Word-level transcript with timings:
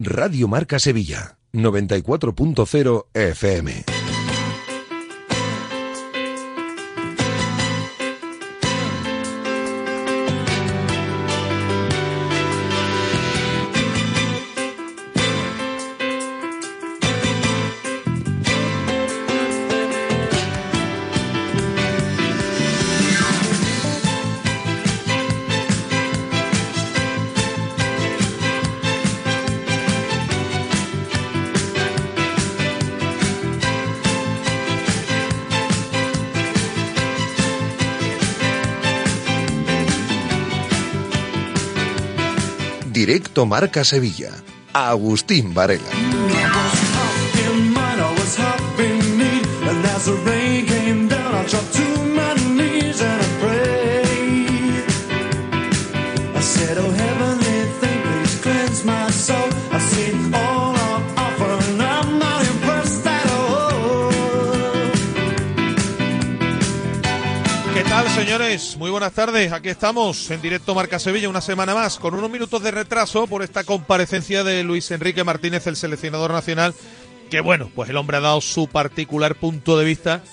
Radio 0.00 0.46
Marca 0.46 0.78
Sevilla, 0.78 1.36
94.0 1.52 3.06
FM. 3.14 3.97
Directo 43.08 43.46
Marca 43.46 43.84
Sevilla. 43.84 44.28
Agustín 44.74 45.54
Varela. 45.54 46.57
Buenas 68.98 69.14
tardes. 69.14 69.52
Aquí 69.52 69.68
estamos 69.68 70.28
en 70.32 70.42
directo 70.42 70.74
Marca 70.74 70.98
Sevilla 70.98 71.28
una 71.28 71.40
semana 71.40 71.72
más, 71.72 72.00
con 72.00 72.14
unos 72.14 72.28
minutos 72.28 72.60
de 72.64 72.72
retraso 72.72 73.28
por 73.28 73.44
esta 73.44 73.62
comparecencia 73.62 74.42
de 74.42 74.64
Luis 74.64 74.90
Enrique 74.90 75.22
Martínez, 75.22 75.68
el 75.68 75.76
seleccionador 75.76 76.32
nacional, 76.32 76.74
que 77.30 77.40
bueno, 77.40 77.70
pues 77.72 77.90
el 77.90 77.96
hombre 77.96 78.16
ha 78.16 78.20
dado 78.20 78.40
su 78.40 78.66
particular 78.66 79.36
punto 79.36 79.78
de 79.78 79.84
vista. 79.84 80.24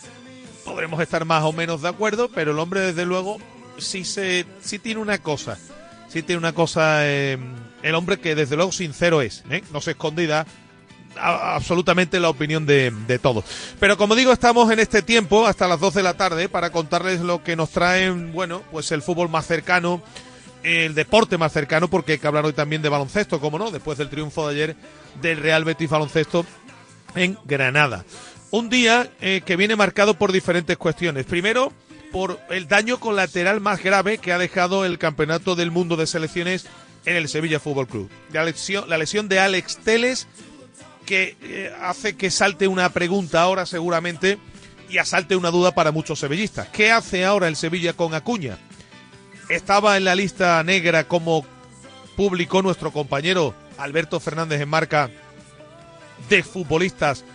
Podremos 0.64 1.00
estar 1.00 1.26
más 1.26 1.44
o 1.44 1.54
menos 1.54 1.84
de 1.84 1.90
acuerdo, 1.90 2.32
pero 2.34 2.54
el 2.54 2.60
hombre, 2.60 2.80
desde 2.80 3.06
luego, 3.06 3.38
sí, 3.78 4.04
se, 4.04 4.48
sí 4.62 4.80
tiene 4.80 5.00
una 5.00 5.20
cosa. 5.20 5.60
Sí 6.08 6.24
tiene 6.24 6.40
una 6.40 6.54
cosa, 6.54 7.06
eh, 7.06 7.38
el 7.84 7.94
hombre 7.94 8.20
que 8.20 8.34
desde 8.34 8.56
luego 8.56 8.72
sincero 8.72 9.22
es, 9.22 9.44
¿eh? 9.52 9.62
no 9.72 9.80
se 9.80 9.92
escondida, 9.92 10.48
absolutamente 11.20 12.20
la 12.20 12.30
opinión 12.30 12.66
de, 12.66 12.92
de 13.08 13.20
todos. 13.20 13.46
Pero 13.80 13.98
como 13.98 14.16
digo, 14.16 14.32
estamos 14.32 14.72
en 14.72 14.80
este 14.80 15.02
tiempo 15.02 15.46
hasta 15.46 15.68
las 15.68 15.80
12 15.80 16.00
de 16.00 16.04
la 16.04 16.16
tarde 16.16 16.50
para 16.50 16.72
contarles 16.72 17.22
lo 17.22 17.44
que 17.44 17.56
nos 17.56 17.70
traen, 17.72 18.32
bueno, 18.34 18.62
pues 18.72 18.92
el 18.92 19.02
fútbol 19.02 19.30
más 19.30 19.46
cercano, 19.46 20.02
el 20.64 20.96
deporte 20.96 21.38
más 21.38 21.52
cercano, 21.52 21.90
porque 21.90 22.14
hay 22.14 22.18
que 22.18 22.28
hablar 22.28 22.46
hoy 22.46 22.54
también 22.54 22.82
de 22.82 22.90
baloncesto, 22.90 23.40
como 23.40 23.60
no, 23.60 23.72
después 23.72 23.98
del 23.98 24.10
triunfo 24.10 24.48
de 24.48 24.54
ayer 24.56 24.76
del 25.22 25.38
Real 25.38 25.64
Betis 25.64 25.90
Baloncesto 25.90 26.46
en 27.16 27.38
Granada. 27.46 28.06
Un 28.52 28.70
día 28.70 29.10
eh, 29.22 29.42
que 29.46 29.56
viene 29.56 29.76
marcado 29.76 30.16
por 30.16 30.32
diferentes 30.32 30.78
cuestiones. 30.78 31.26
Primero, 31.26 31.72
por 32.12 32.40
el 32.50 32.68
daño 32.68 33.00
colateral 33.00 33.60
más 33.60 33.84
grave 33.84 34.18
que 34.18 34.32
ha 34.32 34.38
dejado 34.38 34.86
el 34.86 34.98
Campeonato 34.98 35.56
del 35.56 35.72
Mundo 35.72 35.98
de 35.98 36.08
Selecciones 36.08 36.66
en 37.06 37.16
el 37.16 37.28
Sevilla 37.28 37.60
Fútbol 37.60 37.88
Club. 37.88 38.10
La 38.32 38.44
lesión, 38.44 38.90
la 38.90 38.98
lesión 38.98 39.28
de 39.28 39.40
Alex 39.40 39.78
Teles, 39.78 40.28
que 41.06 41.38
eh, 41.42 41.72
hace 41.82 42.16
que 42.16 42.32
salte 42.32 42.68
una 42.68 42.90
pregunta 42.90 43.42
ahora 43.42 43.66
seguramente 43.66 44.38
y 44.90 44.98
asalte 44.98 45.36
una 45.36 45.52
duda 45.52 45.74
para 45.74 45.92
muchos 45.92 46.20
sevillistas. 46.20 46.68
¿Qué 46.70 46.92
hace 46.92 47.26
ahora 47.26 47.48
el 47.48 47.56
Sevilla 47.56 47.94
con 47.94 48.14
Acuña? 48.14 48.58
Estaba 49.50 49.98
en 49.98 50.06
la 50.06 50.16
lista 50.16 50.62
negra 50.64 51.08
como 51.08 51.46
publicó 52.16 52.62
nuestro 52.62 52.92
compañero 52.92 53.54
Alberto 53.78 54.20
Fernández 54.20 54.62
en 54.62 54.70
marca 54.70 55.10
de 56.30 56.44
futbolistas 56.44 57.26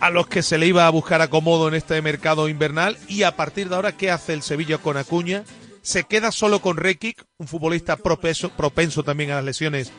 a 0.00 0.10
los 0.10 0.26
que 0.26 0.42
se 0.42 0.58
le 0.58 0.66
iba 0.66 0.86
a 0.86 0.90
buscar 0.90 1.22
acomodo 1.22 1.68
en 1.68 1.74
este 1.74 2.00
mercado 2.02 2.48
invernal 2.48 2.98
y 3.08 3.22
a 3.22 3.36
partir 3.36 3.68
de 3.68 3.76
ahora 3.76 3.96
qué 3.96 4.10
hace 4.10 4.34
el 4.34 4.42
Sevilla 4.42 4.78
con 4.78 4.96
Acuña 4.96 5.44
se 5.80 6.04
queda 6.04 6.32
solo 6.32 6.60
con 6.60 6.76
Rekic 6.76 7.24
un 7.38 7.46
futbolista 7.46 7.96
propenso, 7.96 8.50
propenso 8.50 9.02
también 9.02 9.30
a 9.30 9.36
las 9.36 9.44
lesiones 9.44 9.92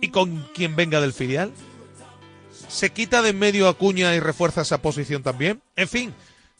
y 0.00 0.08
con 0.08 0.46
quien 0.54 0.76
venga 0.76 1.00
del 1.00 1.12
filial 1.12 1.52
se 2.68 2.90
quita 2.90 3.22
de 3.22 3.30
en 3.30 3.38
medio 3.38 3.66
a 3.66 3.70
Acuña 3.70 4.14
y 4.14 4.20
refuerza 4.20 4.62
esa 4.62 4.82
posición 4.82 5.22
también. 5.22 5.62
En 5.76 5.88
fin, 5.88 6.14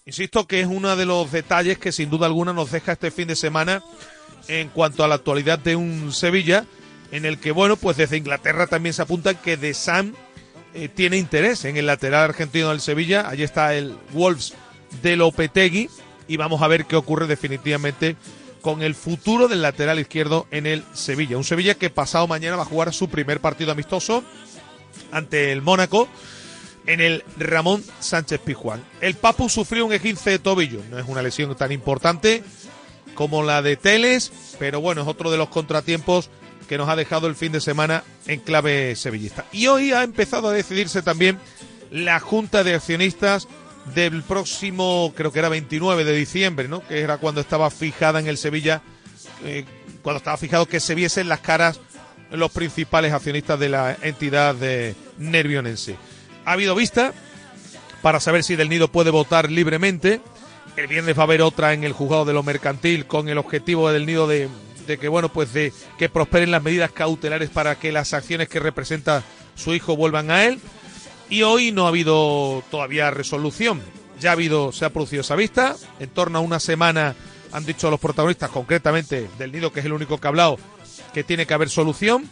insisto 0.07 0.47
que 0.47 0.61
es 0.61 0.67
uno 0.67 0.95
de 0.97 1.07
los 1.07 1.31
detalles 1.31 1.79
que 1.79 1.93
sin 1.93 2.11
duda 2.11 2.27
alguna 2.27 2.53
nos 2.53 2.71
deja 2.71 2.93
este 2.93 3.11
fin 3.11 3.29
de 3.29 3.37
semana 3.37 3.83
en 4.49 4.69
cuanto 4.71 5.05
a 5.05 5.09
la 5.09 5.17
actualidad 5.17 5.59
de 5.59 5.77
un 5.77 6.13
Sevilla, 6.13 6.65
en 7.13 7.25
el 7.25 7.39
que, 7.39 7.53
bueno, 7.53 7.77
pues 7.77 7.97
desde 7.97 8.17
Inglaterra 8.17 8.67
también 8.67 8.95
se 8.95 9.03
apunta 9.03 9.35
que 9.35 9.57
De 9.57 9.75
Sam 9.75 10.15
eh, 10.75 10.89
tiene 10.89 11.17
interés 11.17 11.65
en 11.65 11.77
el 11.77 11.87
lateral 11.87 12.25
argentino 12.25 12.71
del 12.71 12.81
Sevilla. 12.81 13.29
Allí 13.29 13.43
está 13.43 13.75
el 13.75 13.97
Wolves 14.13 14.55
de 15.03 15.17
Lopetegui 15.17 15.91
y 16.27 16.37
vamos 16.37 16.63
a 16.63 16.69
ver 16.69 16.87
qué 16.87 16.97
ocurre 16.97 17.27
definitivamente 17.27 18.17
con 18.61 18.83
el 18.83 18.95
futuro 18.95 19.49
del 19.49 19.63
lateral 19.63 19.99
izquierdo 19.99 20.47
en 20.51 20.67
el 20.67 20.85
Sevilla. 20.93 21.37
Un 21.37 21.45
Sevilla 21.45 21.75
que 21.75 21.91
pasado 21.91 22.27
mañana 22.27 22.57
va 22.57 22.63
a 22.63 22.67
jugar 22.67 22.93
su 22.93 23.09
primer 23.09 23.41
partido 23.41 23.73
amistoso 23.73 24.25
ante 25.11 25.53
el 25.53 25.63
Mónaco 25.63 26.09
en 26.87 27.01
el 27.01 27.25
Ramón 27.37 27.85
Sánchez 28.01 28.41
Pizjuán. 28.41 28.83
El 29.01 29.15
Papu 29.15 29.49
sufrió 29.49 29.87
un 29.87 29.93
esguince 29.93 30.31
de 30.31 30.39
tobillo, 30.39 30.81
no 30.91 30.99
es 30.99 31.07
una 31.07 31.23
lesión 31.23 31.55
tan 31.55 31.71
importante 31.71 32.43
como 33.15 33.43
la 33.43 33.63
de 33.63 33.77
Teles, 33.77 34.33
pero 34.59 34.81
bueno, 34.81 35.03
es 35.03 35.09
otro 35.09 35.31
de 35.31 35.37
los 35.37 35.49
contratiempos 35.49 36.31
que 36.69 36.79
nos 36.79 36.89
ha 36.89 36.97
dejado 36.97 37.27
el 37.27 37.35
fin 37.35 37.53
de 37.53 37.61
semana 37.61 38.05
en 38.27 38.41
clave 38.41 38.95
sevillista. 38.95 39.45
Y 39.53 39.67
hoy 39.67 39.93
ha 39.93 40.03
empezado 40.03 40.49
a 40.49 40.53
decidirse 40.53 41.03
también 41.03 41.39
la 41.91 42.21
Junta 42.21 42.63
de 42.63 42.75
Accionistas 42.75 43.49
del 43.95 44.23
próximo, 44.23 45.13
creo 45.17 45.33
que 45.33 45.39
era 45.39 45.49
29 45.49 46.05
de 46.05 46.15
diciembre, 46.15 46.69
¿no? 46.69 46.87
Que 46.87 47.01
era 47.01 47.17
cuando 47.19 47.41
estaba 47.41 47.71
fijada 47.71 48.21
en 48.21 48.27
el 48.27 48.39
Sevilla, 48.39 48.83
eh, 49.45 49.65
cuando 50.03 50.19
estaba 50.19 50.37
fijado 50.37 50.67
que 50.67 50.81
se 50.81 50.95
viesen 50.95 51.29
las 51.29 51.41
caras 51.41 51.81
los 52.31 52.51
principales 52.51 53.13
accionistas 53.13 53.59
de 53.59 53.69
la 53.69 53.97
entidad 54.03 54.55
de 54.55 54.95
Nervionense. 55.19 55.97
Ha 56.45 56.53
habido 56.53 56.75
vista 56.75 57.13
para 58.03 58.21
saber 58.21 58.45
si 58.45 58.57
Del 58.57 58.69
Nido 58.69 58.89
puede 58.89 59.11
votar 59.11 59.51
libremente. 59.51 60.21
El 60.77 60.87
viernes 60.87 61.17
va 61.17 61.23
a 61.23 61.25
haber 61.25 61.43
otra 61.43 61.73
en 61.73 61.85
el 61.85 61.93
juzgado 61.93 62.25
de 62.25 62.33
lo 62.33 62.43
mercantil 62.43 63.07
con 63.07 63.29
el 63.29 63.39
objetivo 63.39 63.91
del 63.91 64.07
Nido 64.07 64.27
de, 64.27 64.49
de 64.87 64.99
que 64.99 65.09
bueno 65.09 65.29
pues 65.29 65.53
de 65.53 65.73
que 65.99 66.09
prosperen 66.09 66.51
las 66.51 66.63
medidas 66.63 66.93
cautelares 66.93 67.51
para 67.51 67.79
que 67.79 67.93
las 67.93 68.15
acciones 68.15 68.49
que 68.49 68.61
representa 68.61 69.23
su 69.57 69.75
hijo 69.75 69.97
vuelvan 69.97 70.31
a 70.31 70.45
él. 70.45 70.61
Y 71.31 71.43
hoy 71.43 71.73
no 71.73 71.85
ha 71.85 71.89
habido 71.89 72.63
todavía 72.71 73.11
resolución. 73.11 73.83
Ya 74.21 74.31
ha 74.31 74.33
habido, 74.33 74.73
se 74.73 74.85
ha 74.85 74.91
producido 74.91 75.21
esa 75.21 75.37
vista. 75.37 75.77
En 76.01 76.09
torno 76.09 76.39
a 76.39 76.43
una 76.43 76.59
semana 76.59 77.15
han 77.53 77.67
dicho 77.67 77.91
los 77.91 78.01
protagonistas, 78.01 78.51
concretamente 78.51 79.29
del 79.39 79.53
Nido, 79.53 79.73
que 79.73 79.81
es 79.81 79.87
el 79.87 79.93
único 79.93 80.19
que 80.19 80.27
ha 80.27 80.31
hablado, 80.31 80.59
que 81.19 81.25
tiene 81.25 81.47
que 81.47 81.55
haber 81.55 81.69
solución. 81.69 82.31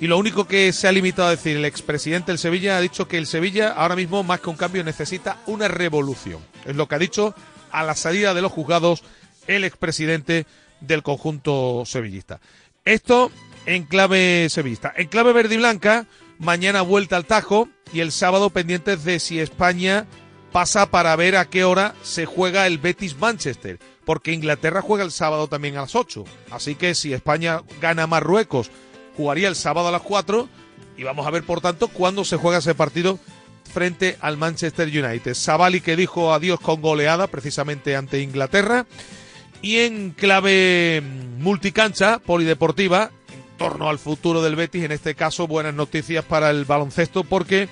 Y 0.00 0.06
lo 0.06 0.16
único 0.16 0.46
que 0.46 0.72
se 0.72 0.86
ha 0.86 0.92
limitado 0.92 1.26
a 1.26 1.32
decir 1.32 1.56
el 1.56 1.64
expresidente 1.64 2.30
del 2.30 2.38
Sevilla 2.38 2.76
ha 2.76 2.80
dicho 2.80 3.08
que 3.08 3.18
el 3.18 3.26
Sevilla 3.26 3.72
ahora 3.72 3.96
mismo, 3.96 4.22
más 4.22 4.38
que 4.38 4.48
un 4.48 4.54
cambio, 4.54 4.84
necesita 4.84 5.38
una 5.46 5.66
revolución. 5.66 6.38
Es 6.64 6.76
lo 6.76 6.86
que 6.86 6.94
ha 6.94 7.00
dicho 7.00 7.34
a 7.72 7.82
la 7.82 7.96
salida 7.96 8.32
de 8.32 8.40
los 8.40 8.52
juzgados 8.52 9.02
el 9.48 9.64
expresidente 9.64 10.46
del 10.80 11.02
conjunto 11.02 11.82
sevillista. 11.84 12.38
Esto 12.84 13.32
en 13.66 13.86
clave 13.86 14.46
sevillista. 14.50 14.92
En 14.96 15.08
clave 15.08 15.32
verde 15.32 15.56
y 15.56 15.58
blanca, 15.58 16.06
mañana 16.38 16.82
vuelta 16.82 17.16
al 17.16 17.26
Tajo 17.26 17.68
y 17.92 18.00
el 18.00 18.12
sábado 18.12 18.50
pendientes 18.50 19.02
de 19.02 19.18
si 19.18 19.40
España 19.40 20.06
pasa 20.52 20.90
para 20.90 21.16
ver 21.16 21.36
a 21.36 21.46
qué 21.46 21.64
hora 21.64 21.94
se 22.02 22.26
juega 22.26 22.66
el 22.66 22.78
Betis 22.78 23.18
Manchester, 23.18 23.78
porque 24.04 24.32
Inglaterra 24.32 24.82
juega 24.82 25.02
el 25.02 25.10
sábado 25.10 25.48
también 25.48 25.76
a 25.76 25.82
las 25.82 25.96
8. 25.96 26.24
Así 26.50 26.74
que 26.74 26.94
si 26.94 27.12
España 27.12 27.62
gana 27.80 28.06
Marruecos, 28.06 28.70
jugaría 29.16 29.48
el 29.48 29.56
sábado 29.56 29.88
a 29.88 29.92
las 29.92 30.02
4 30.02 30.48
y 30.96 31.02
vamos 31.04 31.26
a 31.26 31.30
ver 31.30 31.44
por 31.44 31.60
tanto 31.60 31.88
cuándo 31.88 32.24
se 32.24 32.36
juega 32.36 32.58
ese 32.58 32.74
partido 32.74 33.18
frente 33.72 34.18
al 34.20 34.36
Manchester 34.36 34.88
United. 34.88 35.34
Savali 35.34 35.80
que 35.80 35.96
dijo 35.96 36.34
adiós 36.34 36.60
con 36.60 36.82
goleada 36.82 37.26
precisamente 37.26 37.96
ante 37.96 38.20
Inglaterra 38.20 38.86
y 39.62 39.78
en 39.78 40.10
clave 40.10 41.02
multicancha 41.38 42.18
polideportiva 42.18 43.10
en 43.32 43.56
torno 43.56 43.88
al 43.88 43.98
futuro 43.98 44.42
del 44.42 44.56
Betis, 44.56 44.84
en 44.84 44.92
este 44.92 45.14
caso 45.14 45.46
buenas 45.46 45.72
noticias 45.72 46.24
para 46.24 46.50
el 46.50 46.66
baloncesto 46.66 47.24
porque 47.24 47.68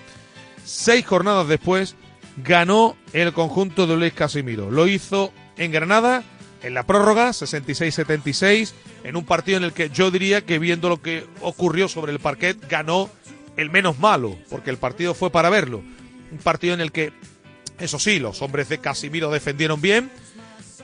seis 0.64 1.04
jornadas 1.04 1.48
después 1.48 1.96
ganó 2.42 2.96
el 3.12 3.32
conjunto 3.32 3.86
de 3.86 3.96
Luis 3.96 4.12
Casimiro. 4.12 4.70
Lo 4.70 4.86
hizo 4.86 5.32
en 5.56 5.72
Granada 5.72 6.22
en 6.62 6.74
la 6.74 6.86
prórroga 6.86 7.30
66-76 7.30 8.72
en 9.04 9.16
un 9.16 9.24
partido 9.24 9.58
en 9.58 9.64
el 9.64 9.72
que 9.72 9.90
yo 9.90 10.10
diría 10.10 10.44
que 10.44 10.58
viendo 10.58 10.88
lo 10.88 11.00
que 11.00 11.26
ocurrió 11.40 11.88
sobre 11.88 12.12
el 12.12 12.18
parquet 12.18 12.58
ganó 12.68 13.10
el 13.56 13.70
menos 13.70 13.98
malo, 13.98 14.36
porque 14.48 14.70
el 14.70 14.76
partido 14.76 15.14
fue 15.14 15.30
para 15.30 15.50
verlo. 15.50 15.82
Un 16.30 16.38
partido 16.38 16.74
en 16.74 16.80
el 16.80 16.92
que, 16.92 17.12
eso 17.78 17.98
sí, 17.98 18.18
los 18.18 18.42
hombres 18.42 18.68
de 18.68 18.78
Casimiro 18.78 19.30
defendieron 19.30 19.80
bien 19.80 20.10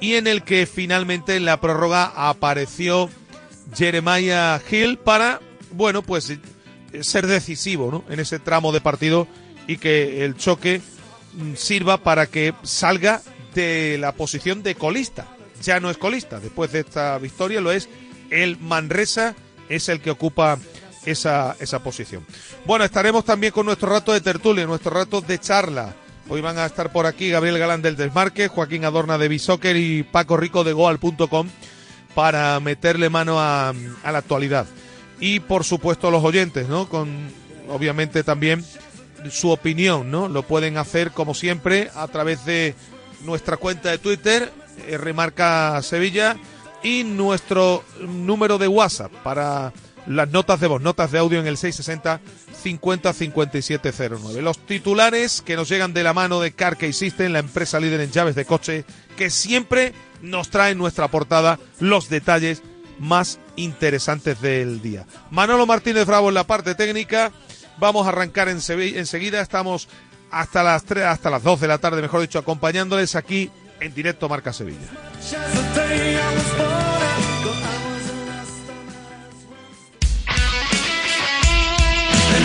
y 0.01 0.15
en 0.15 0.27
el 0.27 0.43
que 0.43 0.67
finalmente 0.67 1.37
en 1.37 1.45
la 1.45 1.61
prórroga 1.61 2.13
apareció 2.29 3.09
Jeremiah 3.75 4.61
Hill 4.71 4.99
para, 4.99 5.41
bueno, 5.73 6.03
pues 6.03 6.33
ser 7.01 7.27
decisivo 7.27 7.91
¿no? 7.91 8.05
en 8.13 8.21
ese 8.21 8.39
tramo 8.39 8.73
de 8.73 8.81
partido 8.81 9.27
y 9.67 9.79
que 9.79 10.25
el 10.25 10.37
choque 10.37 10.81
sirva 11.57 11.99
para 11.99 12.27
que 12.27 12.55
salga 12.63 13.23
de 13.55 13.99
la 13.99 14.13
posición 14.13 14.63
de 14.63 14.75
colista. 14.75 15.27
Ya 15.63 15.81
no 15.81 15.91
es 15.91 15.97
colista, 15.97 16.39
después 16.41 16.73
de 16.73 16.81
esta 16.81 17.17
victoria 17.19 17.61
lo 17.61 17.73
es 17.73 17.89
el 18.31 18.59
Manresa, 18.59 19.35
es 19.69 19.89
el 19.89 20.01
que 20.01 20.11
ocupa 20.11 20.59
esa, 21.07 21.57
esa 21.61 21.83
posición. 21.83 22.27
Bueno, 22.67 22.85
estaremos 22.85 23.25
también 23.25 23.53
con 23.53 23.67
nuestro 23.67 23.89
rato 23.89 24.13
de 24.13 24.21
tertulia, 24.21 24.67
nuestro 24.67 24.91
rato 24.91 25.21
de 25.21 25.39
charla. 25.39 25.95
Hoy 26.29 26.41
van 26.41 26.59
a 26.59 26.67
estar 26.67 26.91
por 26.91 27.07
aquí 27.07 27.31
Gabriel 27.31 27.59
Galán 27.59 27.83
del 27.83 27.97
Desmarque, 27.97 28.49
Joaquín 28.49 28.85
Adorna 28.85 29.17
de 29.17 29.29
Bisoccer 29.29 29.77
y 29.77 30.03
Paco 30.03 30.37
Rico 30.37 30.65
de 30.65 30.73
Goal.com 30.73 31.49
para 32.15 32.59
meterle 32.61 33.09
mano 33.09 33.41
a, 33.41 33.69
a 34.03 34.13
la 34.13 34.19
actualidad. 34.19 34.67
Y 35.21 35.41
por 35.41 35.65
supuesto 35.65 36.11
los 36.11 36.25
oyentes, 36.25 36.69
¿no? 36.69 36.89
Con 36.89 37.31
obviamente 37.69 38.23
también 38.25 38.65
su 39.31 39.51
opinión, 39.51 40.11
¿no? 40.11 40.29
Lo 40.29 40.43
pueden 40.43 40.77
hacer 40.77 41.13
como 41.13 41.35
siempre 41.35 41.91
a 41.95 42.09
través 42.09 42.45
de 42.45 42.75
nuestra 43.25 43.57
cuenta 43.57 43.91
de 43.91 43.99
Twitter, 43.99 44.53
eh, 44.87 44.99
Remarca 44.99 45.81
Sevilla, 45.83 46.37
y 46.83 47.05
nuestro 47.05 47.85
número 48.01 48.59
de 48.59 48.69
WhatsApp 48.69 49.13
para 49.23 49.73
las 50.07 50.31
notas 50.31 50.61
de 50.61 50.69
voz, 50.69 50.81
notas 50.81 51.11
de 51.11 51.19
audio 51.19 51.41
en 51.41 51.47
el 51.47 51.57
660 51.57 52.21
50 52.63 53.13
5709. 53.13 54.43
Los 54.43 54.59
titulares 54.59 55.43
que 55.43 55.57
nos 55.57 55.69
llegan 55.69 55.93
de 55.93 56.03
la 56.03 56.13
mano 56.13 56.41
de 56.41 56.53
Carkey 56.53 56.93
System, 56.93 57.33
la 57.33 57.41
empresa 57.41 57.81
líder 57.81 58.01
en 58.01 58.11
llaves 58.11 58.35
de 58.35 58.45
coche, 58.45 58.85
que 59.17 59.31
siempre 59.31 59.93
nos 60.23 60.51
trae 60.51 60.73
en 60.73 60.79
nuestra 60.79 61.09
portada 61.09 61.59
los 61.81 62.09
detalles 62.09 62.63
más 62.99 63.39
interesantes 63.57 64.41
del 64.41 64.81
día. 64.81 65.07
Manolo 65.31 65.67
Martínez 65.67 66.07
Bravo 66.07 66.29
en 66.29 66.35
la 66.35 66.47
parte 66.47 66.75
técnica. 66.75 67.33
Vamos 67.79 68.07
a 68.07 68.11
arrancar 68.11 68.49
en 68.49 68.59
enseguida. 68.59 69.41
Estamos 69.41 69.89
hasta 70.31 70.63
las 70.63 70.85
3, 70.85 71.05
hasta 71.05 71.31
las 71.31 71.43
2 71.43 71.61
de 71.61 71.69
la 71.69 71.79
tarde, 71.79 72.03
mejor 72.03 72.21
dicho, 72.21 72.39
acompañándoles 72.39 73.15
aquí 73.15 73.51
en 73.81 73.95
directo 73.95 74.29
Marca 74.29 74.53
Sevilla. 74.53 74.89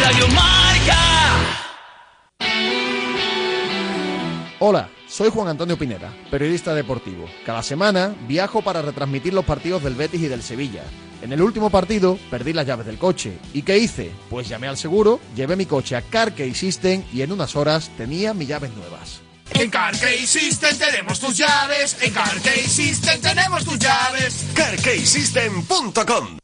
Radio 0.02 0.28
Marca. 0.30 0.98
Hola, 4.60 4.90
soy 5.08 5.30
Juan 5.30 5.48
Antonio 5.48 5.78
Pineda, 5.78 6.14
periodista 6.30 6.74
deportivo. 6.74 7.26
Cada 7.46 7.64
semana 7.64 8.16
viajo 8.28 8.62
para 8.62 8.82
retransmitir 8.82 9.34
los 9.34 9.46
partidos 9.46 9.84
del 9.84 9.96
Betis 9.96 10.22
y 10.22 10.28
del 10.28 10.44
Sevilla. 10.44 10.84
En 11.22 11.32
el 11.32 11.42
último 11.42 11.70
partido 11.70 12.18
perdí 12.30 12.54
las 12.54 12.66
llaves 12.66 12.86
del 12.86 12.98
coche. 12.98 13.38
¿Y 13.54 13.62
qué 13.62 13.78
hice? 13.78 14.12
Pues 14.30 14.50
llamé 14.50 14.68
al 14.68 14.78
seguro, 14.78 15.20
llevé 15.36 15.56
mi 15.56 15.66
coche 15.66 15.96
a 15.96 16.02
Carkey 16.02 16.54
System 16.56 17.04
y 17.14 17.22
en 17.22 17.32
unas 17.32 17.56
horas 17.56 17.92
tenía 17.98 18.34
mis 18.34 18.48
llaves 18.48 18.72
nuevas. 18.76 19.22
En 19.54 19.70
Carkey 19.70 20.26
System 20.26 20.78
tenemos 20.78 21.20
tus 21.20 21.38
llaves. 21.38 21.98
En 22.02 22.14
Carkey 22.14 22.68
System 22.68 23.22
tenemos 23.22 23.66
tus 23.66 23.78
llaves. 23.78 24.46
CarkeySystem.com 24.56 26.38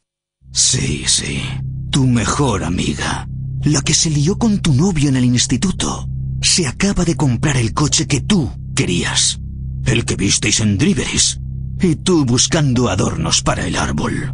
Sí, 0.52 1.06
sí. 1.08 1.44
Tu 1.90 2.06
mejor 2.06 2.64
amiga. 2.64 3.28
La 3.64 3.82
que 3.82 3.94
se 3.94 4.10
lió 4.10 4.38
con 4.38 4.60
tu 4.60 4.74
novio 4.74 5.10
en 5.10 5.16
el 5.16 5.26
instituto. 5.26 6.08
Se 6.42 6.68
acaba 6.68 7.06
de 7.06 7.16
comprar 7.16 7.58
el 7.58 7.74
coche 7.74 8.08
que 8.08 8.22
tú 8.22 8.52
querías. 8.76 9.40
El 9.86 10.06
que 10.06 10.16
visteis 10.16 10.60
en 10.60 10.78
Driveris. 10.78 11.40
Y 11.82 11.96
tú 11.96 12.26
buscando 12.26 12.90
adornos 12.90 13.42
para 13.42 13.66
el 13.66 13.76
árbol. 13.78 14.34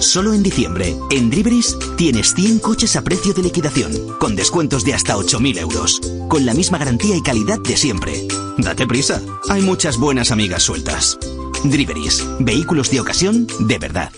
Solo 0.00 0.32
en 0.32 0.42
diciembre, 0.42 0.96
en 1.10 1.30
Driveris, 1.30 1.76
tienes 1.96 2.34
100 2.34 2.58
coches 2.60 2.96
a 2.96 3.02
precio 3.02 3.32
de 3.32 3.42
liquidación, 3.42 3.92
con 4.18 4.34
descuentos 4.34 4.82
de 4.82 4.94
hasta 4.94 5.14
8.000 5.14 5.58
euros, 5.58 6.00
con 6.28 6.46
la 6.46 6.54
misma 6.54 6.78
garantía 6.78 7.14
y 7.16 7.22
calidad 7.22 7.60
de 7.60 7.76
siempre. 7.76 8.26
Date 8.58 8.86
prisa, 8.86 9.22
hay 9.48 9.62
muchas 9.62 9.98
buenas 9.98 10.30
amigas 10.30 10.62
sueltas. 10.62 11.18
Driveris, 11.64 12.26
vehículos 12.40 12.90
de 12.90 13.00
ocasión 13.00 13.46
de 13.60 13.78
verdad. 13.78 14.10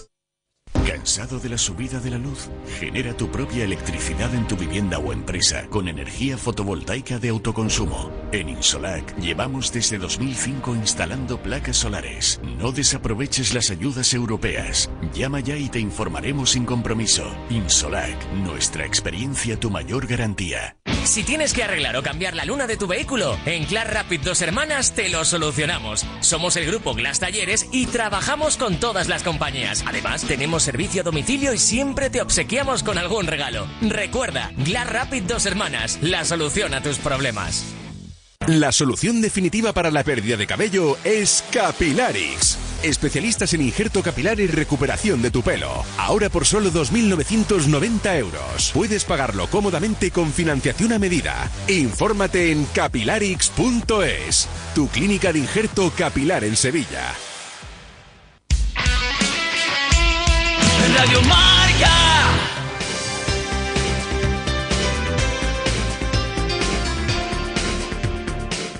¿Cansado 0.87 1.39
de 1.39 1.49
la 1.49 1.59
subida 1.59 2.01
de 2.01 2.11
la 2.11 2.19
luz? 2.19 2.49
Genera 2.79 3.17
tu 3.17 3.31
propia 3.31 3.65
electricidad 3.65 4.35
en 4.35 4.47
tu 4.49 4.57
vivienda 4.57 4.99
o 4.99 5.13
empresa 5.13 5.67
con 5.69 5.87
energía 5.87 6.37
fotovoltaica 6.37 7.19
de 7.19 7.29
autoconsumo. 7.29 8.11
En 8.33 8.49
Insolac 8.49 9.17
llevamos 9.19 9.73
desde 9.73 9.99
2005 9.99 10.75
instalando 10.75 11.41
placas 11.43 11.77
solares. 11.77 12.41
No 12.59 12.73
desaproveches 12.73 13.55
las 13.55 13.71
ayudas 13.71 14.13
europeas. 14.15 14.91
Llama 15.15 15.41
ya 15.41 15.57
y 15.57 15.69
te 15.69 15.79
informaremos 15.79 16.51
sin 16.51 16.65
compromiso. 16.65 17.25
Insolac, 17.51 18.17
nuestra 18.33 18.85
experiencia 18.85 19.59
tu 19.59 19.71
mayor 19.71 20.07
garantía. 20.07 20.77
Si 21.05 21.25
tienes 21.25 21.53
que 21.53 21.65
arreglar 21.65 21.97
o 21.97 22.03
cambiar 22.03 22.35
la 22.35 22.45
luna 22.45 22.69
de 22.69 22.77
tu 22.77 22.87
vehículo, 22.87 23.37
en 23.45 23.67
Glass 23.67 23.91
Rapid 23.91 24.21
Dos 24.21 24.41
Hermanas 24.41 24.93
te 24.93 25.09
lo 25.09 25.25
solucionamos. 25.25 26.07
Somos 26.21 26.55
el 26.57 26.67
grupo 26.67 26.95
Glass 26.95 27.19
Talleres 27.19 27.67
y 27.73 27.87
trabajamos 27.87 28.57
con 28.57 28.77
todas 28.77 29.09
las 29.09 29.25
compañías. 29.25 29.83
Además, 29.85 30.23
tenemos 30.23 30.62
servicio 30.63 31.03
a 31.03 31.05
domicilio 31.05 31.53
y 31.53 31.59
siempre 31.59 32.09
te 32.09 32.23
obsequiamos 32.23 32.83
con 32.83 32.97
algún 32.97 33.27
regalo. 33.27 33.67
Recuerda, 33.83 34.53
Glass 34.57 34.91
Rapid 34.91 35.25
Dos 35.25 35.47
Hermanas, 35.47 35.99
la 36.01 36.25
solución 36.25 36.75
a 36.75 36.83
tus 36.83 36.99
problemas. 36.99 37.65
La 38.49 38.73
solución 38.73 39.21
definitiva 39.21 39.73
para 39.73 39.93
la 39.93 40.03
pérdida 40.03 40.37
de 40.37 40.49
cabello 40.49 40.99
es 41.05 41.45
Capilarix. 41.53 42.59
Especialistas 42.83 43.55
en 43.55 43.63
injerto 43.63 44.03
capilar 44.03 44.41
y 44.41 44.49
recuperación 44.49 45.23
de 45.23 45.31
tu 45.31 45.43
pelo. 45.43 45.85
Ahora 45.97 46.29
por 46.29 46.45
solo 46.45 46.73
2.990 46.73 48.19
euros. 48.19 48.73
Puedes 48.75 49.05
pagarlo 49.05 49.47
cómodamente 49.47 50.11
con 50.11 50.33
financiación 50.33 50.93
a 50.93 50.99
medida. 50.99 51.49
Infórmate 51.69 52.51
en 52.51 52.65
capilarix.es, 52.65 54.49
tu 54.75 54.89
clínica 54.89 55.33
de 55.33 55.39
injerto 55.39 55.93
capilar 55.97 56.43
en 56.43 56.57
Sevilla. 56.57 57.15
Radio 61.03 61.21
Marca. 61.23 61.97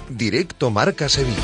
Directo 0.07 0.71
Marca 0.71 1.09
Sevilla. 1.09 1.35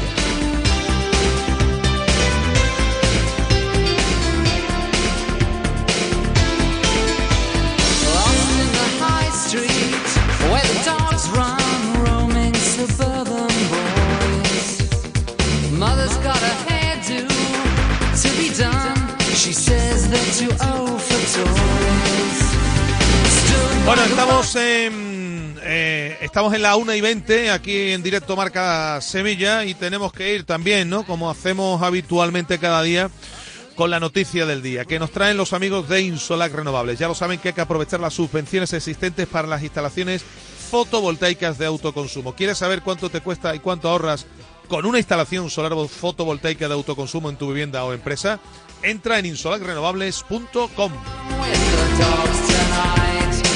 Lost 8.14 8.60
in 8.62 8.70
the 8.78 8.88
high 9.02 9.30
street 9.30 10.08
where 10.48 10.62
the 10.62 10.78
dogs 10.84 11.28
run, 11.30 12.04
roaming 12.06 12.54
suburban 12.54 13.50
boys. 13.72 14.68
Mother's 15.72 16.16
got 16.18 16.40
a 16.40 16.54
hairdo 16.68 17.26
to 18.22 18.28
be 18.38 18.54
done. 18.56 18.96
She 19.34 19.52
says 19.52 19.77
Bueno, 23.86 24.02
by 24.02 24.08
the 24.08 24.10
estamos 24.10 24.56
en, 24.56 25.58
eh, 25.62 26.18
estamos 26.20 26.52
en 26.52 26.60
la 26.60 26.76
1 26.76 26.94
y 26.94 27.00
20 27.00 27.50
aquí 27.50 27.92
en 27.92 28.02
directo 28.02 28.36
Marca 28.36 29.00
Sevilla 29.00 29.64
y 29.64 29.72
tenemos 29.72 30.12
que 30.12 30.34
ir 30.34 30.44
también, 30.44 30.90
¿no? 30.90 31.06
Como 31.06 31.30
hacemos 31.30 31.82
habitualmente 31.82 32.58
cada 32.58 32.82
día 32.82 33.10
con 33.74 33.90
la 33.90 34.00
noticia 34.00 34.44
del 34.44 34.60
día 34.60 34.84
que 34.84 34.98
nos 34.98 35.12
traen 35.12 35.38
los 35.38 35.54
amigos 35.54 35.88
de 35.88 36.02
Insolac 36.02 36.52
Renovables. 36.52 36.98
Ya 36.98 37.08
lo 37.08 37.14
saben 37.14 37.38
que 37.38 37.48
hay 37.48 37.54
que 37.54 37.62
aprovechar 37.62 38.00
las 38.00 38.12
subvenciones 38.12 38.74
existentes 38.74 39.26
para 39.26 39.48
las 39.48 39.62
instalaciones 39.62 40.22
fotovoltaicas 40.70 41.56
de 41.56 41.66
autoconsumo. 41.66 42.34
¿Quieres 42.34 42.58
saber 42.58 42.82
cuánto 42.82 43.08
te 43.08 43.22
cuesta 43.22 43.54
y 43.54 43.60
cuánto 43.60 43.88
ahorras 43.88 44.26
con 44.68 44.86
una 44.86 44.98
instalación 44.98 45.50
solar 45.50 45.72
fotovoltaica 45.88 46.68
de 46.68 46.74
autoconsumo 46.74 47.30
en 47.30 47.36
tu 47.36 47.48
vivienda 47.48 47.84
o 47.84 47.92
empresa? 47.92 48.38
Entra 48.82 49.18
en 49.18 49.26
insolacrenovables.com. 49.26 50.92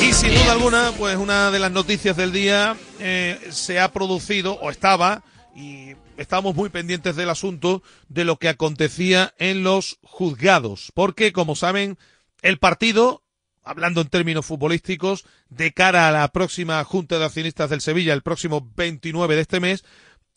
Y 0.03 0.13
sin 0.13 0.35
duda 0.35 0.53
alguna, 0.53 0.93
pues 0.99 1.17
una 1.17 1.51
de 1.51 1.59
las 1.61 1.71
noticias 1.71 2.17
del 2.17 2.33
día 2.33 2.77
eh, 2.99 3.39
se 3.51 3.79
ha 3.79 3.93
producido 3.93 4.55
o 4.55 4.71
estaba 4.71 5.23
y 5.55 5.95
estamos 6.17 6.55
muy 6.55 6.71
pendientes 6.71 7.15
del 7.15 7.31
asunto 7.31 7.83
de 8.09 8.25
lo 8.25 8.37
que 8.37 8.49
acontecía 8.49 9.35
en 9.39 9.63
los 9.63 9.99
juzgados, 10.03 10.91
porque 10.95 11.33
como 11.33 11.55
saben, 11.57 11.99
el 12.43 12.59
partido, 12.59 13.23
hablando 13.63 14.01
en 14.01 14.09
términos 14.09 14.47
futbolísticos, 14.47 15.25
de 15.49 15.73
cara 15.73 16.09
a 16.09 16.13
la 16.13 16.29
próxima 16.29 16.83
Junta 16.85 17.19
de 17.19 17.25
Accionistas 17.25 17.71
del 17.71 17.81
Sevilla, 17.81 18.15
el 18.15 18.23
próximo 18.23 18.69
29 18.75 19.37
de 19.37 19.41
este 19.41 19.61
mes, 19.61 19.85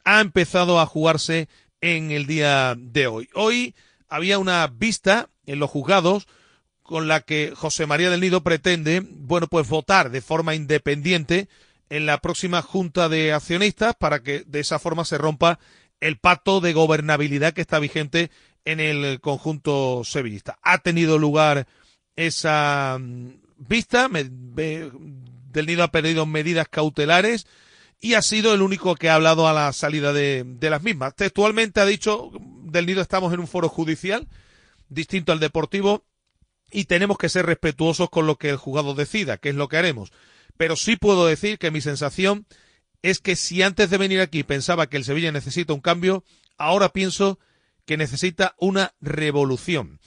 ha 0.06 0.22
empezado 0.22 0.80
a 0.80 0.86
jugarse 0.86 1.50
en 1.82 2.12
el 2.12 2.26
día 2.26 2.76
de 2.78 3.08
hoy. 3.08 3.30
Hoy 3.34 3.76
había 4.08 4.40
una 4.40 4.68
vista 4.68 5.30
en 5.46 5.60
los 5.60 5.70
juzgados 5.70 6.28
con 6.84 7.08
la 7.08 7.22
que 7.22 7.52
José 7.56 7.86
María 7.88 8.10
del 8.10 8.22
Nido 8.22 8.42
pretende, 8.44 9.02
bueno, 9.06 9.48
pues 9.48 9.68
votar 9.68 10.12
de 10.12 10.22
forma 10.22 10.56
independiente 10.56 11.50
en 11.90 12.06
la 12.06 12.20
próxima 12.20 12.62
Junta 12.62 13.10
de 13.10 13.34
Accionistas 13.34 13.96
para 13.96 14.22
que 14.22 14.44
de 14.46 14.60
esa 14.60 14.80
forma 14.80 15.04
se 15.06 15.18
rompa 15.18 15.60
el 16.00 16.18
pacto 16.18 16.62
de 16.62 16.74
gobernabilidad 16.74 17.54
que 17.54 17.62
está 17.62 17.80
vigente 17.80 18.30
en 18.66 18.80
el 18.80 19.20
conjunto 19.22 20.04
sevillista. 20.04 20.58
Ha 20.64 20.80
tenido 20.80 21.18
lugar 21.18 21.68
esa 22.16 22.98
mm, 23.00 23.30
vista, 23.58 24.08
me- 24.10 24.24
del 24.24 25.66
Nido 25.66 25.84
ha 25.84 25.92
perdido 25.92 26.26
medidas 26.26 26.68
cautelares 26.70 27.48
y 28.06 28.14
ha 28.14 28.22
sido 28.22 28.54
el 28.54 28.62
único 28.62 28.94
que 28.94 29.10
ha 29.10 29.16
hablado 29.16 29.48
a 29.48 29.54
la 29.54 29.74
salida 29.74 30.14
de, 30.14 30.46
las 30.62 30.84
mismas. 30.84 31.16
Textualmente 31.16 31.80
ha 31.80 31.88
dicho, 31.88 32.30
del 32.40 32.86
Nido 32.86 33.02
estamos 33.02 33.34
en 33.34 33.40
un 33.40 33.48
foro 33.48 33.68
judicial 33.68 34.28
distinto 34.90 35.32
al 35.32 35.40
deportivo 35.40 36.06
y 36.70 36.86
tenemos 36.86 37.18
que 37.18 37.30
ser 37.30 37.48
respetuosos 37.48 38.12
con 38.12 38.28
lo 38.28 38.36
que 38.38 38.52
el 38.52 38.58
jugador 38.58 38.96
decida, 38.96 39.38
que 39.38 39.50
es 39.50 39.56
lo 39.56 39.70
que 39.70 39.78
haremos. 39.78 40.12
Pero 40.56 40.76
sí 40.76 40.98
puedo 40.98 41.26
decir 41.26 41.58
que 41.58 41.72
mi 41.72 41.82
sensación 41.82 42.46
es 43.02 43.18
que 43.22 43.36
si 43.36 43.64
antes 43.64 43.90
de 43.90 43.98
venir 43.98 44.22
aquí 44.22 44.44
pensaba 44.44 44.86
que 44.86 44.98
el 44.98 45.04
Sevilla 45.04 45.32
necesita 45.32 45.74
un 45.74 45.82
cambio, 45.82 46.24
ahora 46.60 46.90
pienso 46.90 47.40
que 47.88 47.98
necesita 47.98 48.54
una 48.60 48.94
revolución. 49.02 50.00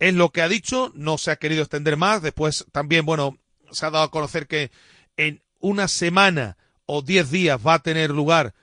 Es 0.00 0.12
lo 0.12 0.30
que 0.30 0.42
ha 0.42 0.48
dicho, 0.48 0.90
no 0.96 1.18
se 1.18 1.30
ha 1.30 1.36
querido 1.36 1.62
extender 1.62 1.96
más. 1.96 2.20
Después 2.20 2.66
también, 2.72 3.06
bueno, 3.06 3.38
se 3.70 3.86
ha 3.86 3.92
dado 3.92 4.06
a 4.06 4.10
conocer 4.10 4.48
que 4.48 4.72
en 5.16 5.40
una 5.60 5.86
semana 5.86 6.56
o 6.86 7.02
diez 7.02 7.30
días 7.30 7.60
va 7.64 7.74
a 7.74 7.82
tener 7.82 8.10
lugar 8.10 8.54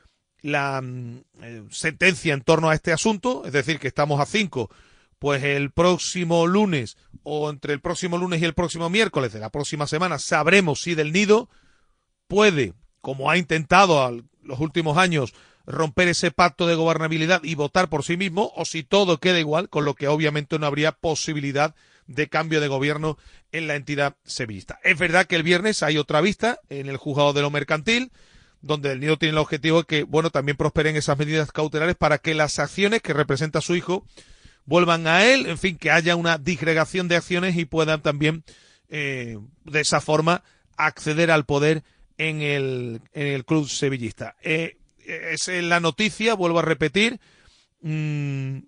la 0.41 0.81
mm, 0.81 1.23
eh, 1.41 1.63
sentencia 1.69 2.33
en 2.33 2.41
torno 2.41 2.69
a 2.69 2.75
este 2.75 2.91
asunto, 2.91 3.43
es 3.45 3.53
decir, 3.53 3.79
que 3.79 3.87
estamos 3.87 4.19
a 4.19 4.25
cinco, 4.25 4.69
pues 5.19 5.43
el 5.43 5.71
próximo 5.71 6.47
lunes 6.47 6.97
o 7.23 7.49
entre 7.49 7.73
el 7.73 7.81
próximo 7.81 8.17
lunes 8.17 8.41
y 8.41 8.45
el 8.45 8.53
próximo 8.53 8.89
miércoles 8.89 9.33
de 9.33 9.39
la 9.39 9.49
próxima 9.49 9.85
semana 9.85 10.17
sabremos 10.17 10.81
si 10.81 10.95
del 10.95 11.11
nido 11.11 11.49
puede, 12.27 12.73
como 13.01 13.29
ha 13.29 13.37
intentado 13.37 14.03
a 14.03 14.11
los 14.43 14.59
últimos 14.59 14.97
años, 14.97 15.33
romper 15.67 16.07
ese 16.07 16.31
pacto 16.31 16.65
de 16.65 16.75
gobernabilidad 16.75 17.43
y 17.43 17.55
votar 17.55 17.89
por 17.89 18.03
sí 18.03 18.17
mismo, 18.17 18.51
o 18.55 18.65
si 18.65 18.83
todo 18.83 19.19
queda 19.19 19.39
igual, 19.39 19.69
con 19.69 19.85
lo 19.85 19.93
que 19.93 20.07
obviamente 20.07 20.57
no 20.57 20.65
habría 20.65 20.91
posibilidad 20.91 21.75
de 21.75 21.90
cambio 22.29 22.61
de 22.61 22.67
gobierno 22.67 23.17
en 23.51 23.67
la 23.67 23.75
entidad 23.75 24.15
sevillista. 24.23 24.79
Es 24.83 24.97
verdad 24.97 25.25
que 25.25 25.35
el 25.35 25.43
viernes 25.43 25.83
hay 25.83 25.97
otra 25.97 26.21
vista 26.21 26.59
en 26.69 26.87
el 26.87 26.97
juzgado 26.97 27.33
de 27.33 27.41
lo 27.41 27.51
mercantil, 27.51 28.11
donde 28.61 28.91
el 28.91 28.99
nido 28.99 29.17
tiene 29.17 29.31
el 29.31 29.37
objetivo 29.37 29.79
de 29.79 29.85
que, 29.85 30.03
bueno, 30.03 30.29
también 30.29 30.57
prosperen 30.57 30.95
esas 30.95 31.17
medidas 31.17 31.51
cautelares 31.51 31.95
para 31.95 32.19
que 32.19 32.33
las 32.33 32.59
acciones 32.59 33.01
que 33.01 33.13
representa 33.13 33.61
su 33.61 33.75
hijo 33.75 34.05
vuelvan 34.65 35.07
a 35.07 35.25
él, 35.25 35.47
en 35.47 35.57
fin, 35.57 35.77
que 35.77 35.91
haya 35.91 36.15
una 36.15 36.37
disgregación 36.37 37.07
de 37.07 37.15
acciones 37.15 37.57
y 37.57 37.65
puedan 37.65 38.01
también, 38.01 38.43
eh, 38.89 39.37
de 39.65 39.79
esa 39.81 39.99
forma, 39.99 40.43
acceder 40.77 41.31
al 41.31 41.45
poder 41.45 41.83
en 42.17 42.41
el, 42.41 43.01
en 43.13 43.27
el 43.27 43.45
club 43.45 43.67
sevillista. 43.67 44.35
Eh, 44.43 44.77
es 45.05 45.47
la 45.47 45.79
noticia, 45.79 46.35
vuelvo 46.35 46.59
a 46.59 46.63
repetir. 46.63 47.19
Mm, 47.81 48.59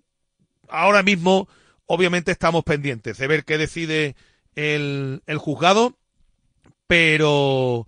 ahora 0.68 1.02
mismo, 1.02 1.48
obviamente, 1.86 2.32
estamos 2.32 2.64
pendientes 2.64 3.18
de 3.18 3.26
ver 3.26 3.44
qué 3.44 3.58
decide 3.58 4.16
el, 4.54 5.22
el 5.26 5.38
juzgado, 5.38 5.96
pero, 6.86 7.86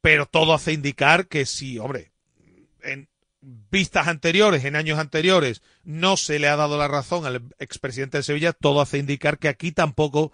pero 0.00 0.26
todo 0.26 0.54
hace 0.54 0.72
indicar 0.72 1.26
que 1.26 1.46
sí, 1.46 1.78
hombre, 1.78 2.12
en 2.82 3.08
vistas 3.70 4.08
anteriores, 4.08 4.64
en 4.64 4.76
años 4.76 4.98
anteriores, 4.98 5.62
no 5.82 6.16
se 6.16 6.38
le 6.38 6.48
ha 6.48 6.56
dado 6.56 6.78
la 6.78 6.88
razón 6.88 7.26
al 7.26 7.42
expresidente 7.58 8.18
de 8.18 8.22
Sevilla, 8.22 8.52
todo 8.52 8.80
hace 8.80 8.98
indicar 8.98 9.38
que 9.38 9.48
aquí 9.48 9.72
tampoco 9.72 10.32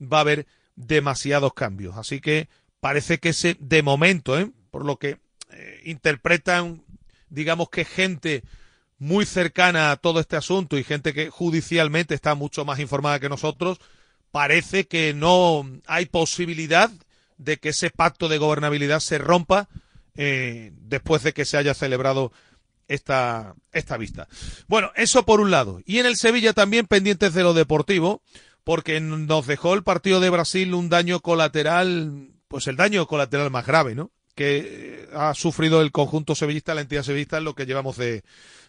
va 0.00 0.18
a 0.18 0.22
haber 0.22 0.46
demasiados 0.76 1.54
cambios. 1.54 1.96
Así 1.96 2.20
que 2.20 2.48
parece 2.80 3.18
que 3.18 3.30
ese, 3.30 3.56
de 3.60 3.82
momento, 3.82 4.38
¿eh? 4.38 4.50
por 4.70 4.84
lo 4.84 4.96
que 4.96 5.18
eh, 5.50 5.80
interpretan, 5.84 6.82
digamos 7.28 7.68
que 7.68 7.84
gente 7.84 8.42
muy 9.02 9.26
cercana 9.26 9.90
a 9.90 9.96
todo 9.96 10.20
este 10.20 10.36
asunto 10.36 10.78
y 10.78 10.84
gente 10.84 11.12
que 11.12 11.28
judicialmente 11.28 12.14
está 12.14 12.36
mucho 12.36 12.64
más 12.64 12.78
informada 12.78 13.18
que 13.18 13.28
nosotros, 13.28 13.80
parece 14.30 14.86
que 14.86 15.12
no 15.12 15.68
hay 15.86 16.06
posibilidad 16.06 16.88
de 17.36 17.56
que 17.56 17.70
ese 17.70 17.90
pacto 17.90 18.28
de 18.28 18.38
gobernabilidad 18.38 19.00
se 19.00 19.18
rompa 19.18 19.68
eh, 20.14 20.70
después 20.82 21.24
de 21.24 21.32
que 21.32 21.44
se 21.44 21.56
haya 21.56 21.74
celebrado 21.74 22.30
esta, 22.86 23.56
esta 23.72 23.96
vista. 23.96 24.28
Bueno, 24.68 24.92
eso 24.94 25.24
por 25.24 25.40
un 25.40 25.50
lado. 25.50 25.80
Y 25.84 25.98
en 25.98 26.06
el 26.06 26.14
Sevilla 26.14 26.52
también 26.52 26.86
pendientes 26.86 27.34
de 27.34 27.42
lo 27.42 27.54
deportivo, 27.54 28.22
porque 28.62 29.00
nos 29.00 29.48
dejó 29.48 29.74
el 29.74 29.82
partido 29.82 30.20
de 30.20 30.30
Brasil 30.30 30.74
un 30.74 30.88
daño 30.88 31.18
colateral, 31.18 32.28
pues 32.46 32.68
el 32.68 32.76
daño 32.76 33.08
colateral 33.08 33.50
más 33.50 33.66
grave, 33.66 33.96
¿no? 33.96 34.12
Que 34.36 35.08
ha 35.12 35.34
sufrido 35.34 35.82
el 35.82 35.90
conjunto 35.90 36.36
sevillista, 36.36 36.72
la 36.72 36.82
entidad 36.82 37.02
sevillista, 37.02 37.38
en 37.38 37.44
lo 37.44 37.56
que 37.56 37.66
llevamos 37.66 37.96
de, 37.96 38.22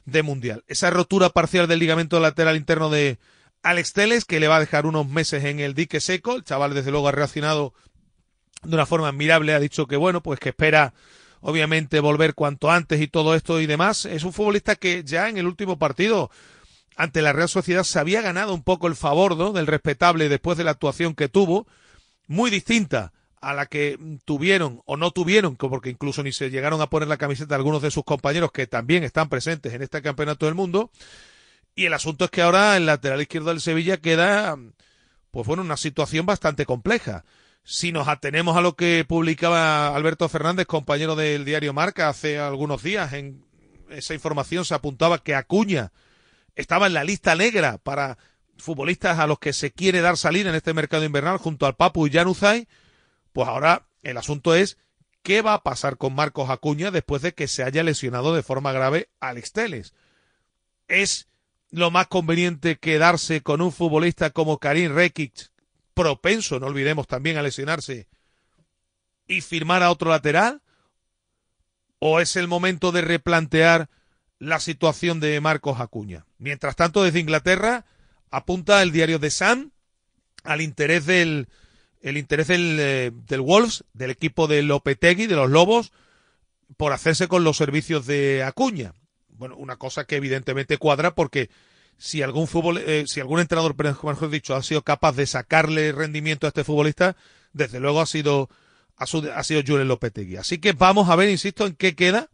de 0.06 0.24
mundial. 0.24 0.64
Esa 0.68 0.90
rotura 0.90 1.30
parcial 1.30 1.68
del 1.68 1.80
ligamento 1.80 2.20
lateral 2.20 2.58
interno 2.58 2.90
de 2.90 3.20
Alex 3.62 3.94
Teles, 3.94 4.26
que 4.26 4.40
le 4.40 4.48
va 4.48 4.58
a 4.58 4.60
dejar 4.60 4.86
unos 4.86 5.08
meses 5.08 5.44
en 5.46 5.60
el 5.60 5.74
dique 5.74 6.00
seco. 6.00 6.36
El 6.36 6.44
chaval, 6.44 6.74
desde 6.74 6.92
luego, 6.92 7.08
ha 7.08 7.12
reaccionado 7.12 7.74
de 8.64 8.76
una 8.76 8.86
forma 8.86 9.08
admirable. 9.08 9.54
Ha 9.54 9.60
dicho 9.60 9.88
que, 9.88 9.96
bueno, 9.96 10.22
pues 10.22 10.40
que 10.40 10.50
espera 10.50 10.94
obviamente 11.42 12.00
volver 12.00 12.34
cuanto 12.34 12.72
antes 12.72 13.02
y 13.02 13.08
todo 13.08 13.36
esto 13.36 13.60
y 13.60 13.66
demás. 13.66 14.06
Es 14.06 14.24
un 14.24 14.34
futbolista 14.34 14.76
que 14.76 15.04
ya 15.04 15.30
en 15.30 15.38
el 15.38 15.46
último 15.46 15.78
partido 15.78 16.32
ante 16.96 17.22
la 17.22 17.34
Real 17.34 17.50
Sociedad 17.50 17.84
se 17.84 18.00
había 18.00 18.22
ganado 18.22 18.54
un 18.54 18.64
poco 18.64 18.88
el 18.88 18.96
favor 18.96 19.36
¿no? 19.36 19.52
del 19.52 19.68
respetable 19.68 20.30
después 20.30 20.58
de 20.58 20.64
la 20.64 20.72
actuación 20.72 21.16
que 21.16 21.28
tuvo, 21.28 21.68
muy 22.28 22.50
distinta 22.50 23.12
a 23.44 23.54
la 23.54 23.66
que 23.66 24.00
tuvieron 24.26 24.82
o 24.86 24.98
no 24.98 25.12
tuvieron, 25.12 25.56
porque 25.56 25.90
incluso 25.90 26.24
ni 26.24 26.32
se 26.32 26.50
llegaron 26.50 26.82
a 26.82 26.90
poner 26.90 27.08
la 27.08 27.18
camiseta 27.18 27.56
algunos 27.56 27.82
de 27.82 27.92
sus 27.92 28.04
compañeros 28.04 28.52
que 28.52 28.68
también 28.68 29.04
están 29.04 29.30
presentes 29.30 29.74
en 29.74 29.82
este 29.82 30.02
campeonato 30.02 30.46
del 30.46 30.56
mundo. 30.56 30.92
Y 31.76 31.86
el 31.86 31.94
asunto 31.94 32.26
es 32.26 32.32
que 32.32 32.42
ahora 32.42 32.78
el 32.78 32.86
lateral 32.86 33.22
izquierdo 33.22 33.50
del 33.50 33.62
Sevilla 33.62 33.98
queda, 33.98 34.58
pues 35.32 35.48
bueno, 35.48 35.64
una 35.64 35.78
situación 35.78 36.26
bastante 36.26 36.66
compleja 36.66 37.24
si 37.64 37.92
nos 37.92 38.08
atenemos 38.08 38.58
a 38.58 38.62
lo 38.62 38.76
que 38.76 39.06
publicaba 39.08 39.96
Alberto 39.96 40.28
Fernández, 40.28 40.68
compañero 40.68 41.16
del 41.16 41.46
diario 41.46 41.74
Marca, 41.74 42.10
hace 42.10 42.38
algunos 42.38 42.84
días, 42.84 43.14
en 43.14 43.46
esa 43.90 44.14
información 44.14 44.66
se 44.66 44.74
apuntaba 44.74 45.24
que 45.24 45.36
Acuña 45.36 45.92
estaba 46.56 46.88
en 46.88 46.94
la 46.94 47.04
lista 47.04 47.36
negra 47.36 47.78
para 47.78 48.18
futbolistas 48.58 49.20
a 49.20 49.28
los 49.28 49.40
que 49.40 49.54
se 49.54 49.72
quiere 49.72 50.02
dar 50.02 50.18
salir 50.18 50.46
en 50.48 50.56
este 50.56 50.74
mercado 50.74 51.06
invernal 51.06 51.38
junto 51.38 51.66
al 51.66 51.76
Papu 51.76 52.06
y 52.08 52.12
Januzaj, 52.12 52.64
pues 53.34 53.48
ahora 53.48 53.88
el 54.04 54.18
asunto 54.18 54.56
es 54.56 54.78
qué 55.24 55.42
va 55.42 55.56
a 55.56 55.64
pasar 55.64 55.98
con 55.98 56.14
Marcos 56.14 56.50
Acuña 56.50 56.92
después 56.92 57.22
de 57.22 57.34
que 57.34 57.48
se 57.48 57.64
haya 57.64 57.84
lesionado 57.84 58.36
de 58.36 58.44
forma 58.44 58.72
grave 58.72 59.10
Alex 59.20 59.52
Teles. 59.52 59.94
¿Es 60.88 61.28
lo 61.72 61.90
más 61.90 62.08
conveniente 62.08 62.78
quedarse 62.78 63.42
con 63.42 63.62
un 63.62 63.72
futbolista 63.72 64.30
como 64.30 64.60
Karim 64.60 64.94
Rekic, 64.94 65.52
propenso, 65.94 66.60
no 66.60 66.68
olvidemos 66.68 67.08
también 67.08 67.38
a 67.38 67.42
lesionarse, 67.42 68.08
y 69.28 69.42
firmar 69.42 69.82
a 69.82 69.92
otro 69.92 70.12
lateral? 70.12 70.62
¿O 72.00 72.20
es 72.20 72.36
el 72.36 72.48
momento 72.48 72.92
de 72.92 73.02
replantear 73.02 73.90
la 74.38 74.60
situación 74.60 75.20
de 75.20 75.40
Marcos 75.40 75.80
Acuña? 75.80 76.26
Mientras 76.38 76.76
tanto, 76.76 77.04
desde 77.04 77.22
Inglaterra 77.22 77.86
apunta 78.30 78.82
el 78.84 78.92
diario 78.92 79.20
The 79.20 79.32
Sun 79.32 79.72
al 80.44 80.62
interés 80.62 81.06
del 81.06 81.48
el 82.04 82.18
interés 82.18 82.48
del, 82.48 82.78
eh, 82.80 83.12
del 83.28 83.42
Wolves, 83.42 83.86
del 83.94 84.12
equipo 84.12 84.48
de 84.48 84.62
Lopetegui, 84.62 85.26
de 85.26 85.36
los 85.36 85.50
Lobos, 85.50 85.94
por 86.78 86.92
hacerse 86.92 87.28
con 87.28 87.44
los 87.44 87.58
servicios 87.58 88.06
de 88.06 88.44
Acuña. 88.44 88.94
Bueno, 89.30 89.56
una 89.56 89.78
cosa 89.78 90.04
que 90.04 90.18
evidentemente 90.18 90.78
cuadra 90.78 91.16
porque 91.16 91.50
si 91.98 92.22
algún 92.22 92.48
fútbol, 92.48 92.78
eh, 92.80 93.06
si 93.08 93.22
algún 93.22 93.40
entrenador, 93.40 93.76
mejor 94.04 94.30
dicho, 94.30 94.54
ha 94.54 94.62
sido 94.64 94.82
capaz 94.82 95.14
de 95.14 95.26
sacarle 95.26 95.94
rendimiento 95.94 96.46
a 96.46 96.50
este 96.50 96.66
futbolista, 96.66 97.16
desde 97.54 97.80
luego 97.80 98.02
ha 98.02 98.06
sido 98.06 98.50
ha, 98.98 99.06
ha 99.06 99.44
sido 99.44 99.62
Julen 99.66 99.88
Lopetegui. 99.88 100.36
Así 100.36 100.58
que 100.58 100.74
vamos 100.74 101.10
a 101.10 101.16
ver, 101.16 101.30
insisto, 101.30 101.66
en 101.66 101.74
qué 101.74 101.96
queda, 101.96 102.30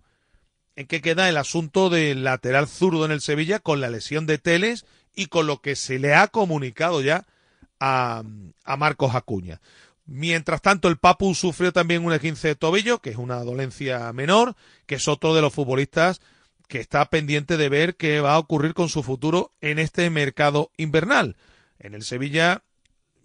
en 0.75 0.87
qué 0.87 0.99
queda 0.99 1.29
el 1.29 1.37
asunto 1.37 1.91
del 1.91 2.23
lateral 2.23 2.67
zurdo 2.67 3.05
en 3.05 3.11
el 3.11 3.21
Sevilla 3.21 3.59
con 3.59 3.81
la 3.81 3.89
lesión 3.91 4.25
de 4.25 4.39
Teles 4.39 4.85
y 5.15 5.27
con 5.27 5.45
lo 5.45 5.61
que 5.61 5.75
se 5.75 5.99
le 5.99 6.15
ha 6.15 6.27
comunicado 6.27 7.01
ya 7.01 7.27
a, 7.79 8.23
a 8.63 8.77
Marcos 8.77 9.15
Acuña. 9.15 9.61
Mientras 10.05 10.61
tanto, 10.61 10.87
el 10.87 10.97
Papu 10.97 11.35
sufrió 11.35 11.71
también 11.71 12.03
un 12.03 12.13
esguince 12.13 12.49
de 12.49 12.55
tobillo, 12.55 12.99
que 12.99 13.11
es 13.11 13.17
una 13.17 13.43
dolencia 13.43 14.11
menor, 14.11 14.55
que 14.87 14.95
es 14.95 15.07
otro 15.07 15.35
de 15.35 15.41
los 15.41 15.53
futbolistas 15.53 16.19
que 16.67 16.79
está 16.79 17.05
pendiente 17.09 17.57
de 17.57 17.67
ver 17.67 17.95
qué 17.95 18.21
va 18.21 18.33
a 18.33 18.39
ocurrir 18.39 18.73
con 18.75 18.89
su 18.89 19.03
futuro 19.03 19.51
en 19.59 19.79
este 19.79 20.09
mercado 20.09 20.71
invernal. 20.77 21.35
En 21.79 21.95
el 21.95 22.03
Sevilla, 22.03 22.63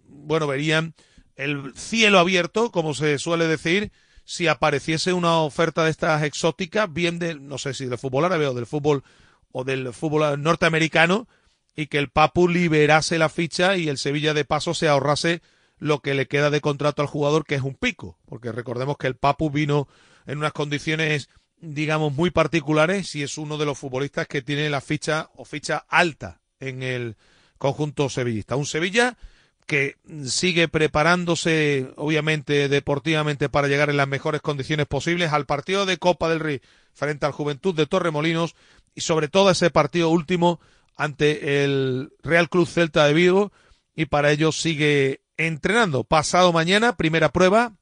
bueno, 0.07 0.47
verían 0.47 0.95
el 1.35 1.73
cielo 1.75 2.19
abierto, 2.19 2.71
como 2.71 2.95
se 2.95 3.19
suele 3.19 3.47
decir, 3.47 3.91
si 4.23 4.47
apareciese 4.47 5.13
una 5.13 5.37
oferta 5.39 5.83
de 5.83 5.91
estas 5.91 6.23
exóticas, 6.23 6.91
bien 6.91 7.19
de, 7.19 7.35
no 7.35 7.59
sé 7.59 7.75
si 7.75 7.85
del 7.85 7.99
fútbol 7.99 8.25
árabe 8.25 8.47
o 8.47 8.55
del 8.55 8.65
fútbol 8.65 9.03
o 9.51 9.63
del 9.63 9.93
fútbol 9.93 10.41
norteamericano, 10.41 11.27
y 11.75 11.87
que 11.87 11.97
el 11.97 12.09
Papu 12.09 12.47
liberase 12.47 13.17
la 13.17 13.29
ficha 13.29 13.77
y 13.77 13.89
el 13.89 13.97
Sevilla 13.97 14.33
de 14.33 14.45
paso 14.45 14.73
se 14.73 14.87
ahorrase 14.87 15.41
lo 15.77 15.99
que 15.99 16.13
le 16.13 16.27
queda 16.27 16.49
de 16.49 16.61
contrato 16.61 17.01
al 17.01 17.07
jugador, 17.07 17.45
que 17.45 17.55
es 17.55 17.61
un 17.61 17.75
pico, 17.75 18.17
porque 18.25 18.51
recordemos 18.51 18.97
que 18.97 19.07
el 19.07 19.15
Papu 19.15 19.49
vino 19.49 19.87
en 20.25 20.37
unas 20.37 20.53
condiciones, 20.53 21.29
digamos, 21.59 22.13
muy 22.13 22.31
particulares 22.31 23.13
y 23.15 23.23
es 23.23 23.37
uno 23.37 23.57
de 23.57 23.65
los 23.65 23.77
futbolistas 23.77 24.27
que 24.27 24.41
tiene 24.41 24.69
la 24.69 24.81
ficha 24.81 25.29
o 25.35 25.45
ficha 25.45 25.85
alta 25.89 26.41
en 26.59 26.81
el 26.81 27.17
conjunto 27.57 28.09
sevillista. 28.09 28.55
Un 28.55 28.65
Sevilla 28.65 29.17
que 29.65 29.95
sigue 30.25 30.67
preparándose, 30.67 31.91
obviamente, 31.95 32.69
deportivamente 32.69 33.49
para 33.49 33.67
llegar 33.67 33.89
en 33.89 33.97
las 33.97 34.07
mejores 34.07 34.41
condiciones 34.41 34.85
posibles 34.85 35.33
al 35.33 35.45
partido 35.45 35.85
de 35.85 35.97
Copa 35.97 36.29
del 36.29 36.39
Rey 36.39 36.61
frente 36.93 37.25
al 37.25 37.31
Juventud 37.31 37.75
de 37.75 37.87
Torremolinos 37.87 38.55
y 38.93 39.01
sobre 39.01 39.27
todo 39.27 39.49
ese 39.49 39.71
partido 39.71 40.09
último 40.09 40.59
ante 40.95 41.63
el 41.63 42.11
Real 42.23 42.49
Club 42.49 42.67
Celta 42.67 43.05
de 43.05 43.13
Vigo 43.13 43.51
y 43.95 44.05
para 44.05 44.31
ello 44.31 44.51
sigue 44.51 45.21
entrenando. 45.37 46.03
Pasado 46.03 46.53
mañana, 46.53 46.95
primera 46.95 47.29
prueba 47.29 47.73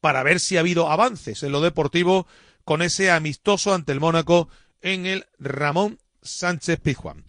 para 0.00 0.22
ver 0.22 0.40
si 0.40 0.56
ha 0.56 0.60
habido 0.60 0.90
avances 0.90 1.42
en 1.42 1.52
lo 1.52 1.60
deportivo 1.60 2.26
con 2.64 2.82
ese 2.82 3.10
amistoso 3.10 3.74
ante 3.74 3.92
el 3.92 4.00
Mónaco 4.00 4.48
en 4.80 5.06
el 5.06 5.26
Ramón 5.38 5.98
Sánchez 6.22 6.80
Pizjuán. 6.80 7.24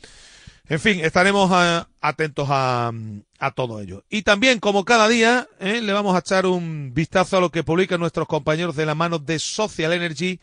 En 0.67 0.79
fin, 0.79 1.03
estaremos 1.03 1.51
eh, 1.53 1.83
atentos 1.99 2.47
a, 2.49 2.93
a, 3.39 3.51
todo 3.51 3.81
ello. 3.81 4.05
Y 4.09 4.21
también, 4.21 4.59
como 4.59 4.85
cada 4.85 5.09
día, 5.09 5.49
eh, 5.59 5.81
le 5.81 5.91
vamos 5.91 6.15
a 6.15 6.19
echar 6.19 6.45
un 6.45 6.93
vistazo 6.93 7.37
a 7.37 7.41
lo 7.41 7.49
que 7.49 7.63
publican 7.63 7.99
nuestros 7.99 8.25
compañeros 8.25 8.77
de 8.77 8.85
la 8.85 8.95
mano 8.95 9.19
de 9.19 9.37
Social 9.37 9.91
Energy 9.91 10.39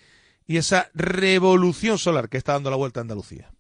y 0.47 0.59
esa 0.59 0.91
revolución 0.93 1.97
solar 1.97 2.29
que 2.29 2.37
está 2.37 2.53
dando 2.53 2.69
la 2.71 2.77
vuelta 2.77 3.01
a 3.01 3.03
Andalucía. 3.03 3.51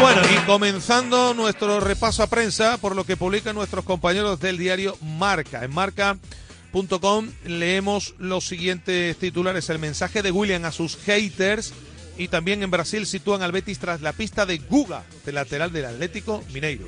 Bueno, 0.00 0.22
y 0.32 0.36
comenzando 0.46 1.34
nuestro 1.34 1.80
repaso 1.80 2.22
a 2.22 2.28
prensa 2.28 2.78
por 2.78 2.94
lo 2.94 3.04
que 3.04 3.16
publican 3.16 3.56
nuestros 3.56 3.84
compañeros 3.84 4.38
del 4.38 4.56
diario 4.56 4.96
Marca. 5.02 5.64
En 5.64 5.74
marca.com 5.74 7.28
leemos 7.44 8.14
los 8.18 8.46
siguientes 8.46 9.16
titulares. 9.16 9.68
El 9.70 9.80
mensaje 9.80 10.22
de 10.22 10.30
William 10.30 10.64
a 10.64 10.72
sus 10.72 10.96
haters 10.96 11.72
y 12.16 12.28
también 12.28 12.62
en 12.62 12.70
Brasil 12.70 13.06
sitúan 13.06 13.42
al 13.42 13.50
Betis 13.50 13.80
tras 13.80 14.00
la 14.00 14.12
pista 14.12 14.46
de 14.46 14.58
Guga, 14.58 15.02
del 15.26 15.34
lateral 15.34 15.72
del 15.72 15.86
Atlético 15.86 16.44
Mineiro. 16.52 16.86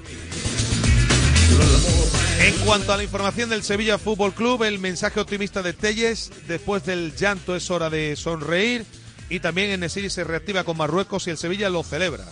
En 2.40 2.54
cuanto 2.64 2.92
a 2.92 2.96
la 2.96 3.02
información 3.02 3.50
del 3.50 3.64
Sevilla 3.64 3.98
Fútbol 3.98 4.32
Club, 4.32 4.62
el 4.62 4.78
mensaje 4.78 5.18
optimista 5.18 5.62
de 5.62 5.72
Telles, 5.72 6.30
después 6.46 6.84
del 6.84 7.14
llanto 7.16 7.56
es 7.56 7.70
hora 7.70 7.90
de 7.90 8.14
sonreír 8.14 8.86
y 9.28 9.40
también 9.40 9.70
en 9.70 9.80
Nesiri 9.80 10.10
se 10.10 10.24
reactiva 10.24 10.62
con 10.62 10.76
Marruecos 10.76 11.26
y 11.26 11.30
el 11.30 11.38
Sevilla 11.38 11.70
lo 11.70 11.82
celebra. 11.82 12.24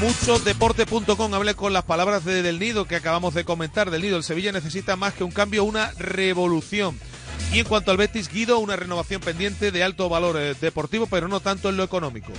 Mucho 0.00 0.38
deporte.com 0.38 1.34
hablé 1.34 1.54
con 1.54 1.72
las 1.72 1.84
palabras 1.84 2.24
de 2.24 2.42
Del 2.42 2.58
Nido 2.58 2.84
que 2.84 2.96
acabamos 2.96 3.32
de 3.34 3.44
comentar. 3.44 3.90
Del 3.90 4.02
Nido, 4.02 4.18
el 4.18 4.24
Sevilla 4.24 4.52
necesita 4.52 4.94
más 4.94 5.14
que 5.14 5.24
un 5.24 5.30
cambio, 5.30 5.64
una 5.64 5.90
revolución. 5.92 6.98
Y 7.52 7.60
en 7.60 7.64
cuanto 7.64 7.90
al 7.90 7.96
Betis, 7.96 8.30
Guido, 8.30 8.58
una 8.58 8.76
renovación 8.76 9.20
pendiente 9.22 9.70
de 9.70 9.82
alto 9.82 10.08
valor 10.08 10.36
eh, 10.38 10.54
deportivo, 10.60 11.06
pero 11.06 11.28
no 11.28 11.40
tanto 11.40 11.70
en 11.70 11.76
lo 11.76 11.84
económico. 11.84 12.32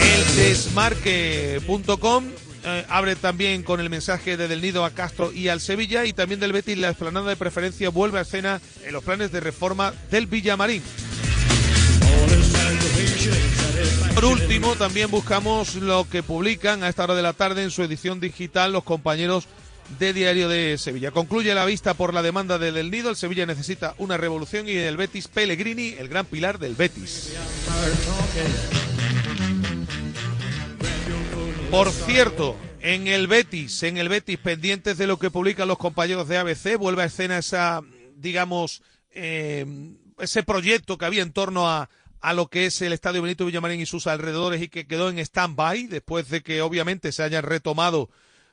El 0.00 0.36
desmarque.com 0.36 2.24
eh, 2.64 2.84
abre 2.88 3.14
también 3.14 3.62
con 3.62 3.78
el 3.78 3.90
mensaje 3.90 4.36
de 4.36 4.48
Del 4.48 4.62
Nido 4.62 4.84
a 4.84 4.90
Castro 4.90 5.32
y 5.32 5.48
al 5.48 5.60
Sevilla 5.60 6.06
y 6.06 6.12
también 6.12 6.40
del 6.40 6.52
Betis 6.52 6.78
la 6.78 6.88
explanada 6.88 7.28
de 7.28 7.36
preferencia 7.36 7.90
vuelve 7.90 8.18
a 8.18 8.22
escena 8.22 8.60
en 8.84 8.92
los 8.92 9.04
planes 9.04 9.30
de 9.30 9.40
reforma 9.40 9.92
del 10.10 10.26
Villamarín. 10.26 10.82
Por 14.14 14.24
último, 14.24 14.74
también 14.76 15.10
buscamos 15.10 15.74
lo 15.74 16.08
que 16.08 16.22
publican 16.22 16.82
a 16.82 16.88
esta 16.88 17.04
hora 17.04 17.14
de 17.14 17.22
la 17.22 17.32
tarde 17.32 17.62
en 17.62 17.70
su 17.70 17.82
edición 17.82 18.20
digital 18.20 18.72
los 18.72 18.84
compañeros 18.84 19.46
de 19.98 20.12
Diario 20.12 20.48
de 20.48 20.78
Sevilla. 20.78 21.10
Concluye 21.10 21.54
la 21.54 21.64
vista 21.64 21.94
por 21.94 22.14
la 22.14 22.22
demanda 22.22 22.58
de 22.58 22.72
Del 22.72 22.90
Nido. 22.90 23.10
El 23.10 23.16
Sevilla 23.16 23.44
necesita 23.44 23.94
una 23.98 24.16
revolución 24.16 24.68
y 24.68 24.72
el 24.72 24.96
Betis 24.96 25.28
Pellegrini, 25.28 25.94
el 25.98 26.08
gran 26.08 26.26
pilar 26.26 26.58
del 26.58 26.74
Betis. 26.74 27.34
Por 31.70 31.90
cierto, 31.90 32.56
en 32.80 33.08
el 33.08 33.26
Betis, 33.26 33.82
en 33.82 33.96
el 33.96 34.08
Betis, 34.08 34.38
pendientes 34.38 34.96
de 34.96 35.06
lo 35.06 35.18
que 35.18 35.30
publican 35.30 35.68
los 35.68 35.78
compañeros 35.78 36.28
de 36.28 36.38
ABC, 36.38 36.76
vuelve 36.78 37.02
a 37.02 37.06
escena 37.06 37.38
esa, 37.38 37.80
digamos, 38.16 38.82
eh, 39.10 39.66
ese 40.18 40.42
proyecto 40.44 40.98
que 40.98 41.04
había 41.04 41.22
en 41.22 41.32
torno 41.32 41.68
a, 41.68 41.88
a 42.24 42.32
lo 42.32 42.48
que 42.48 42.64
es 42.64 42.80
el 42.80 42.94
Estadio 42.94 43.20
Benito 43.20 43.44
Villamarín 43.44 43.82
y 43.82 43.84
sus 43.84 44.06
alrededores 44.06 44.62
y 44.62 44.68
que 44.68 44.86
quedó 44.86 45.10
en 45.10 45.18
stand-by 45.18 45.88
después 45.88 46.30
de 46.30 46.42
que 46.42 46.62
obviamente 46.62 47.12
se 47.12 47.22
hayan 47.22 47.42
retomado 47.42 48.08